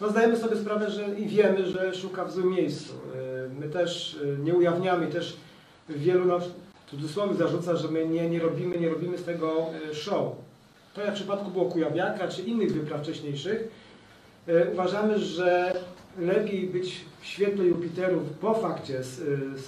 no 0.01 0.11
zdajemy 0.11 0.37
sobie 0.37 0.57
sprawę, 0.57 0.90
że 0.90 1.14
i 1.14 1.27
wiemy, 1.27 1.66
że 1.66 1.94
szuka 1.94 2.25
w 2.25 2.33
złym 2.33 2.49
miejscu. 2.51 2.92
My 3.61 3.68
też 3.68 4.18
nie 4.44 4.55
ujawniamy, 4.55 5.07
też 5.07 5.37
wielu 5.88 6.25
nam 6.25 6.40
w 6.40 6.79
cudzysłowie 6.90 7.35
zarzuca, 7.35 7.76
że 7.76 7.88
my 7.88 8.09
nie, 8.09 8.31
nie 8.31 8.40
robimy, 8.40 8.79
nie 8.79 8.88
robimy 8.88 9.18
z 9.18 9.24
tego 9.24 9.66
yy, 9.88 9.94
show. 9.94 10.33
To 10.94 11.00
jak 11.00 11.11
w 11.11 11.14
przypadku 11.14 11.50
było 11.50 11.64
Kujawiaka 11.64 12.29
czy 12.29 12.42
innych 12.42 12.72
wypraw 12.72 13.00
wcześniejszych, 13.00 13.68
e, 14.46 14.70
uważamy, 14.72 15.18
że 15.18 15.74
lepiej 16.18 16.66
być 16.66 17.00
w 17.20 17.26
świetle 17.26 17.64
Jupiterów 17.64 18.22
po 18.40 18.55
fakcie 18.55 19.03
z, 19.03 19.16
z, 19.61 19.64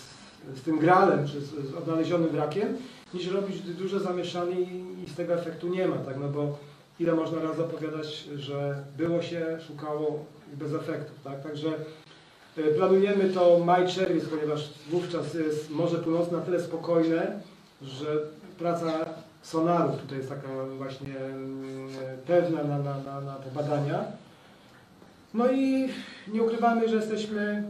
z 0.59 0.63
tym 0.65 0.79
gralem 0.79 1.29
czy 1.29 1.41
z, 1.41 1.71
z 1.71 1.75
odnalezionym 1.75 2.29
wrakiem, 2.29 2.77
niż 3.15 3.27
robić 3.27 3.61
duże 3.61 4.01
zamieszanie 4.01 4.61
i, 4.61 5.05
i 5.07 5.11
z 5.11 5.15
tego 5.15 5.35
efektu 5.35 5.69
nie 5.69 5.89
ma, 5.89 5.97
tak? 5.97 6.17
No 6.21 6.29
bo 6.29 6.59
ile 7.01 7.15
można 7.15 7.43
raz 7.43 7.59
opowiadać, 7.59 8.25
że 8.37 8.85
było 8.97 9.23
się, 9.23 9.59
szukało 9.67 10.25
bez 10.53 10.75
efektów, 10.75 11.17
tak? 11.25 11.43
Także 11.43 11.69
e, 11.69 11.75
planujemy 12.77 13.31
to 13.31 13.59
maj-czerwiec, 13.65 14.25
ponieważ 14.25 14.69
wówczas 14.91 15.35
jest 15.35 15.71
Morze 15.71 15.99
Północne 15.99 16.39
na 16.39 16.45
tyle 16.45 16.61
spokojne, 16.61 17.41
że 17.83 18.07
praca 18.59 18.93
sonarów 19.43 20.01
tutaj 20.01 20.19
jest 20.19 20.29
taka 20.31 20.49
właśnie 20.79 21.17
mm, 21.19 21.89
pewna 22.27 22.65
na, 22.65 22.79
na, 22.79 22.99
na, 22.99 23.21
na 23.21 23.35
te 23.35 23.51
badania. 23.51 24.05
No 25.35 25.51
i 25.53 25.89
nie 26.29 26.43
ukrywamy, 26.43 26.89
że 26.89 26.97
jesteśmy 26.97 27.63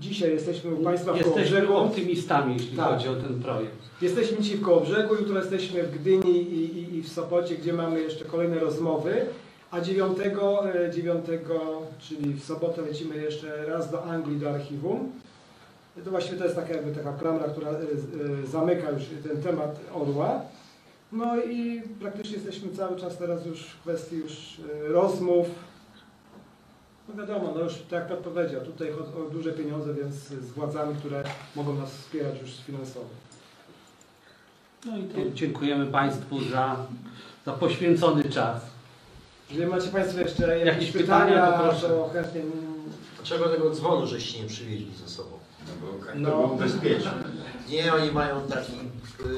dzisiaj 0.00 0.30
jesteśmy 0.30 0.74
u 0.74 0.84
Państwa 0.84 1.12
w 1.12 1.16
Jesteśmy 1.16 1.42
Kołobrzegu. 1.62 1.76
optymistami, 1.76 2.52
jeśli 2.52 2.76
Tak. 2.76 2.88
chodzi 2.88 3.08
o 3.08 3.14
ten 3.14 3.42
projekt. 3.42 3.76
Jesteśmy 4.02 4.38
dzisiaj 4.42 4.56
w 4.58 4.62
Kołobrzegu, 4.62 5.14
jutro 5.14 5.38
jesteśmy 5.38 5.82
w 5.82 5.98
Gdyni 6.00 6.30
i, 6.30 6.78
i, 6.78 6.96
i 6.96 7.02
w 7.02 7.08
Sopocie, 7.08 7.54
gdzie 7.56 7.72
mamy 7.72 8.00
jeszcze 8.00 8.24
kolejne 8.24 8.58
rozmowy. 8.58 9.26
A 9.70 9.80
9, 9.80 10.18
e, 10.74 10.90
9, 10.90 11.26
czyli 11.98 12.34
w 12.34 12.44
sobotę 12.44 12.82
lecimy 12.82 13.16
jeszcze 13.16 13.66
raz 13.66 13.90
do 13.90 14.04
Anglii, 14.04 14.40
do 14.40 14.50
archiwum. 14.50 15.12
To 16.04 16.10
właściwie 16.10 16.38
to 16.38 16.44
jest 16.44 16.56
taka 16.56 16.74
jakby 16.74 16.92
taka 16.92 17.12
klamra, 17.12 17.48
która 17.48 17.70
e, 17.70 17.74
e, 17.74 18.46
zamyka 18.46 18.90
już 18.90 19.02
ten 19.28 19.42
temat 19.42 19.80
Orła. 19.94 20.40
No 21.12 21.42
i 21.42 21.82
praktycznie 22.00 22.34
jesteśmy 22.34 22.72
cały 22.72 23.00
czas 23.00 23.18
teraz 23.18 23.46
już 23.46 23.60
w 23.60 23.80
kwestii 23.80 24.16
już 24.16 24.60
e, 24.86 24.88
rozmów. 24.88 25.46
No 27.08 27.14
wiadomo, 27.14 27.52
no 27.54 27.60
już 27.60 27.74
tak 27.74 28.10
jak 28.10 28.18
powiedział, 28.18 28.60
tutaj 28.60 28.92
chodzi 28.92 29.26
o 29.26 29.30
duże 29.30 29.52
pieniądze, 29.52 29.94
więc 29.94 30.14
z 30.14 30.50
władzami, 30.50 30.94
które 30.94 31.24
mogą 31.56 31.74
nas 31.74 31.90
wspierać 31.90 32.40
już 32.42 32.50
finansowo. 32.50 33.06
No 34.86 34.98
i 34.98 35.02
to 35.02 35.30
dziękujemy 35.34 35.86
Państwu 35.86 36.44
za, 36.44 36.86
za 37.46 37.52
poświęcony 37.52 38.24
czas. 38.24 38.79
Jeżeli 39.50 39.70
macie 39.70 39.88
Państwo 39.88 40.20
jeszcze 40.20 40.58
jakieś, 40.58 40.66
Jakieś 40.66 40.92
pytania, 40.92 41.34
pytania, 41.34 41.52
to 41.52 41.62
proszę. 41.62 41.88
to 41.88 42.10
chętnie... 42.12 42.42
Dlaczego 43.16 43.44
tego 43.48 43.70
dzwonu 43.70 44.06
żeście 44.06 44.42
nie 44.42 44.48
przywieźli 44.48 44.90
ze 45.04 45.08
sobą? 45.08 45.30
No. 46.14 46.30
To 46.30 46.36
było 46.36 46.56
bezpieczne. 46.56 47.12
Nie, 47.68 47.94
oni 47.94 48.10
mają 48.12 48.40
taki 48.40 48.72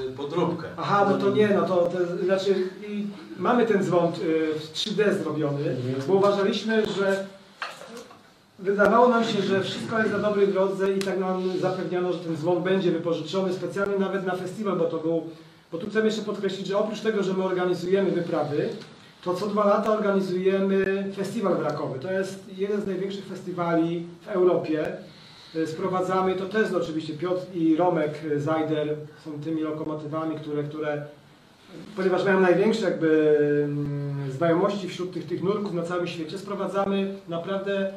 y, 0.09 0.13
podróbkę. 0.17 0.67
Aha, 0.77 1.07
no 1.11 1.19
to 1.19 1.31
nie, 1.31 1.49
no 1.49 1.63
to, 1.67 1.77
to 1.87 2.25
znaczy 2.25 2.55
i 2.89 3.07
mamy 3.39 3.67
ten 3.67 3.85
dzwon 3.85 4.07
y, 4.09 4.59
w 4.59 4.73
3D 4.75 5.15
zrobiony, 5.23 5.77
bo 6.09 6.15
uważaliśmy, 6.15 6.87
że 6.87 7.27
wydawało 8.59 9.09
nam 9.09 9.25
się, 9.25 9.43
że 9.43 9.61
wszystko 9.61 9.99
jest 9.99 10.13
na 10.13 10.19
dobrej 10.19 10.49
drodze 10.49 10.93
i 10.93 10.99
tak 10.99 11.19
nam 11.19 11.59
zapewniano, 11.61 12.13
że 12.13 12.19
ten 12.19 12.37
dzwon 12.37 12.63
będzie 12.63 12.91
wypożyczony 12.91 13.53
specjalnie 13.53 13.99
nawet 13.99 14.27
na 14.27 14.37
festiwal, 14.37 14.77
bo 14.77 14.85
to 14.85 14.99
był, 14.99 15.23
bo 15.73 15.79
tu 15.79 15.91
chcemy 15.91 16.07
jeszcze 16.07 16.23
podkreślić, 16.23 16.67
że 16.67 16.79
oprócz 16.79 17.01
tego, 17.01 17.23
że 17.23 17.35
my 17.35 17.45
organizujemy 17.45 18.11
wyprawy, 18.11 18.69
to 19.25 19.35
co 19.35 19.47
dwa 19.47 19.64
lata 19.64 19.93
organizujemy 19.93 21.05
festiwal 21.16 21.57
wrakowy. 21.57 21.99
To 21.99 22.12
jest 22.12 22.45
jeden 22.57 22.81
z 22.81 22.87
największych 22.87 23.27
festiwali 23.27 24.07
w 24.20 24.29
Europie. 24.29 24.87
Y, 25.57 25.66
Sprowadzamy, 25.66 26.35
to 26.35 26.47
też 26.49 26.73
oczywiście 26.73 27.14
Piotr 27.14 27.43
i 27.55 27.77
Romek 27.77 28.20
Zajder 28.37 28.97
są 29.25 29.41
tymi 29.41 29.62
lokomotywami, 29.62 30.37
które, 30.37 30.62
które 30.62 31.03
ponieważ 31.97 32.25
mają 32.25 32.41
największe 32.41 32.85
jakby 32.85 33.39
mm, 33.64 34.33
znajomości 34.33 34.89
wśród 34.89 35.12
tych, 35.12 35.27
tych 35.27 35.43
nurków 35.43 35.75
na 35.75 35.83
całym 35.83 36.07
świecie, 36.07 36.39
sprowadzamy 36.39 37.14
naprawdę 37.29 37.93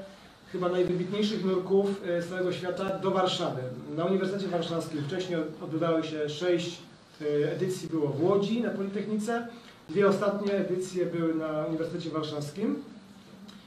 chyba 0.51 0.69
najwybitniejszych 0.69 1.45
nurków 1.45 2.01
e, 2.07 2.21
z 2.21 2.29
całego 2.29 2.51
świata 2.51 2.99
do 2.99 3.11
Warszawy. 3.11 3.61
Na 3.97 4.05
Uniwersytecie 4.05 4.47
Warszawskim 4.47 5.03
wcześniej 5.03 5.39
odbywały 5.63 6.03
się 6.03 6.29
sześć 6.29 6.77
e, 7.21 7.51
edycji 7.51 7.89
było 7.89 8.07
w 8.07 8.23
Łodzi 8.23 8.61
na 8.61 8.69
Politechnice, 8.69 9.47
dwie 9.89 10.07
ostatnie 10.07 10.53
edycje 10.53 11.05
były 11.05 11.35
na 11.35 11.65
Uniwersytecie 11.69 12.09
Warszawskim 12.09 12.83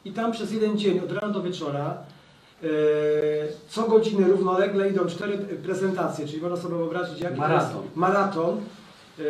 i 0.04 0.12
tam 0.12 0.32
przez 0.32 0.52
jeden 0.52 0.78
dzień 0.78 1.00
od 1.00 1.12
rana 1.12 1.32
do 1.32 1.42
wieczora 1.42 1.96
e, 2.62 2.66
co 3.68 3.82
godzinę 3.82 4.28
równolegle 4.28 4.90
idą 4.90 5.06
cztery 5.06 5.38
prezentacje, 5.38 6.26
czyli 6.26 6.42
można 6.42 6.56
sobie 6.56 6.74
wyobrazić 6.74 7.20
jaki 7.20 7.34
to 7.34 7.40
Maraton. 7.40 7.82
jest 7.82 7.96
maraton 7.96 8.60
e, 9.18 9.22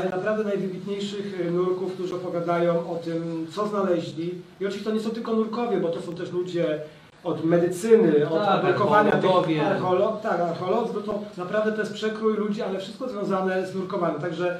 naprawdę 0.00 0.44
najwybitniejszych 0.44 1.40
e, 1.40 1.50
nurków, 1.50 1.92
którzy 1.94 2.14
opowiadają 2.14 2.90
o 2.90 2.94
tym, 2.94 3.46
co 3.54 3.68
znaleźli. 3.68 4.34
I 4.60 4.66
oczywiście 4.66 4.90
to 4.90 4.96
nie 4.96 5.00
są 5.00 5.10
tylko 5.10 5.32
nurkowie, 5.32 5.76
bo 5.76 5.88
to 5.88 6.02
są 6.02 6.14
też 6.14 6.32
ludzie 6.32 6.80
od 7.24 7.44
medycyny, 7.44 8.28
od 8.28 8.44
Tak, 8.44 8.64
nurkowania, 8.64 9.12
archeolog, 9.70 10.20
tak, 10.22 10.40
archeolodzy, 10.40 10.92
bo 10.94 11.00
to 11.00 11.20
naprawdę 11.36 11.72
to 11.72 11.80
jest 11.80 11.92
przekrój 11.92 12.36
ludzi, 12.36 12.62
ale 12.62 12.78
wszystko 12.78 13.08
związane 13.08 13.66
z 13.66 13.74
nurkowaniem. 13.74 14.20
Także 14.20 14.58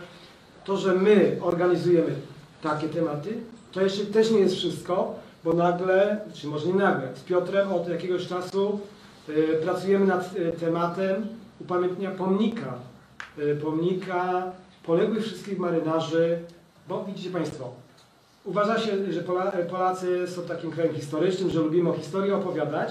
to, 0.68 0.76
że 0.76 0.94
my 0.94 1.36
organizujemy 1.40 2.14
takie 2.62 2.88
tematy, 2.88 3.34
to 3.72 3.82
jeszcze 3.82 4.04
też 4.04 4.30
nie 4.30 4.38
jest 4.38 4.54
wszystko, 4.54 5.14
bo 5.44 5.52
nagle, 5.52 6.20
czy 6.34 6.46
może 6.46 6.66
nie 6.66 6.74
nagle, 6.74 7.08
z 7.16 7.20
Piotrem 7.20 7.72
od 7.72 7.88
jakiegoś 7.88 8.26
czasu 8.26 8.80
y, 9.28 9.60
pracujemy 9.64 10.06
nad 10.06 10.36
y, 10.36 10.52
tematem 10.60 11.26
upamiętnienia 11.60 12.10
pomnika, 12.10 12.74
y, 13.38 13.56
pomnika 13.62 14.52
poległych 14.86 15.24
wszystkich 15.24 15.58
marynarzy, 15.58 16.38
bo 16.88 17.04
widzicie 17.04 17.30
Państwo, 17.30 17.70
uważa 18.44 18.78
się, 18.78 19.12
że 19.12 19.20
Pola, 19.20 19.52
Polacy 19.70 20.28
są 20.28 20.42
takim 20.42 20.70
krajem 20.70 20.94
historycznym, 20.94 21.50
że 21.50 21.60
lubimy 21.60 21.90
o 21.90 21.94
historii 21.94 22.32
opowiadać. 22.32 22.90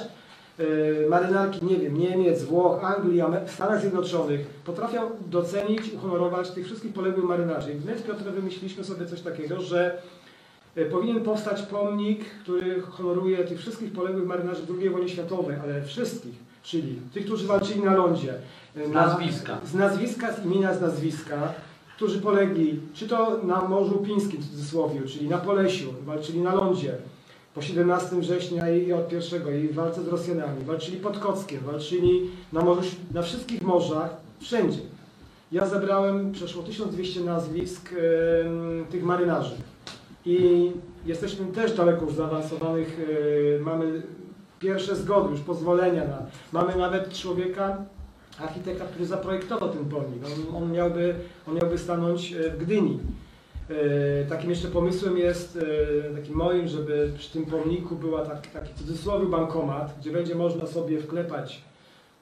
Y, 0.59 1.05
Marynarki, 1.09 1.65
nie 1.65 1.75
wiem, 1.77 1.97
Niemiec, 1.97 2.43
Włoch, 2.43 2.83
Anglii, 2.83 3.21
Stanach 3.47 3.81
Zjednoczonych 3.81 4.47
potrafią 4.47 5.01
docenić, 5.27 5.93
uhonorować 5.93 6.51
tych 6.51 6.65
wszystkich 6.65 6.93
poległych 6.93 7.25
marynarzy. 7.25 7.71
I 7.71 7.75
my 7.85 7.97
z 7.97 8.01
Piotrem 8.01 8.33
wymyśliliśmy 8.35 8.83
sobie 8.83 9.05
coś 9.05 9.21
takiego, 9.21 9.61
że 9.61 10.01
y, 10.77 10.85
powinien 10.85 11.21
powstać 11.23 11.61
pomnik, 11.61 12.25
który 12.43 12.81
honoruje 12.81 13.37
tych 13.37 13.59
wszystkich 13.59 13.91
poległych 13.91 14.25
marynarzy 14.27 14.61
II 14.79 14.89
wojnie 14.89 15.09
światowej, 15.09 15.55
ale 15.63 15.81
wszystkich, 15.81 16.35
czyli 16.63 16.99
tych, 17.13 17.25
którzy 17.25 17.47
walczyli 17.47 17.81
na 17.83 17.93
lądzie. 17.95 18.33
y, 18.77 18.87
Z 18.87 18.91
na- 18.91 19.07
nazwiska. 19.07 19.57
Z 19.65 19.73
nazwiska, 19.73 20.33
z 20.33 20.45
imienia, 20.45 20.73
z 20.73 20.81
nazwiska, 20.81 21.53
którzy 21.95 22.21
polegli, 22.21 22.79
czy 22.93 23.07
to 23.07 23.39
na 23.43 23.61
Morzu 23.61 23.97
Pińskim 23.97 24.41
w 24.41 24.49
cudzysłowie, 24.49 25.01
czyli 25.01 25.29
na 25.29 25.37
Polesiu, 25.37 25.93
walczyli 26.05 26.39
na 26.39 26.55
lądzie 26.55 26.95
po 27.57 27.61
17 27.61 28.15
września 28.15 28.69
i 28.69 28.93
od 28.93 29.07
pierwszego 29.07 29.51
i 29.51 29.67
w 29.67 29.73
walce 29.73 30.03
z 30.03 30.07
Rosjanami, 30.07 30.63
walczyli 30.65 30.97
pod 30.97 31.19
Kockiem, 31.19 31.59
walczyli 31.59 32.29
na, 32.53 32.61
morzu, 32.61 32.81
na 33.13 33.21
wszystkich 33.21 33.61
morzach, 33.61 34.17
wszędzie. 34.39 34.79
Ja 35.51 35.65
zebrałem 35.65 36.31
przeszło 36.31 36.63
1200 36.63 37.21
nazwisk 37.21 37.89
tych 38.89 39.03
marynarzy 39.03 39.55
i 40.25 40.71
jesteśmy 41.05 41.45
też 41.45 41.73
daleko 41.73 42.05
już 42.05 42.13
zaawansowanych, 42.13 42.99
e, 43.57 43.59
mamy 43.59 44.01
pierwsze 44.59 44.95
zgody, 44.95 45.31
już 45.31 45.39
pozwolenia 45.39 46.07
na, 46.07 46.25
mamy 46.53 46.75
nawet 46.75 47.13
człowieka, 47.13 47.77
architekta, 48.39 48.85
który 48.85 49.05
zaprojektował 49.05 49.69
ten 49.69 49.85
pomnik. 49.85 50.23
On, 50.25 50.63
on, 50.63 50.71
miałby, 50.71 51.15
on 51.47 51.55
miałby 51.55 51.77
stanąć 51.77 52.33
e, 52.33 52.49
w 52.49 52.57
Gdyni. 52.57 52.99
E, 53.69 54.25
Takim 54.29 54.49
jeszcze 54.49 54.67
pomysłem 54.67 55.17
jest, 55.17 55.59
e, 56.11 56.15
takim 56.15 56.35
moim, 56.35 56.67
żeby 56.67 57.11
przy 57.17 57.31
tym 57.33 57.45
pomniku 57.45 57.95
była 57.95 58.25
tak, 58.25 58.47
taki 58.47 58.73
cudzysłowie 58.73 59.25
bankomat, 59.25 59.95
gdzie 60.01 60.11
będzie 60.11 60.35
można 60.35 60.65
sobie 60.67 60.99
wklepać, 60.99 61.61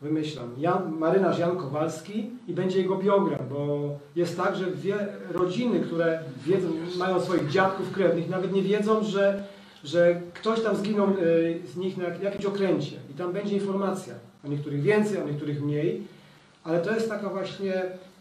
wymyślam, 0.01 0.49
Jan, 0.57 0.95
marynarz 0.97 1.39
Jan 1.39 1.57
Kowalski 1.57 2.29
i 2.47 2.53
będzie 2.53 2.77
jego 2.81 2.95
biogram, 2.97 3.39
bo 3.49 3.89
jest 4.15 4.37
tak, 4.37 4.55
że 4.55 4.71
wie, 4.71 4.95
rodziny, 5.31 5.79
które 5.79 6.19
wiedzą, 6.45 6.67
mają 6.97 7.21
swoich 7.21 7.49
dziadków 7.49 7.91
krewnych, 7.91 8.29
nawet 8.29 8.53
nie 8.53 8.61
wiedzą, 8.61 9.03
że, 9.03 9.43
że 9.83 10.21
ktoś 10.33 10.61
tam 10.61 10.75
zginął 10.75 11.07
e, 11.07 11.13
z 11.67 11.77
nich 11.77 11.97
na 11.97 12.03
jak- 12.03 12.23
jakimś 12.23 12.45
okręcie. 12.45 12.95
I 13.11 13.13
tam 13.13 13.33
będzie 13.33 13.55
informacja, 13.55 14.13
o 14.45 14.47
niektórych 14.47 14.81
więcej, 14.81 15.17
o 15.21 15.25
niektórych 15.27 15.61
mniej, 15.63 16.01
ale 16.63 16.79
to 16.81 16.93
jest 16.95 17.09
taka 17.09 17.29
właśnie, 17.29 17.73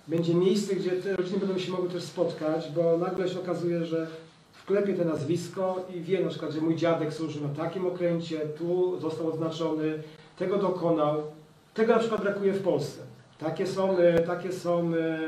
będzie 0.09 0.35
miejsce, 0.35 0.75
gdzie 0.75 0.91
te 0.91 1.17
rodziny 1.17 1.39
będą 1.39 1.59
się 1.59 1.73
mogły 1.73 1.89
też 1.89 2.03
spotkać, 2.03 2.71
bo 2.75 2.99
nagle 2.99 3.29
się 3.29 3.41
okazuje, 3.41 3.87
że 3.87 4.07
wklepie 4.53 4.95
te 4.95 5.05
nazwisko 5.05 5.87
i 5.95 6.01
wie 6.01 6.21
na 6.21 6.31
przykład, 6.31 6.53
że 6.53 6.61
mój 6.61 6.77
dziadek 6.77 7.15
służył 7.15 7.43
na 7.43 7.55
takim 7.55 7.87
okręcie, 7.87 8.41
tu 8.41 9.01
został 9.01 9.29
odznaczony, 9.29 10.03
tego 10.39 10.59
dokonał. 10.59 11.23
Tego 11.75 11.93
na 11.93 11.99
przykład 11.99 12.21
brakuje 12.21 12.53
w 12.53 12.63
Polsce. 12.63 13.03
Takie 13.39 13.67
są, 13.67 13.99
e, 13.99 14.21
takie 14.21 14.53
są 14.53 14.93
e, 14.95 15.19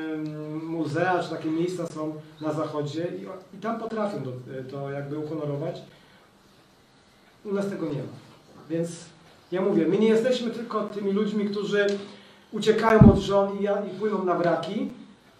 muzea, 0.62 1.22
czy 1.22 1.31
takie 1.31 1.51
miejsca 1.51 1.87
są 1.87 2.14
na 2.41 2.53
zachodzie 2.53 3.07
i, 3.18 3.57
i 3.57 3.61
tam 3.61 3.81
potrafią 3.81 4.22
to, 4.22 4.31
to 4.70 4.91
jakby 4.91 5.18
uhonorować. 5.18 5.83
U 7.45 7.53
nas 7.53 7.68
tego 7.68 7.87
nie 7.87 7.99
ma. 7.99 8.27
Więc 8.70 8.91
ja 9.53 9.61
mówię, 9.61 9.87
my 9.87 9.99
nie 9.99 10.09
jesteśmy 10.09 10.51
tylko 10.51 10.83
tymi 10.85 11.12
ludźmi, 11.12 11.45
którzy 11.45 11.87
uciekają 12.57 13.12
od 13.12 13.18
żon 13.18 13.59
i, 13.59 13.62
i 13.62 13.98
płyną 13.98 14.24
na 14.24 14.34
wraki, 14.34 14.90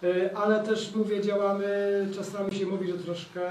y, 0.03 0.35
ale 0.35 0.63
też 0.63 0.95
mówię, 0.95 1.21
działamy, 1.21 1.67
czasami 2.15 2.55
się 2.55 2.65
mówi, 2.65 2.91
że 2.91 2.97
troszkę 2.97 3.41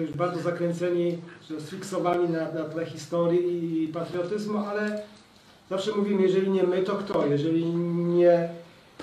już 0.00 0.12
bardzo 0.12 0.40
zakręceni, 0.40 1.18
że 1.50 1.60
sfiksowani 1.60 2.28
na, 2.28 2.52
na 2.52 2.64
tle 2.64 2.86
historii 2.86 3.84
i 3.84 3.88
patriotyzmu, 3.88 4.58
ale 4.58 5.02
zawsze 5.70 5.92
mówimy, 5.92 6.22
jeżeli 6.22 6.50
nie 6.50 6.62
my, 6.62 6.82
to 6.82 6.96
kto? 6.96 7.26
Jeżeli 7.26 7.64
nie, 7.64 8.48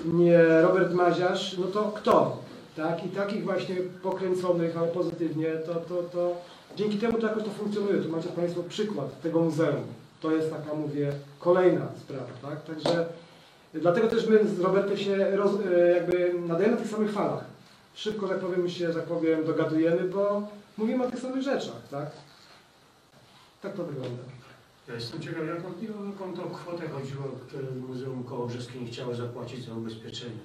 nie 0.04 0.38
Robert 0.62 0.94
Maziarz, 0.94 1.58
no 1.58 1.66
to 1.66 1.92
kto? 1.94 2.36
Tak? 2.76 3.06
I 3.06 3.08
takich 3.08 3.44
właśnie 3.44 3.76
pokręconych, 4.02 4.76
ale 4.76 4.88
pozytywnie, 4.88 5.46
to, 5.66 5.74
to, 5.74 6.02
to 6.02 6.36
dzięki 6.76 6.98
temu 6.98 7.18
to 7.18 7.26
jakoś 7.26 7.42
to 7.42 7.50
funkcjonuje. 7.50 8.02
Tu 8.02 8.08
macie 8.08 8.28
Państwo 8.28 8.62
przykład 8.62 9.20
tego 9.20 9.40
muzeum. 9.40 9.84
To 10.20 10.30
jest 10.32 10.50
taka, 10.50 10.74
mówię, 10.74 11.12
kolejna 11.38 11.86
sprawa, 12.00 12.26
tak? 12.42 12.64
Także 12.64 13.06
dlatego 13.74 14.08
też 14.08 14.26
my 14.26 14.46
z 14.48 14.60
Robertem 14.60 14.96
się 14.96 15.36
roz, 15.36 15.52
e, 15.74 15.88
jakby 15.88 16.34
nadajemy 16.46 16.74
na 16.76 16.82
tych 16.82 16.90
samych 16.90 17.12
falach. 17.12 17.44
Szybko, 17.94 18.28
tak 18.28 18.38
powiem, 18.38 18.68
się, 18.68 18.88
tak 18.88 19.04
powiem, 19.04 19.44
dogadujemy, 19.44 20.02
bo 20.08 20.48
mówimy 20.76 21.04
o 21.04 21.10
tych 21.10 21.20
samych 21.20 21.42
rzeczach, 21.42 21.88
tak? 21.90 22.10
Tak 23.62 23.72
to 23.72 23.84
wygląda. 23.84 24.22
Ja 24.88 24.94
jestem 24.94 25.20
ciekaw, 25.20 25.46
jaką, 25.46 25.68
jaką 26.10 26.32
tą 26.36 26.50
kwotę 26.50 26.88
chodziło, 26.88 27.24
które 27.46 27.64
Muzeum 27.88 28.24
Kołobrzeskie 28.24 28.80
nie 28.80 28.86
chciało 28.86 29.14
zapłacić 29.14 29.64
za 29.64 29.74
ubezpieczenie 29.74 30.38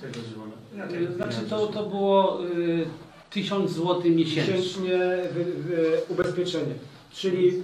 tego 0.00 0.14
dzwona. 0.14 0.52
Jakie 0.76 1.12
Znaczy 1.12 1.50
to, 1.50 1.66
to 1.66 1.86
było 1.86 2.44
y, 2.46 2.86
1000 3.30 3.70
zł 3.70 4.02
miesięcznie. 4.04 4.54
Miesięcznie 4.54 4.98
wy, 5.32 5.44
wy, 5.44 6.00
ubezpieczenie. 6.08 6.74
Czyli 7.12 7.62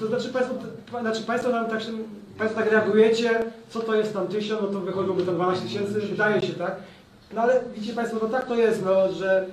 To 0.00 0.06
znaczy 0.06 0.28
Państwo, 0.28 0.54
to 0.92 1.00
znaczy 1.00 1.22
państwo 1.22 1.50
nam 1.50 1.66
tak, 1.70 1.82
się- 1.82 1.92
państwo 2.38 2.60
tak 2.60 2.70
reagujecie, 2.72 3.30
co 3.70 3.80
to 3.80 3.94
jest 3.94 4.12
tam 4.14 4.28
tysiąc, 4.28 4.62
no 4.62 4.68
to 4.68 4.80
wychodziłoby 4.80 5.22
tam 5.22 5.34
12 5.34 5.64
tysięcy, 5.64 5.92
wydaje 6.00 6.40
się, 6.42 6.52
tak? 6.54 6.76
No 7.34 7.40
ale 7.42 7.60
widzicie 7.74 7.92
Państwo, 7.94 8.18
no 8.22 8.28
tak 8.28 8.46
to 8.46 8.54
jest, 8.54 8.84
no, 8.84 9.12
że 9.12 9.46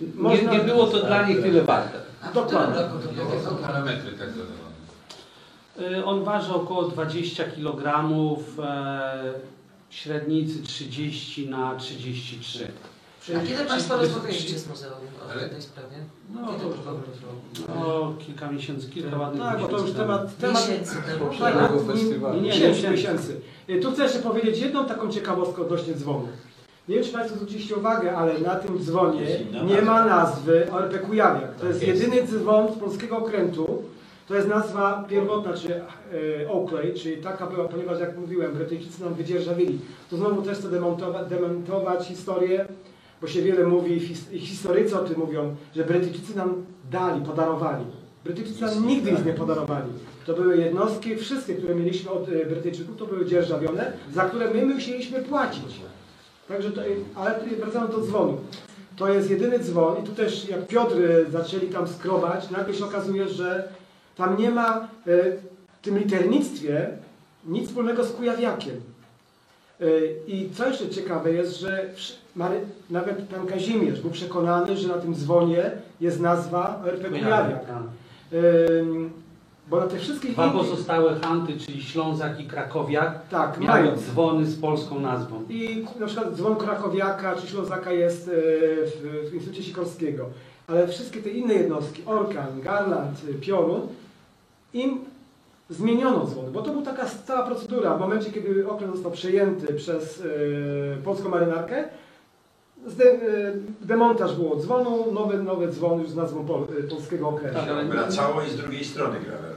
Nie, 0.00 0.42
nie 0.42 0.58
było 0.58 0.86
to 0.86 1.06
dla 1.06 1.28
nich 1.28 1.42
tyle 1.42 1.62
warte. 1.62 1.98
dokładnie. 2.34 2.82
Jakie 3.18 3.40
są 3.44 3.56
parametry 3.56 4.12
tak 4.12 4.28
zadawane? 4.30 4.64
Y, 5.98 6.04
On 6.04 6.24
waży 6.24 6.54
około 6.54 6.82
20 6.82 7.44
kg, 7.44 8.08
e, 8.62 9.32
średnicy 9.90 10.62
30 10.62 11.48
na 11.48 11.76
33. 11.76 12.68
A 13.28 13.46
kiedy 13.46 13.64
Państwo 13.64 13.96
rozmawialiście 13.96 14.58
z 14.58 14.68
muzeum 14.68 14.92
o 15.28 15.32
Ale- 15.32 15.48
tej 15.48 15.62
sprawie? 15.62 15.96
No 16.34 16.40
Kiedy 16.48 16.60
to, 16.64 16.68
rozmowy 16.68 17.02
trwały? 17.54 17.84
O, 17.86 18.14
kilka 18.26 18.50
miesięcy, 18.52 18.90
kilka 18.90 19.18
ładnych 19.18 19.42
tak, 19.42 19.60
bo 19.60 19.66
to 19.66 19.72
już 19.72 19.80
miesięcy 19.82 20.00
temat, 20.00 20.36
temat 20.38 20.68
Miesięcy 20.68 20.94
temu. 21.06 21.30
tak, 21.40 21.54
no, 22.20 22.34
nie, 22.34 22.40
Nie, 22.40 22.46
miesięcy, 22.48 22.68
miesięcy. 22.90 22.90
miesięcy. 22.92 23.40
Y, 23.70 23.80
Tu 23.80 23.92
chcę 23.92 24.02
jeszcze 24.02 24.18
powiedzieć 24.18 24.58
jedną 24.58 24.84
taką 24.86 25.08
ciekawostkę 25.10 25.62
odnośnie 25.62 25.94
dzwonu. 25.94 26.28
Nie 26.88 26.94
wiem, 26.94 27.04
czy 27.04 27.12
Państwo 27.12 27.36
zwróciliście 27.36 27.76
uwagę, 27.76 28.16
ale 28.16 28.38
na 28.38 28.54
tym 28.54 28.78
dzwonie 28.84 29.26
nie 29.66 29.82
ma 29.82 30.04
nazwy 30.06 30.66
ORP 30.72 30.98
Kujawiak. 30.98 31.54
To 31.54 31.66
jest 31.66 31.82
jedyny 31.86 32.22
dzwon 32.26 32.72
z 32.74 32.78
polskiego 32.78 33.18
okrętu. 33.18 33.82
To 34.28 34.34
jest 34.34 34.48
nazwa 34.48 35.04
pierwotna, 35.08 35.52
czy 35.52 35.74
e, 35.74 35.82
Oakley, 36.50 36.94
czyli 36.94 37.16
taka 37.22 37.46
była, 37.46 37.68
ponieważ 37.68 38.00
jak 38.00 38.18
mówiłem, 38.18 38.52
Brytyjczycy 38.54 39.02
nam 39.04 39.14
wydzierżawili. 39.14 39.78
To 40.10 40.16
znowu 40.16 40.42
też 40.42 40.58
chcę 40.58 40.68
demontować, 40.70 41.28
dementować 41.28 42.06
historię, 42.06 42.66
bo 43.24 43.30
się 43.30 43.42
wiele 43.42 43.66
mówi, 43.66 44.00
historycy 44.32 45.00
o 45.00 45.04
tym 45.04 45.18
mówią, 45.18 45.56
że 45.76 45.84
Brytyjczycy 45.84 46.36
nam 46.36 46.66
dali, 46.90 47.24
podarowali. 47.24 47.84
Brytyjczycy 48.24 48.60
nam 48.60 48.86
nigdy 48.86 49.12
nic 49.12 49.24
nie 49.24 49.32
podarowali. 49.32 49.92
To 50.26 50.34
były 50.34 50.56
jednostki, 50.56 51.16
wszystkie, 51.16 51.54
które 51.54 51.74
mieliśmy 51.74 52.10
od 52.10 52.28
e, 52.28 52.46
Brytyjczyków, 52.46 52.96
to 52.96 53.06
były 53.06 53.26
dzierżawione, 53.26 53.92
za 54.14 54.24
które 54.24 54.54
my 54.54 54.66
musieliśmy 54.66 55.22
płacić. 55.22 55.80
Także 56.48 56.70
to, 56.70 56.80
ale 57.14 57.34
tu 57.34 57.56
wracając 57.56 57.90
do 57.90 58.00
dzwonu. 58.00 58.38
To 58.96 59.08
jest 59.08 59.30
jedyny 59.30 59.58
dzwon 59.58 60.02
i 60.02 60.06
tu 60.06 60.12
też 60.12 60.48
jak 60.48 60.66
Piotr 60.66 60.94
e, 61.02 61.30
zaczęli 61.30 61.68
tam 61.68 61.88
skrobać, 61.88 62.50
nagle 62.50 62.74
się 62.74 62.84
okazuje, 62.84 63.28
że 63.28 63.68
tam 64.16 64.38
nie 64.38 64.50
ma 64.50 64.76
e, 64.78 64.86
w 65.66 65.82
tym 65.82 65.98
liternictwie 65.98 66.88
nic 67.46 67.68
wspólnego 67.68 68.04
z 68.04 68.12
Kujawiakiem. 68.12 68.80
E, 69.80 69.84
I 70.26 70.50
co 70.54 70.68
jeszcze 70.68 70.88
ciekawe 70.88 71.32
jest, 71.32 71.60
że 71.60 71.86
nawet 72.90 73.16
pan 73.22 73.46
Kazimierz 73.46 74.00
był 74.00 74.10
przekonany, 74.10 74.76
że 74.76 74.88
na 74.88 74.94
tym 74.94 75.14
dzwonie 75.14 75.70
jest 76.00 76.20
nazwa 76.20 76.82
RP 76.86 77.08
Kujawiak. 77.08 77.64
Bo 79.70 79.80
na 79.80 79.86
tych 79.86 80.00
wszystkich 80.00 80.32
Dwa 80.32 80.46
innych- 80.46 80.52
pozostałe 80.56 81.14
hanty, 81.20 81.58
czyli 81.58 81.82
Ślązak 81.82 82.40
i 82.40 82.44
Krakowiak, 82.46 83.28
tak, 83.28 83.60
miały 83.60 83.80
mają. 83.82 83.96
dzwony 83.96 84.46
z 84.46 84.60
polską 84.60 85.00
nazwą. 85.00 85.42
I 85.48 85.84
na 86.00 86.06
przykład 86.06 86.34
dzwon 86.36 86.56
Krakowiaka 86.56 87.36
czy 87.36 87.46
Ślązaka 87.46 87.92
jest 87.92 88.28
e, 88.28 88.32
w, 88.32 89.30
w 89.30 89.34
Instytucie 89.34 89.62
Sikorskiego. 89.62 90.26
Ale 90.68 90.88
wszystkie 90.88 91.22
te 91.22 91.30
inne 91.30 91.54
jednostki, 91.54 92.02
Orkan, 92.06 92.60
Garland, 92.62 93.20
Piorun, 93.40 93.80
im 94.74 94.98
zmieniono 95.70 96.26
dzwony, 96.26 96.50
bo 96.50 96.62
to 96.62 96.70
była 96.70 96.84
taka 96.84 97.06
cała 97.26 97.46
procedura. 97.46 97.94
W 97.96 98.00
momencie, 98.00 98.32
kiedy 98.32 98.68
okręt 98.68 98.92
został 98.94 99.12
przejęty 99.12 99.74
przez 99.74 100.20
e, 100.20 101.02
polską 101.04 101.28
marynarkę, 101.28 101.84
zde, 102.86 103.04
e, 103.04 103.18
demontaż 103.82 104.34
było 104.34 104.56
dzwonu, 104.56 105.12
nowy, 105.12 105.42
nowy 105.42 105.68
dzwon 105.68 106.00
już 106.00 106.08
z 106.10 106.16
nazwą 106.16 106.46
pol, 106.46 106.62
e, 106.80 106.82
polskiego 106.82 107.28
okrętu. 107.28 107.58
Tak, 107.60 107.68
ale- 107.68 107.84
Wracało 107.84 108.42
i 108.42 108.50
z 108.50 108.56
drugiej 108.56 108.84
strony 108.84 109.20
grawerowe. 109.20 109.54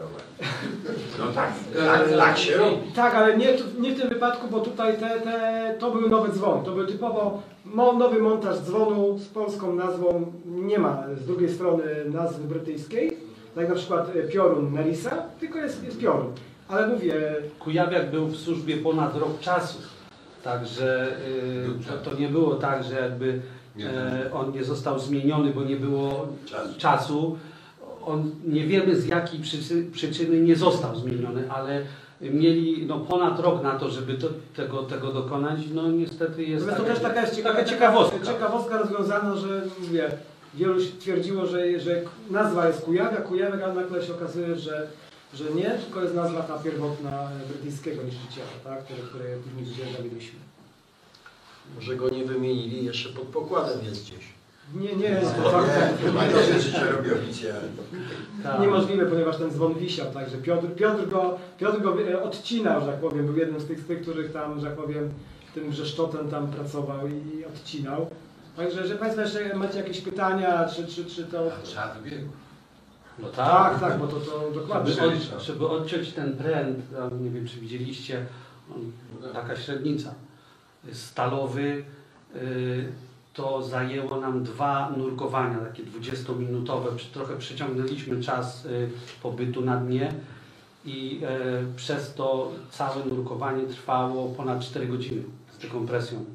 No 1.20 1.26
tak, 1.36 1.52
tak, 1.86 2.10
tak 2.18 2.38
się 2.38 2.58
robi. 2.58 2.78
Tak, 2.96 3.16
ale 3.16 3.38
nie, 3.38 3.48
nie 3.80 3.96
w 3.96 4.00
tym 4.00 4.10
wypadku, 4.10 4.48
bo 4.52 4.60
tutaj 4.60 4.98
te, 4.98 5.10
te, 5.22 5.76
to 5.80 5.92
były 5.92 6.10
nowe 6.10 6.30
dzwony. 6.32 6.66
To 6.66 6.72
był 6.72 6.86
typowo 6.88 7.42
mo, 7.66 7.94
nowy 7.94 8.20
montaż 8.20 8.58
dzwonu 8.60 9.18
z 9.20 9.26
polską 9.28 9.76
nazwą. 9.76 10.32
Nie 10.46 10.80
ma 10.80 11.04
z 11.22 11.26
drugiej 11.26 11.50
strony 11.50 11.84
nazwy 12.14 12.44
brytyjskiej, 12.48 13.10
tak 13.10 13.27
jak 13.62 13.70
na 13.70 13.76
przykład 13.76 14.16
e, 14.16 14.28
piorun 14.28 14.74
Nerissa, 14.74 15.24
tylko 15.40 15.60
jest, 15.60 15.84
jest 15.84 16.00
piorun. 16.00 16.34
Ale 16.68 16.88
mówię, 16.88 17.36
Kujawiak 17.60 18.12
był 18.12 18.28
w 18.28 18.38
służbie 18.38 18.78
ponad 18.78 19.18
rok 19.18 19.40
czasu. 19.40 19.78
Także 20.44 21.18
y, 21.28 21.88
to, 21.88 22.10
to 22.10 22.20
nie 22.20 22.28
było 22.28 22.56
tak, 22.56 22.84
że 22.84 22.96
jakby 22.96 23.42
e, 23.80 24.34
on 24.34 24.52
nie 24.52 24.64
został 24.64 25.00
zmieniony, 25.00 25.52
bo 25.52 25.64
nie 25.64 25.76
było 25.76 26.28
Czas. 26.46 26.78
czasu. 26.78 27.38
On, 28.06 28.32
nie 28.46 28.64
wiemy 28.64 28.96
z 28.96 29.08
jakiej 29.08 29.40
przyczy, 29.40 29.86
przyczyny 29.94 30.42
nie 30.42 30.56
został 30.56 30.96
zmieniony, 30.96 31.52
ale 31.52 31.82
mieli 32.22 32.86
no, 32.86 33.00
ponad 33.00 33.40
rok 33.40 33.64
na 33.64 33.80
to, 33.80 33.90
żeby 33.90 34.14
to, 34.14 34.28
tego, 34.56 34.84
tego 34.84 35.12
dokonać. 35.12 35.60
No 35.74 35.92
niestety 35.92 36.44
jest 36.44 36.66
to 36.66 36.72
taka, 36.72 36.84
też 36.86 37.00
taka 37.00 37.22
jest 37.22 37.36
ciekawa, 37.36 37.56
taka 37.56 37.70
ciekawostka. 37.70 38.26
ciekawostka 38.26 38.78
rozwiązana, 38.78 39.36
że 39.36 39.62
mówię, 39.82 40.12
wielu 40.54 40.76
twierdziło, 41.00 41.46
że, 41.46 41.80
że 41.80 42.02
nazwa 42.30 42.68
jest 42.68 42.82
Kujawiak, 42.82 43.28
Kujawiak, 43.28 43.62
a 43.62 43.74
nagle 43.74 44.04
się 44.04 44.14
okazuje, 44.14 44.56
że, 44.56 44.88
że 45.34 45.52
nie, 45.52 45.70
tylko 45.70 46.02
jest 46.02 46.16
nazwa 46.16 46.42
ta 46.42 46.58
pierwotna 46.58 47.30
brytyjskiego 47.50 48.04
niszczyciela, 48.04 48.48
tak, 48.64 48.84
które, 48.84 49.00
które 49.00 49.38
później 49.38 49.66
zdzierżawiliśmy. 49.66 50.40
Może 51.76 51.96
go 51.96 52.10
nie 52.10 52.26
wymienili, 52.26 52.86
jeszcze 52.86 53.10
pod 53.10 53.24
pokładem 53.24 53.86
jest 53.86 54.04
gdzieś. 54.04 54.38
Nie, 54.76 54.96
nie, 54.96 55.10
jest 55.10 55.36
to 55.36 55.62
Nie, 56.14 56.54
rzeczy 56.54 56.72
się 56.72 56.86
robi 56.86 57.12
oficjalnie. 57.12 57.70
Tak. 58.44 58.62
Niemożliwe, 58.62 59.06
ponieważ 59.06 59.38
ten 59.38 59.52
dzwon 59.52 59.74
wisiał, 59.74 60.12
także 60.12 60.38
Piotr, 60.38 60.68
Piotr, 60.76 61.10
go, 61.10 61.38
Piotr 61.58 61.82
go 61.82 62.02
e, 62.02 62.24
odcinał, 62.24 62.82
że 62.82 62.88
tak 62.88 62.96
powiem, 62.96 63.26
był 63.26 63.38
jednym 63.38 63.62
z 63.62 63.66
tych, 63.66 63.80
z 63.80 63.86
tych 63.86 64.02
których 64.02 64.32
tam, 64.32 64.60
że 64.60 64.66
tak 64.66 64.76
powiem, 64.76 65.10
tym 65.54 65.72
wrzeszczotem 65.72 66.30
tam 66.30 66.48
pracował 66.48 67.08
i 67.08 67.46
odcinał. 67.46 68.10
Także, 68.58 68.88
że 68.88 68.96
Państwo 68.96 69.22
jeszcze 69.22 69.56
macie 69.56 69.78
jakieś 69.78 70.02
pytania, 70.02 70.66
czy, 70.76 70.88
czy, 70.88 71.06
czy 71.06 71.24
to... 71.24 71.52
Trzeba 71.64 71.94
wybiegu. 71.94 72.30
No 73.20 73.28
Tak, 73.30 73.80
tak, 73.80 74.00
bo 74.00 74.08
to, 74.08 74.20
to 74.20 74.52
dokładnie. 74.52 74.94
Żeby, 74.94 75.08
od, 75.36 75.42
żeby 75.44 75.68
odciąć 75.68 76.12
ten 76.14 76.34
pręt, 76.38 76.80
nie 77.22 77.30
wiem 77.30 77.48
czy 77.48 77.60
widzieliście, 77.60 78.26
on, 78.76 78.92
taka 79.34 79.56
średnica, 79.56 80.14
stalowy, 80.94 81.84
y, 82.36 82.92
to 83.34 83.64
zajęło 83.64 84.20
nam 84.22 84.44
dwa 84.44 84.90
nurkowania, 84.98 85.58
takie 85.58 85.84
20-minutowe. 85.84 86.96
Przy- 86.96 87.12
Trochę 87.14 87.38
przeciągnęliśmy 87.38 88.22
czas 88.24 88.66
y, 88.66 88.90
pobytu 89.24 89.62
na 89.62 89.78
dnie 89.78 90.14
i 90.86 91.22
y, 91.72 91.76
przez 91.76 92.14
to 92.14 92.52
całe 92.72 93.06
nurkowanie 93.06 93.64
trwało 93.64 94.30
ponad 94.30 94.62
4 94.62 94.88
godziny 94.88 95.24
z 95.58 95.62
taką 95.62 95.88
presją. 95.88 96.26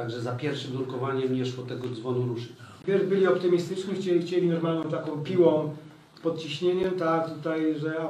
Także 0.00 0.20
za 0.20 0.32
pierwszym 0.32 0.74
nurkowaniem 0.74 1.34
nie 1.34 1.46
szło 1.46 1.64
tego 1.64 1.88
dzwonu 1.88 2.26
ruszyć. 2.26 2.52
Pierw 2.86 3.08
byli 3.08 3.26
optymistyczni, 3.26 3.94
chcieli, 3.94 4.22
chcieli 4.22 4.48
normalną 4.48 4.90
taką 4.90 5.22
piłą 5.22 5.76
pod 6.22 6.38
ciśnieniem, 6.38 6.90
tak, 6.90 7.34
tutaj, 7.34 7.74
że 7.78 8.08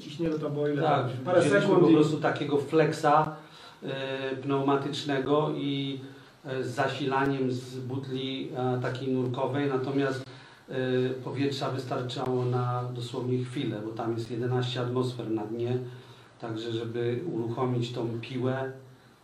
ciśnienie 0.00 0.34
to 0.34 0.50
było 0.50 0.68
ile? 0.68 0.82
Tak, 0.82 1.06
parę 1.24 1.42
sekund 1.42 1.80
po 1.80 1.86
prostu 1.86 2.16
takiego 2.16 2.58
flexa 2.58 3.36
e, 3.82 4.36
pneumatycznego 4.36 5.50
i 5.56 6.00
e, 6.44 6.64
z 6.64 6.66
zasilaniem 6.66 7.52
z 7.52 7.78
butli 7.78 8.48
e, 8.56 8.80
takiej 8.82 9.12
nurkowej, 9.12 9.68
natomiast 9.68 10.24
powietrza 11.24 11.70
wystarczało 11.70 12.44
na 12.44 12.84
dosłownie 12.94 13.44
chwilę, 13.44 13.80
bo 13.86 13.92
tam 13.92 14.14
jest 14.14 14.30
11 14.30 14.80
atmosfer 14.80 15.30
na 15.30 15.44
dnie, 15.44 15.78
także 16.40 16.72
żeby 16.72 17.20
uruchomić 17.32 17.92
tą 17.92 18.08
piłę, 18.20 18.72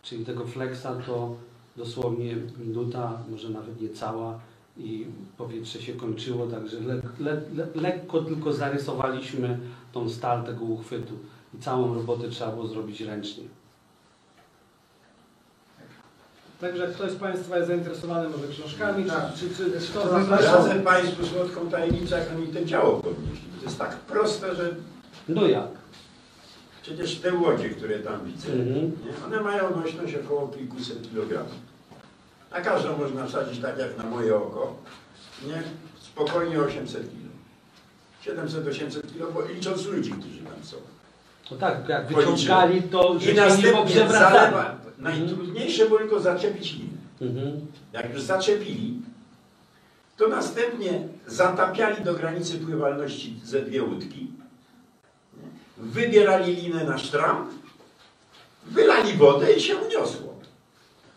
czyli 0.01 0.25
tego 0.25 0.45
flexa, 0.45 0.87
to 1.05 1.35
dosłownie 1.77 2.35
minuta, 2.59 3.17
może 3.29 3.49
nawet 3.49 3.81
nie 3.81 3.89
cała 3.89 4.39
i 4.77 5.05
powietrze 5.37 5.81
się 5.81 5.93
kończyło, 5.93 6.47
także 6.47 6.79
le, 6.79 7.01
le, 7.19 7.41
le, 7.55 7.67
lekko 7.75 8.21
tylko 8.21 8.53
zarysowaliśmy 8.53 9.59
tą 9.91 10.09
stal 10.09 10.43
tego 10.43 10.65
uchwytu 10.65 11.13
i 11.53 11.57
całą 11.57 11.93
robotę 11.93 12.29
trzeba 12.29 12.51
było 12.51 12.67
zrobić 12.67 13.01
ręcznie. 13.01 13.43
Także 16.61 16.83
jak 16.83 16.93
ktoś 16.93 17.11
z 17.11 17.15
Państwa 17.15 17.57
jest 17.57 17.67
zainteresowany 17.67 18.29
może 18.29 18.47
książkami, 18.47 19.05
Tak. 19.05 19.33
czy, 19.33 19.49
czy, 19.49 19.55
czy, 19.55 19.93
to 19.93 20.23
Zdradzę 20.23 20.75
Państwu 20.75 21.25
słodką 21.25 21.69
tajemnicę, 21.69 22.19
jak 22.19 22.27
oni 22.37 22.47
te 22.47 22.65
działo 22.65 22.97
podnieśli. 22.97 23.49
To 23.59 23.65
jest 23.65 23.79
tak 23.79 23.95
proste, 23.95 24.55
że 24.55 24.75
No 25.29 25.47
jak? 25.47 25.78
Przecież 26.81 27.15
te 27.15 27.33
łodzie, 27.33 27.69
które 27.69 27.99
tam 27.99 28.25
widzę, 28.25 28.53
Mhm. 28.53 28.91
one 29.25 29.41
mają 29.41 29.75
nośność 29.81 30.15
około 30.15 30.47
kilkuset 30.47 31.09
kilogramów. 31.09 31.51
Na 32.51 32.61
każdą 32.61 32.97
można 32.97 33.25
wsadzić 33.27 33.61
tak 33.61 33.77
jak 33.77 33.97
na 33.97 34.03
moje 34.03 34.35
oko, 34.35 34.75
nie? 35.47 35.63
spokojnie 35.99 36.59
800 36.61 37.01
kg. 37.01 37.29
700-800 38.25 39.01
kg, 39.01 39.33
bo 39.33 39.41
licząc 39.45 39.85
ludzi, 39.85 40.11
którzy 40.11 40.39
tam 40.39 40.63
są. 40.63 40.77
No 41.51 41.57
tak, 41.57 41.89
jak 41.89 42.07
wyciągali, 42.07 42.81
to 42.81 43.15
I 43.15 43.19
że 43.23 43.33
nie 43.33 43.41
następnie 43.41 44.09
zalewa. 44.09 44.77
Najtrudniejsze 44.97 45.85
było 45.85 45.99
tylko 45.99 46.19
zaczepić 46.19 46.73
linę. 46.73 46.97
Mhm. 47.21 47.65
Jak 47.93 48.13
już 48.13 48.21
zaczepili, 48.21 49.01
to 50.17 50.27
następnie 50.27 51.07
zatapiali 51.27 52.03
do 52.03 52.13
granicy 52.13 52.57
pływalności 52.59 53.39
ze 53.43 53.61
dwie 53.61 53.83
łódki, 53.83 54.27
wybierali 55.79 56.55
linę 56.55 56.83
na 56.83 56.97
sztram, 56.97 57.47
wylali 58.65 59.13
wodę 59.13 59.53
i 59.53 59.61
się 59.61 59.77
uniosło. 59.77 60.29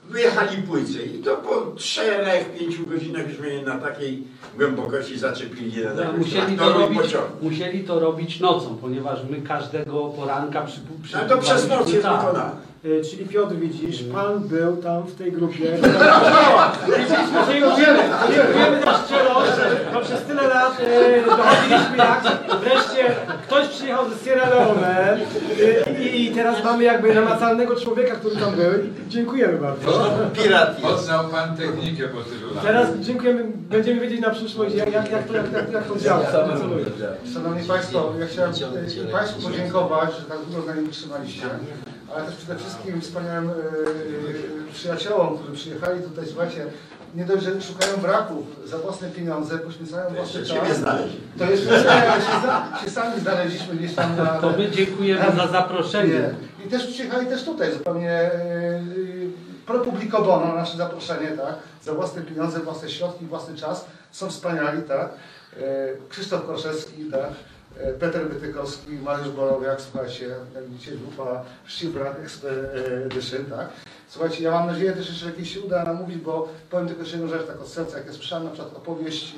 Wyjechali 0.08 0.62
płycy 0.62 1.02
i 1.02 1.22
to 1.22 1.36
po 1.36 1.72
czterech, 1.76 2.58
pięciu 2.58 2.86
godzinach 2.86 3.28
już 3.28 3.38
mieli 3.38 3.62
na 3.62 3.78
takiej 3.78 4.24
głębokości 4.56 5.18
zaczepili 5.18 5.84
na 5.84 5.94
No, 5.94 6.12
musieli, 6.12 6.56
to 6.58 6.72
robić, 6.72 6.98
pociągu. 6.98 7.28
musieli 7.42 7.84
to 7.84 8.00
robić 8.00 8.40
nocą, 8.40 8.76
ponieważ 8.76 9.20
my 9.30 9.42
każdego 9.42 10.04
poranka 10.04 10.62
przy, 10.62 10.80
przy 11.02 11.16
No 11.16 11.28
to 11.28 11.38
przez 11.38 11.68
noc 11.68 11.88
jest 11.92 12.06
wykonane. 12.08 12.71
Y, 12.84 13.02
Czyli 13.10 13.26
Piotr, 13.26 13.54
widzisz, 13.54 14.02
pan 14.02 14.40
był 14.40 14.76
tam 14.76 15.02
w 15.02 15.14
tej 15.14 15.32
grupie. 15.32 15.78
Dziękujemy, 17.48 17.98
dziękujemy 18.34 18.80
za 18.84 18.98
szczerość, 19.04 19.52
bo 19.94 20.00
przez 20.00 20.22
tyle 20.22 20.48
lat 20.48 20.80
y, 20.80 21.26
dochodziliśmy 21.26 21.96
jak 21.96 22.22
wreszcie 22.60 23.14
ktoś 23.46 23.68
przyjechał 23.68 24.10
ze 24.10 24.24
Sierra 24.24 24.48
Leone 24.50 25.18
y, 25.60 26.08
i 26.08 26.30
teraz 26.34 26.64
mamy 26.64 26.84
jakby 26.84 27.14
namacalnego 27.14 27.76
człowieka, 27.76 28.14
który 28.14 28.36
tam 28.36 28.54
był. 28.54 28.72
Dziękujemy 29.08 29.58
bardzo. 29.58 30.16
Pirat 30.42 30.78
jest. 30.78 30.90
Poznał 30.90 31.28
pan 31.28 31.56
technikę 31.56 32.08
po 32.08 32.22
tylu 32.22 32.48
latach. 32.48 32.64
Teraz 32.64 32.88
dziękujemy, 33.00 33.44
będziemy 33.70 34.00
wiedzieć 34.00 34.20
na 34.20 34.30
przyszłość 34.30 34.74
jak, 34.74 34.92
jak, 34.92 35.10
jak, 35.10 35.24
to, 35.26 35.34
jak, 35.34 35.52
jak, 35.52 35.72
jak 35.72 35.84
to 35.84 35.98
działa. 35.98 36.26
Szanowni 37.34 37.68
Państwo, 37.68 38.12
ja 38.20 38.26
chciałem 38.26 38.52
e, 39.08 39.12
Państwu 39.12 39.42
podziękować, 39.42 40.10
że 40.16 40.24
tak 40.24 40.38
długo 40.38 40.62
z 40.62 40.66
nami 40.66 40.86
wytrzymaliście, 40.86 41.46
ale 42.14 42.26
też 42.26 42.36
przede 42.36 42.56
wszystkim 42.56 43.00
wspaniałym 43.00 43.50
e, 43.50 44.72
przyjaciołom, 44.72 45.38
którzy 45.38 45.52
przyjechali 45.52 46.02
tutaj, 46.02 46.24
słuchajcie, 46.26 46.66
nie 47.14 47.24
dość, 47.24 47.44
że 47.44 47.62
szukają 47.62 47.96
wraków 47.96 48.46
za 48.64 48.78
własne 48.78 49.08
pieniądze, 49.10 49.58
poświęcają 49.58 50.14
własny 50.14 50.40
czas. 50.40 50.48
ciebie 50.48 50.74
znaleźli. 50.74 51.20
To 51.38 51.44
jeszcze 51.44 51.82
się, 51.82 52.84
się 52.84 52.90
sami 52.90 53.20
znaleźliśmy 53.20 53.74
gdzieś 53.74 53.94
tam 53.94 54.16
na... 54.16 54.26
To 54.26 54.50
my 54.58 54.70
dziękujemy 54.70 55.36
za 55.36 55.46
zaproszenie. 55.46 56.14
Nie. 56.14 56.66
I 56.66 56.68
też 56.70 56.86
przyjechali 56.86 57.26
też 57.26 57.44
tutaj 57.44 57.72
zupełnie 57.72 58.10
e, 58.10 58.80
pro 59.66 59.78
publico 59.80 60.22
bono 60.22 60.46
na 60.46 60.54
nasze 60.54 60.76
zaproszenie, 60.76 61.28
tak? 61.28 61.54
Za 61.82 61.94
własne 61.94 62.22
pieniądze, 62.22 62.60
własne 62.60 62.88
środki, 62.90 63.26
własny 63.26 63.56
czas. 63.56 63.84
Są 64.10 64.30
wspaniali, 64.30 64.82
tak? 64.82 65.08
E, 65.56 65.62
Krzysztof 66.08 66.46
Korszewski, 66.46 67.04
tak? 67.10 67.30
E, 67.80 67.92
Peter 67.92 68.28
Bytykowski, 68.28 68.92
Mariusz 68.92 69.28
Borowiak, 69.28 69.80
słuchajcie, 69.80 70.28
jak 70.54 70.64
widzicie, 70.64 70.92
grupa 70.92 71.44
Shipwreck 71.66 72.16
Edition, 73.06 73.44
tak? 73.44 73.68
Słuchajcie, 74.08 74.44
ja 74.44 74.50
mam 74.50 74.66
nadzieję 74.66 74.92
też, 74.92 75.08
że 75.08 75.26
jakieś 75.26 75.54
się 75.54 75.60
uda 75.60 75.84
namówić, 75.84 76.16
bo 76.18 76.48
powiem 76.70 76.86
tylko 76.86 77.02
jeszcze 77.02 77.16
jedną 77.16 77.32
rzecz 77.32 77.46
tak 77.46 77.60
od 77.60 77.68
serca, 77.68 77.98
jak 77.98 78.06
ja 78.06 78.12
słyszałem 78.12 78.44
na 78.44 78.50
przykład 78.50 78.76
opowieść 78.76 79.34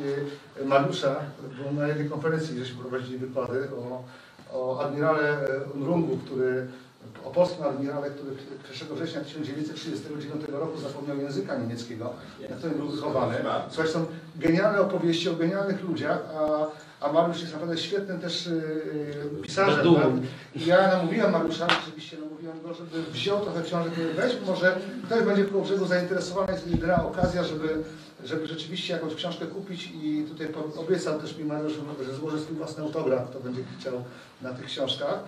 e, 0.61 0.65
Mariusza, 0.65 1.17
bo 1.65 1.73
na 1.73 1.89
jednej 1.89 2.11
konferencji 2.11 2.59
żeśmy 2.59 2.81
prowadzili 2.81 3.19
wykłady 3.19 3.69
o, 3.77 4.05
o 4.53 4.81
admirale 4.81 5.49
e, 5.49 5.65
Unrungu, 5.75 6.17
który 6.17 6.67
o 7.25 7.31
polskim 7.31 7.65
admirale, 7.65 8.11
który 8.11 8.31
1 8.81 8.97
września 8.97 9.21
1939 9.21 10.45
roku 10.49 10.79
zapomniał 10.79 11.17
języka 11.19 11.57
niemieckiego, 11.59 12.13
na 12.51 12.57
którym 12.57 12.79
był 12.79 12.89
wychowany. 12.89 13.35
Słuchajcie, 13.69 13.93
są 13.93 14.07
genialne 14.37 14.81
opowieści 14.81 15.29
o 15.29 15.35
genialnych 15.35 15.83
ludziach, 15.83 16.19
a, 16.37 16.67
a 17.05 17.13
Mariusz 17.13 17.41
jest 17.41 17.53
naprawdę 17.53 17.79
świetnym 17.79 18.21
też 18.21 18.47
yy, 18.47 19.43
pisarzem. 19.43 19.95
Tak? 19.95 20.05
I 20.55 20.67
ja 20.67 20.89
namówiłem 20.89 21.33
Mariusza, 21.33 21.67
rzeczywiście 21.71 22.17
namówiłem 22.19 22.63
go, 22.63 22.75
żeby 22.75 23.03
wziął 23.13 23.41
trochę 23.41 23.63
książek, 23.63 23.93
weź, 24.17 24.33
może 24.47 24.79
ktoś 25.07 25.23
będzie 25.23 25.45
koło 25.45 25.65
brzegu 25.65 25.87
zainteresowany, 25.87 26.53
jest 26.53 26.71
jedyna 26.71 27.07
okazja, 27.07 27.45
żeby, 27.45 27.69
żeby 28.25 28.47
rzeczywiście 28.47 28.93
jakąś 28.93 29.15
książkę 29.15 29.47
kupić 29.47 29.91
i 30.03 30.27
tutaj 30.29 30.49
obiecał 30.77 31.21
też 31.21 31.37
mi 31.37 31.45
Mariusz, 31.45 31.73
że 32.07 32.15
złoży 32.15 32.41
swój 32.41 32.57
własny 32.57 32.83
autograf, 32.83 33.31
kto 33.31 33.41
będzie 33.41 33.63
chciał 33.81 34.05
na 34.43 34.53
tych 34.53 34.67
książkach. 34.67 35.19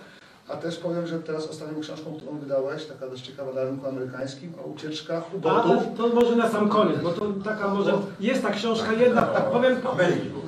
A 0.49 0.55
też 0.57 0.77
powiem, 0.77 1.07
że 1.07 1.19
teraz 1.19 1.47
ostatnią 1.49 1.81
książką, 1.81 2.13
którą 2.17 2.37
wydałeś, 2.37 2.85
taka 2.85 3.07
dość 3.07 3.25
ciekawa 3.25 3.53
na 3.53 3.63
rynku 3.63 3.87
amerykańskim, 3.87 4.53
o 4.65 4.67
ucieczkach 4.67 5.23
A, 5.33 5.35
ubotów. 5.35 5.83
to 5.97 6.07
może 6.07 6.35
na 6.35 6.49
sam 6.49 6.69
koniec, 6.69 7.01
bo 7.03 7.09
to 7.09 7.25
taka 7.43 7.67
może 7.67 7.93
jest 8.19 8.41
ta 8.41 8.51
książka 8.51 8.93
jedna, 8.93 9.21
powiem, 9.21 9.77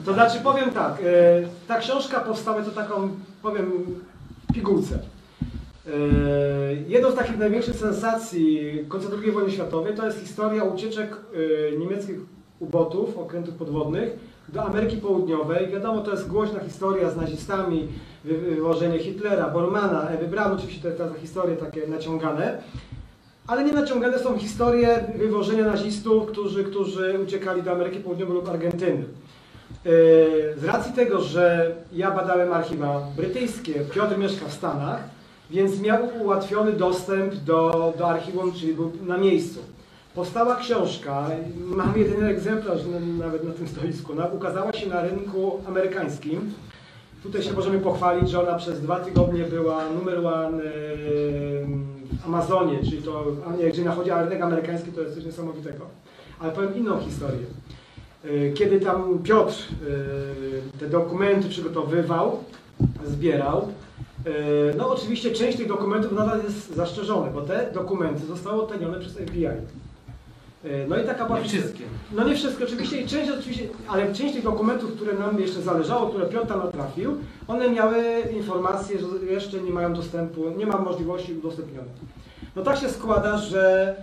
to 0.05 0.13
znaczy 0.13 0.39
powiem 0.43 0.71
tak, 0.71 0.93
e, 1.03 1.41
ta 1.67 1.77
książka 1.77 2.19
powstała 2.19 2.63
to 2.63 2.71
taką, 2.71 3.09
powiem, 3.41 3.71
pigułce. 4.53 4.99
E, 5.87 5.91
jedną 6.87 7.11
z 7.11 7.15
takich 7.15 7.37
największych 7.37 7.75
sensacji 7.75 8.71
końca 8.87 9.07
II 9.23 9.31
wojny 9.31 9.51
światowej 9.51 9.95
to 9.95 10.05
jest 10.05 10.19
historia 10.19 10.63
ucieczek 10.63 11.17
e, 11.73 11.77
niemieckich 11.77 12.19
ubotów, 12.59 13.17
okrętów 13.17 13.55
podwodnych 13.55 14.28
do 14.53 14.63
Ameryki 14.63 14.97
Południowej. 14.97 15.67
Wiadomo, 15.67 16.01
to 16.01 16.11
jest 16.11 16.27
głośna 16.27 16.59
historia 16.59 17.09
z 17.09 17.15
nazistami, 17.17 17.87
wy- 18.23 18.37
wywożenie 18.37 18.99
Hitlera, 18.99 19.49
Bormana, 19.49 20.09
Ewy 20.09 20.27
Braun, 20.27 20.57
oczywiście 20.57 20.91
te, 20.91 20.91
te 20.91 21.19
historie 21.21 21.55
takie 21.57 21.87
naciągane. 21.87 22.61
Ale 23.47 23.63
nie 23.63 23.71
naciągane 23.73 24.19
są 24.19 24.37
historie 24.37 25.03
wywożenia 25.15 25.65
nazistów, 25.65 26.25
którzy, 26.27 26.63
którzy 26.63 27.19
uciekali 27.25 27.63
do 27.63 27.71
Ameryki 27.71 27.99
Południowej 27.99 28.35
lub 28.35 28.49
Argentyny. 28.49 29.03
Yy, 29.85 29.91
Z 30.57 30.63
racji 30.63 30.93
tego, 30.93 31.21
że 31.21 31.75
ja 31.93 32.11
badałem 32.11 32.53
archiwa 32.53 33.01
brytyjskie, 33.17 33.73
Piotr 33.73 34.17
mieszka 34.17 34.45
w 34.47 34.53
Stanach, 34.53 34.99
więc 35.51 35.81
miał 35.81 35.97
ułatwiony 36.21 36.71
dostęp 36.71 37.33
do, 37.35 37.93
do 37.97 38.07
archiwum, 38.09 38.51
czyli 38.53 38.73
był 38.73 38.91
na 39.05 39.17
miejscu. 39.17 39.59
Powstała 40.19 40.55
książka, 40.55 41.27
mam 41.65 41.93
jedyny 41.97 42.27
egzemplarz 42.27 42.79
na- 42.85 43.25
nawet 43.25 43.43
na 43.43 43.53
tym 43.53 43.67
stoisku, 43.67 44.11
ona 44.11 44.25
ukazała 44.27 44.73
się 44.73 44.89
na 44.89 45.01
rynku 45.01 45.59
amerykańskim. 45.67 46.53
Tutaj 47.23 47.43
się 47.43 47.53
możemy 47.53 47.79
pochwalić, 47.79 48.29
że 48.29 48.41
ona 48.47 48.57
przez 48.57 48.81
dwa 48.81 48.99
tygodnie 48.99 49.43
była 49.43 49.83
numer 49.89 50.25
one 50.27 50.63
yy, 50.63 50.71
w 52.21 52.25
Amazonie, 52.25 52.79
czyli 52.83 53.01
to, 53.03 53.25
jeżeli 53.59 53.87
chodzi 53.87 54.11
o 54.11 54.23
rynek 54.23 54.41
amerykański, 54.41 54.91
to 54.91 55.01
jest 55.01 55.15
coś 55.15 55.25
niesamowitego. 55.25 55.85
Ale 56.39 56.51
powiem 56.51 56.75
inną 56.75 56.99
historię. 56.99 57.45
Yy, 58.23 58.51
Kiedy 58.53 58.79
tam 58.79 59.19
Piotr 59.23 59.53
yy, 59.53 60.61
te 60.79 60.87
dokumenty 60.87 61.49
przygotowywał, 61.49 62.43
zbierał, 63.05 63.67
no 64.77 64.89
oczywiście 64.91 65.31
część 65.31 65.57
tych 65.57 65.67
dokumentów 65.67 66.11
nadal 66.11 66.43
jest 66.43 66.75
zastrzeżone, 66.75 67.31
bo 67.31 67.41
te 67.41 67.71
dokumenty 67.73 68.25
zostały 68.25 68.61
odtajnione 68.61 68.99
przez 68.99 69.13
FBI. 69.13 69.47
Yy, 70.63 70.85
No 70.89 70.97
i 70.97 71.05
taka 71.05 71.25
była 71.25 71.39
Nie 71.39 71.45
wszystkie. 71.49 71.83
no 72.11 72.23
nie 72.23 72.35
wszystkie 72.35 72.63
oczywiście, 72.63 73.01
i 73.01 73.07
część 73.07 73.31
oczywiście, 73.31 73.67
ale 73.89 74.13
część 74.13 74.33
tych 74.33 74.43
dokumentów, 74.43 74.95
które 74.95 75.13
nam 75.13 75.39
jeszcze 75.39 75.61
zależało, 75.61 76.09
które 76.09 76.25
Piotr 76.25 76.47
tam 76.47 76.59
natrafił, 76.59 77.17
one 77.47 77.69
miały 77.69 78.03
informacje, 78.37 78.97
że 78.99 79.31
jeszcze 79.33 79.61
nie 79.61 79.71
mają 79.71 79.93
dostępu, 79.93 80.49
nie 80.57 80.65
ma 80.65 80.77
możliwości 80.77 81.33
udostępnienia. 81.33 81.83
No 82.55 82.61
tak 82.63 82.77
się 82.77 82.89
składa, 82.89 83.37
że 83.37 83.95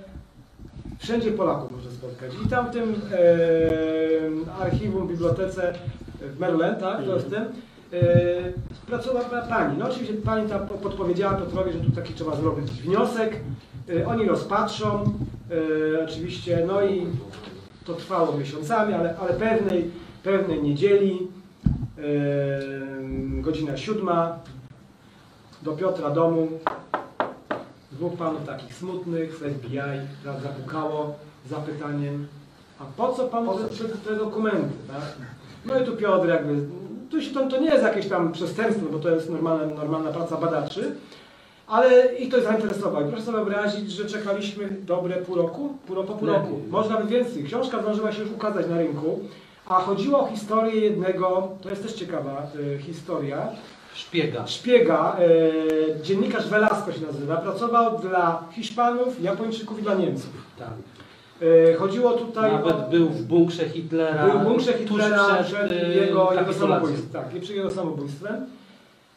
wszędzie 0.99 1.33
Polaków 1.33 1.73
można 1.73 1.91
spotkać. 1.91 2.31
I 2.47 2.49
tam 2.49 2.67
w 2.67 2.71
tym 2.71 2.95
e, 3.13 4.63
archiwum, 4.63 5.09
bibliotece 5.09 5.73
w 6.37 6.41
Maryland, 6.41 6.81
tak, 6.81 7.05
to 7.05 7.15
jest 7.15 7.31
tym, 7.31 7.43
e, 7.93 8.03
pracowała 8.87 9.25
pa- 9.25 9.43
pani. 9.43 9.79
No 9.79 9.87
oczywiście 9.91 10.15
pani 10.15 10.49
tam 10.49 10.69
po- 10.69 10.75
podpowiedziała 10.75 11.35
Piotrowi, 11.35 11.73
że 11.73 11.79
tu 11.81 11.91
taki 11.91 12.15
trzeba 12.15 12.37
zrobić 12.37 12.71
wniosek. 12.73 13.37
E, 14.01 14.07
oni 14.07 14.27
rozpatrzą, 14.29 15.05
e, 15.51 16.05
oczywiście, 16.05 16.65
no 16.67 16.85
i 16.85 17.07
to 17.85 17.95
trwało 17.95 18.39
miesiącami, 18.39 18.95
ale, 18.95 19.15
ale 19.19 19.35
pewnej, 19.35 19.91
pewnej 20.23 20.63
niedzieli, 20.63 21.29
e, 21.99 22.03
godzina 23.41 23.77
siódma, 23.77 24.39
do 25.63 25.73
Piotra 25.73 26.11
domu, 26.11 26.49
dwóch 27.93 28.17
panów 28.17 28.47
takich 28.47 28.75
smutnych 28.75 29.35
z 29.35 29.39
FBI 29.39 29.79
za- 30.25 30.41
zapukało 30.41 31.15
z 31.47 31.51
zapytaniem, 31.51 32.27
a 32.81 32.85
po 32.97 33.13
co 33.13 33.25
panu 33.25 33.55
te, 33.59 33.85
te, 33.85 33.95
te 33.99 34.17
dokumenty, 34.17 34.73
tak? 34.89 35.03
No 35.67 35.81
i 35.81 35.85
tu 35.85 35.97
Piotr 35.97 36.29
jakby, 36.29 36.55
tu 37.11 37.23
się, 37.23 37.35
to, 37.35 37.49
to 37.49 37.61
nie 37.61 37.71
jest 37.71 37.83
jakieś 37.83 38.09
tam 38.09 38.33
przestępstwo, 38.33 38.87
bo 38.93 38.99
to 38.99 39.11
jest 39.11 39.31
normalna, 39.31 39.75
normalna 39.75 40.13
praca 40.13 40.37
badaczy, 40.37 40.95
ale 41.67 42.15
ich 42.15 42.31
to 42.31 42.41
zainteresowało. 42.41 43.07
I 43.07 43.09
proszę 43.09 43.25
sobie 43.25 43.39
wyobrazić, 43.39 43.91
że 43.93 44.05
czekaliśmy 44.07 44.69
dobre 44.87 45.17
pół 45.17 45.35
roku, 45.35 45.75
pół, 45.87 45.97
po 45.97 46.15
pół 46.15 46.29
roku, 46.29 46.61
może 46.71 46.91
nawet 46.91 47.09
więcej. 47.09 47.45
Książka 47.45 47.83
zdążyła 47.83 48.13
się 48.13 48.23
już 48.23 48.31
ukazać 48.33 48.67
na 48.69 48.79
rynku, 48.79 49.21
a 49.67 49.75
chodziło 49.75 50.21
o 50.21 50.27
historię 50.27 50.81
jednego, 50.81 51.49
to 51.63 51.71
jest 51.71 51.83
też 51.83 51.93
ciekawa 51.93 52.47
e, 52.75 52.79
historia, 52.79 53.49
Szpiega. 53.95 54.47
szpiega, 54.47 55.17
e, 55.19 56.03
dziennikarz 56.03 56.49
Velasco 56.49 56.93
się 56.93 57.07
nazywa, 57.07 57.37
pracował 57.37 57.99
dla 57.99 58.45
Hiszpanów, 58.53 59.23
Japończyków 59.23 59.79
i 59.79 59.83
dla 59.83 59.95
Niemców. 59.95 60.31
Tak. 60.59 60.69
E, 61.43 61.75
Chodziło 61.75 62.13
tutaj 62.13 62.53
Nawet 62.53 62.77
o... 62.77 62.91
był 62.91 63.09
w 63.09 63.23
bunkrze 63.23 63.69
Hitlera. 63.69 64.27
Był 64.27 64.41
w 64.41 64.45
bunkrze 64.45 64.73
Hitlera 64.73 65.45
przed, 65.45 65.73
y, 65.73 65.95
jego, 65.95 66.33
jego 66.33 66.53
samobójstwem. 66.53 67.23
Tak, 67.23 67.35
i 67.35 67.41
przed 67.41 67.57
jego 67.57 67.71
samobójstwem. 67.71 68.47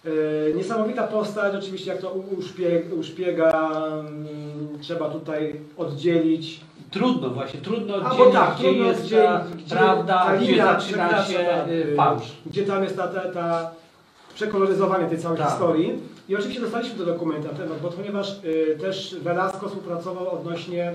E, 0.05 0.53
niesamowita 0.53 1.07
postać, 1.07 1.55
oczywiście 1.55 1.91
jak 1.91 2.01
to 2.01 2.09
u, 2.09 2.39
u, 2.39 2.41
szpieg, 2.41 2.93
u 2.99 3.03
szpiega 3.03 3.51
mm, 3.99 4.27
trzeba 4.81 5.09
tutaj 5.09 5.55
oddzielić. 5.77 6.61
Trudno 6.91 7.29
właśnie, 7.29 7.59
trudno 7.61 7.95
A, 7.95 7.97
oddzielić, 7.97 8.17
bo 8.17 8.31
tak, 8.31 8.55
gdzie 8.55 8.63
trudno 8.63 8.85
jest 8.85 9.01
oddzielić, 9.01 9.25
ta 9.25 9.45
gdzie 9.57 9.75
prawda, 9.75 10.25
ta 10.25 10.37
gdzie 10.37 10.63
zaczyna 10.63 11.23
się 11.25 11.65
y, 11.69 11.73
y, 11.73 11.95
fałsz. 11.95 12.31
Gdzie 12.45 12.65
tam 12.65 12.83
jest 12.83 12.97
ta, 12.97 13.07
ta, 13.07 13.21
ta 13.21 13.71
przekoloryzowanie 14.35 15.09
tej 15.09 15.17
całej 15.17 15.37
Tak. 15.37 15.49
historii. 15.49 15.99
I 16.29 16.35
oczywiście 16.35 16.61
dostaliśmy 16.61 16.97
do 16.97 17.05
dokumentu 17.05 17.47
na 17.47 17.53
temat, 17.53 17.81
bo 17.81 17.89
ponieważ 17.89 18.43
y, 18.43 18.77
też 18.81 19.15
Velasco 19.21 19.67
współpracował 19.67 20.29
odnośnie 20.29 20.91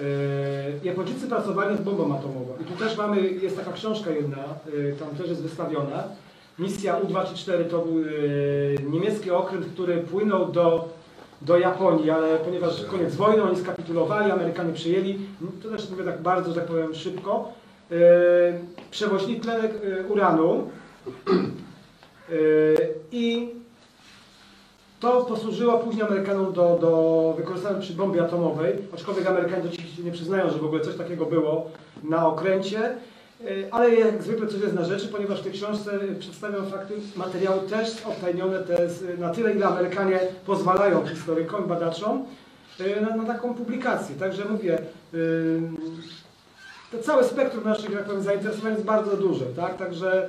y, 0.00 0.84
Japończycy 0.84 1.26
pracowali 1.26 1.70
nad 1.70 1.82
bombą 1.84 2.18
atomową. 2.18 2.54
I 2.60 2.64
tu 2.64 2.84
też 2.84 2.96
mamy, 2.96 3.22
jest 3.22 3.56
taka 3.56 3.72
książka 3.72 4.10
jedna, 4.10 4.44
y, 4.74 4.96
tam 5.00 5.08
też 5.08 5.28
jest 5.28 5.42
wystawiona. 5.42 6.04
Misja 6.58 6.96
U-234 6.96 7.64
to 7.70 7.78
był 7.78 7.98
y, 7.98 8.78
niemiecki 8.90 9.30
okręt, 9.30 9.66
który 9.66 9.96
płynął 9.96 10.52
do, 10.52 10.88
do 11.42 11.58
Japonii, 11.58 12.10
ale 12.10 12.38
ponieważ 12.38 12.84
koniec 12.84 13.14
wojny, 13.14 13.42
oni 13.42 13.60
skapitulowali, 13.60 14.30
Amerykanie 14.30 14.72
przyjęli, 14.72 15.18
to 15.62 15.68
też 15.68 15.90
mówię 15.90 16.04
tak 16.04 16.22
bardzo, 16.22 16.54
tak 16.54 16.64
powiem, 16.64 16.94
szybko. 16.94 17.52
Y, 17.92 17.96
przewozili 18.90 19.40
tlenek 19.40 19.72
y, 19.84 20.04
uranu, 20.08 20.70
I 23.12 23.48
to 25.00 25.24
posłużyło 25.24 25.78
później 25.78 26.06
Amerykanom 26.06 26.52
do, 26.52 26.78
do 26.80 27.34
wykorzystania 27.36 27.80
przy 27.80 27.92
bombie 27.92 28.20
atomowej, 28.20 28.72
aczkolwiek 28.94 29.26
Amerykanie 29.26 29.62
do 29.62 29.68
dziś 29.68 29.98
nie 29.98 30.12
przyznają, 30.12 30.50
że 30.50 30.58
w 30.58 30.64
ogóle 30.64 30.80
coś 30.80 30.96
takiego 30.96 31.26
było 31.26 31.70
na 32.02 32.26
okręcie. 32.26 32.96
Yy, 33.40 33.68
Ale 33.70 33.94
jak 33.94 34.22
zwykle 34.22 34.46
coś 34.46 34.60
jest 34.60 34.74
na 34.74 34.84
rzeczy, 34.84 35.08
ponieważ 35.08 35.40
w 35.40 35.42
tej 35.42 35.52
książce 35.52 35.90
przedstawiam 36.18 36.66
fakty, 36.66 36.94
materiały 37.16 37.68
też 37.68 38.06
odtajnione 38.06 38.60
te 38.60 38.88
na 39.18 39.30
tyle, 39.30 39.52
ile 39.52 39.66
Amerykanie 39.66 40.20
pozwalają 40.46 41.06
historykom, 41.06 41.66
badaczom 41.68 42.24
yy, 42.78 43.00
na, 43.00 43.16
na 43.16 43.24
taką 43.24 43.54
publikację. 43.54 44.16
Także 44.16 44.44
mówię, 44.44 44.78
yy, 45.12 45.60
to 46.92 46.98
całe 46.98 47.24
spektrum 47.24 47.64
naszych 47.64 47.90
jak 47.90 48.04
powiem, 48.04 48.22
zainteresowań 48.22 48.72
jest 48.72 48.84
bardzo 48.84 49.16
duże, 49.16 49.44
tak? 49.44 49.76
Także 49.76 50.28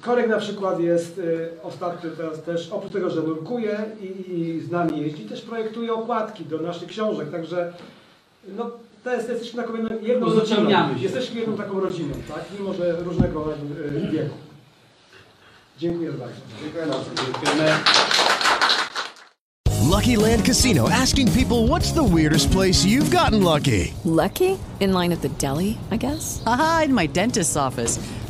Korek 0.00 0.28
na 0.28 0.38
przykład 0.38 0.80
jest 0.80 1.20
ostatnio 1.62 2.10
teraz 2.10 2.42
też, 2.42 2.72
oprócz 2.72 2.92
tego, 2.92 3.10
że 3.10 3.22
nurkuje 3.22 3.84
i, 4.00 4.38
i 4.38 4.60
z 4.60 4.70
nami 4.70 5.00
jeździ, 5.00 5.24
też 5.24 5.42
projektuje 5.42 5.94
okładki 5.94 6.44
do 6.44 6.58
naszych 6.58 6.88
książek, 6.88 7.30
także 7.30 7.72
no, 8.56 8.70
to 9.06 9.14
jest, 9.14 9.28
jesteśmy 9.28 9.62
taką 9.62 9.74
jedną, 9.74 9.98
jedną 10.02 10.34
rodziną. 10.34 10.68
Jesteśmy 10.98 11.40
jedną 11.40 11.56
taką 11.56 11.80
rodziną, 11.80 12.14
tak? 12.28 12.44
Mimo, 12.58 12.74
że 12.74 12.96
różnego 13.00 13.44
yy, 13.92 14.10
wieku. 14.12 14.34
Dziękuję 15.78 16.12
bardzo. 16.12 16.34
Dziękuję 16.62 16.86
bardzo. 16.86 17.10
Dziękujemy. 17.24 17.72
Lucky 19.90 20.16
Land 20.16 20.46
Casino 20.46 20.88
asking 21.02 21.30
people 21.30 21.56
what's 21.56 21.92
the 21.94 22.14
weirdest 22.16 22.50
place 22.50 22.84
you've 22.84 23.10
gotten 23.10 23.44
lucky? 23.44 23.94
Lucky? 24.04 24.58
In 24.80 24.92
line 24.92 25.12
at 25.12 25.20
the 25.20 25.28
deli, 25.28 25.76
I 25.92 25.98
guess? 25.98 26.42
Aha, 26.46 26.82
in 26.84 26.94
my 26.94 27.08
dentist's 27.08 27.56
office. 27.56 28.00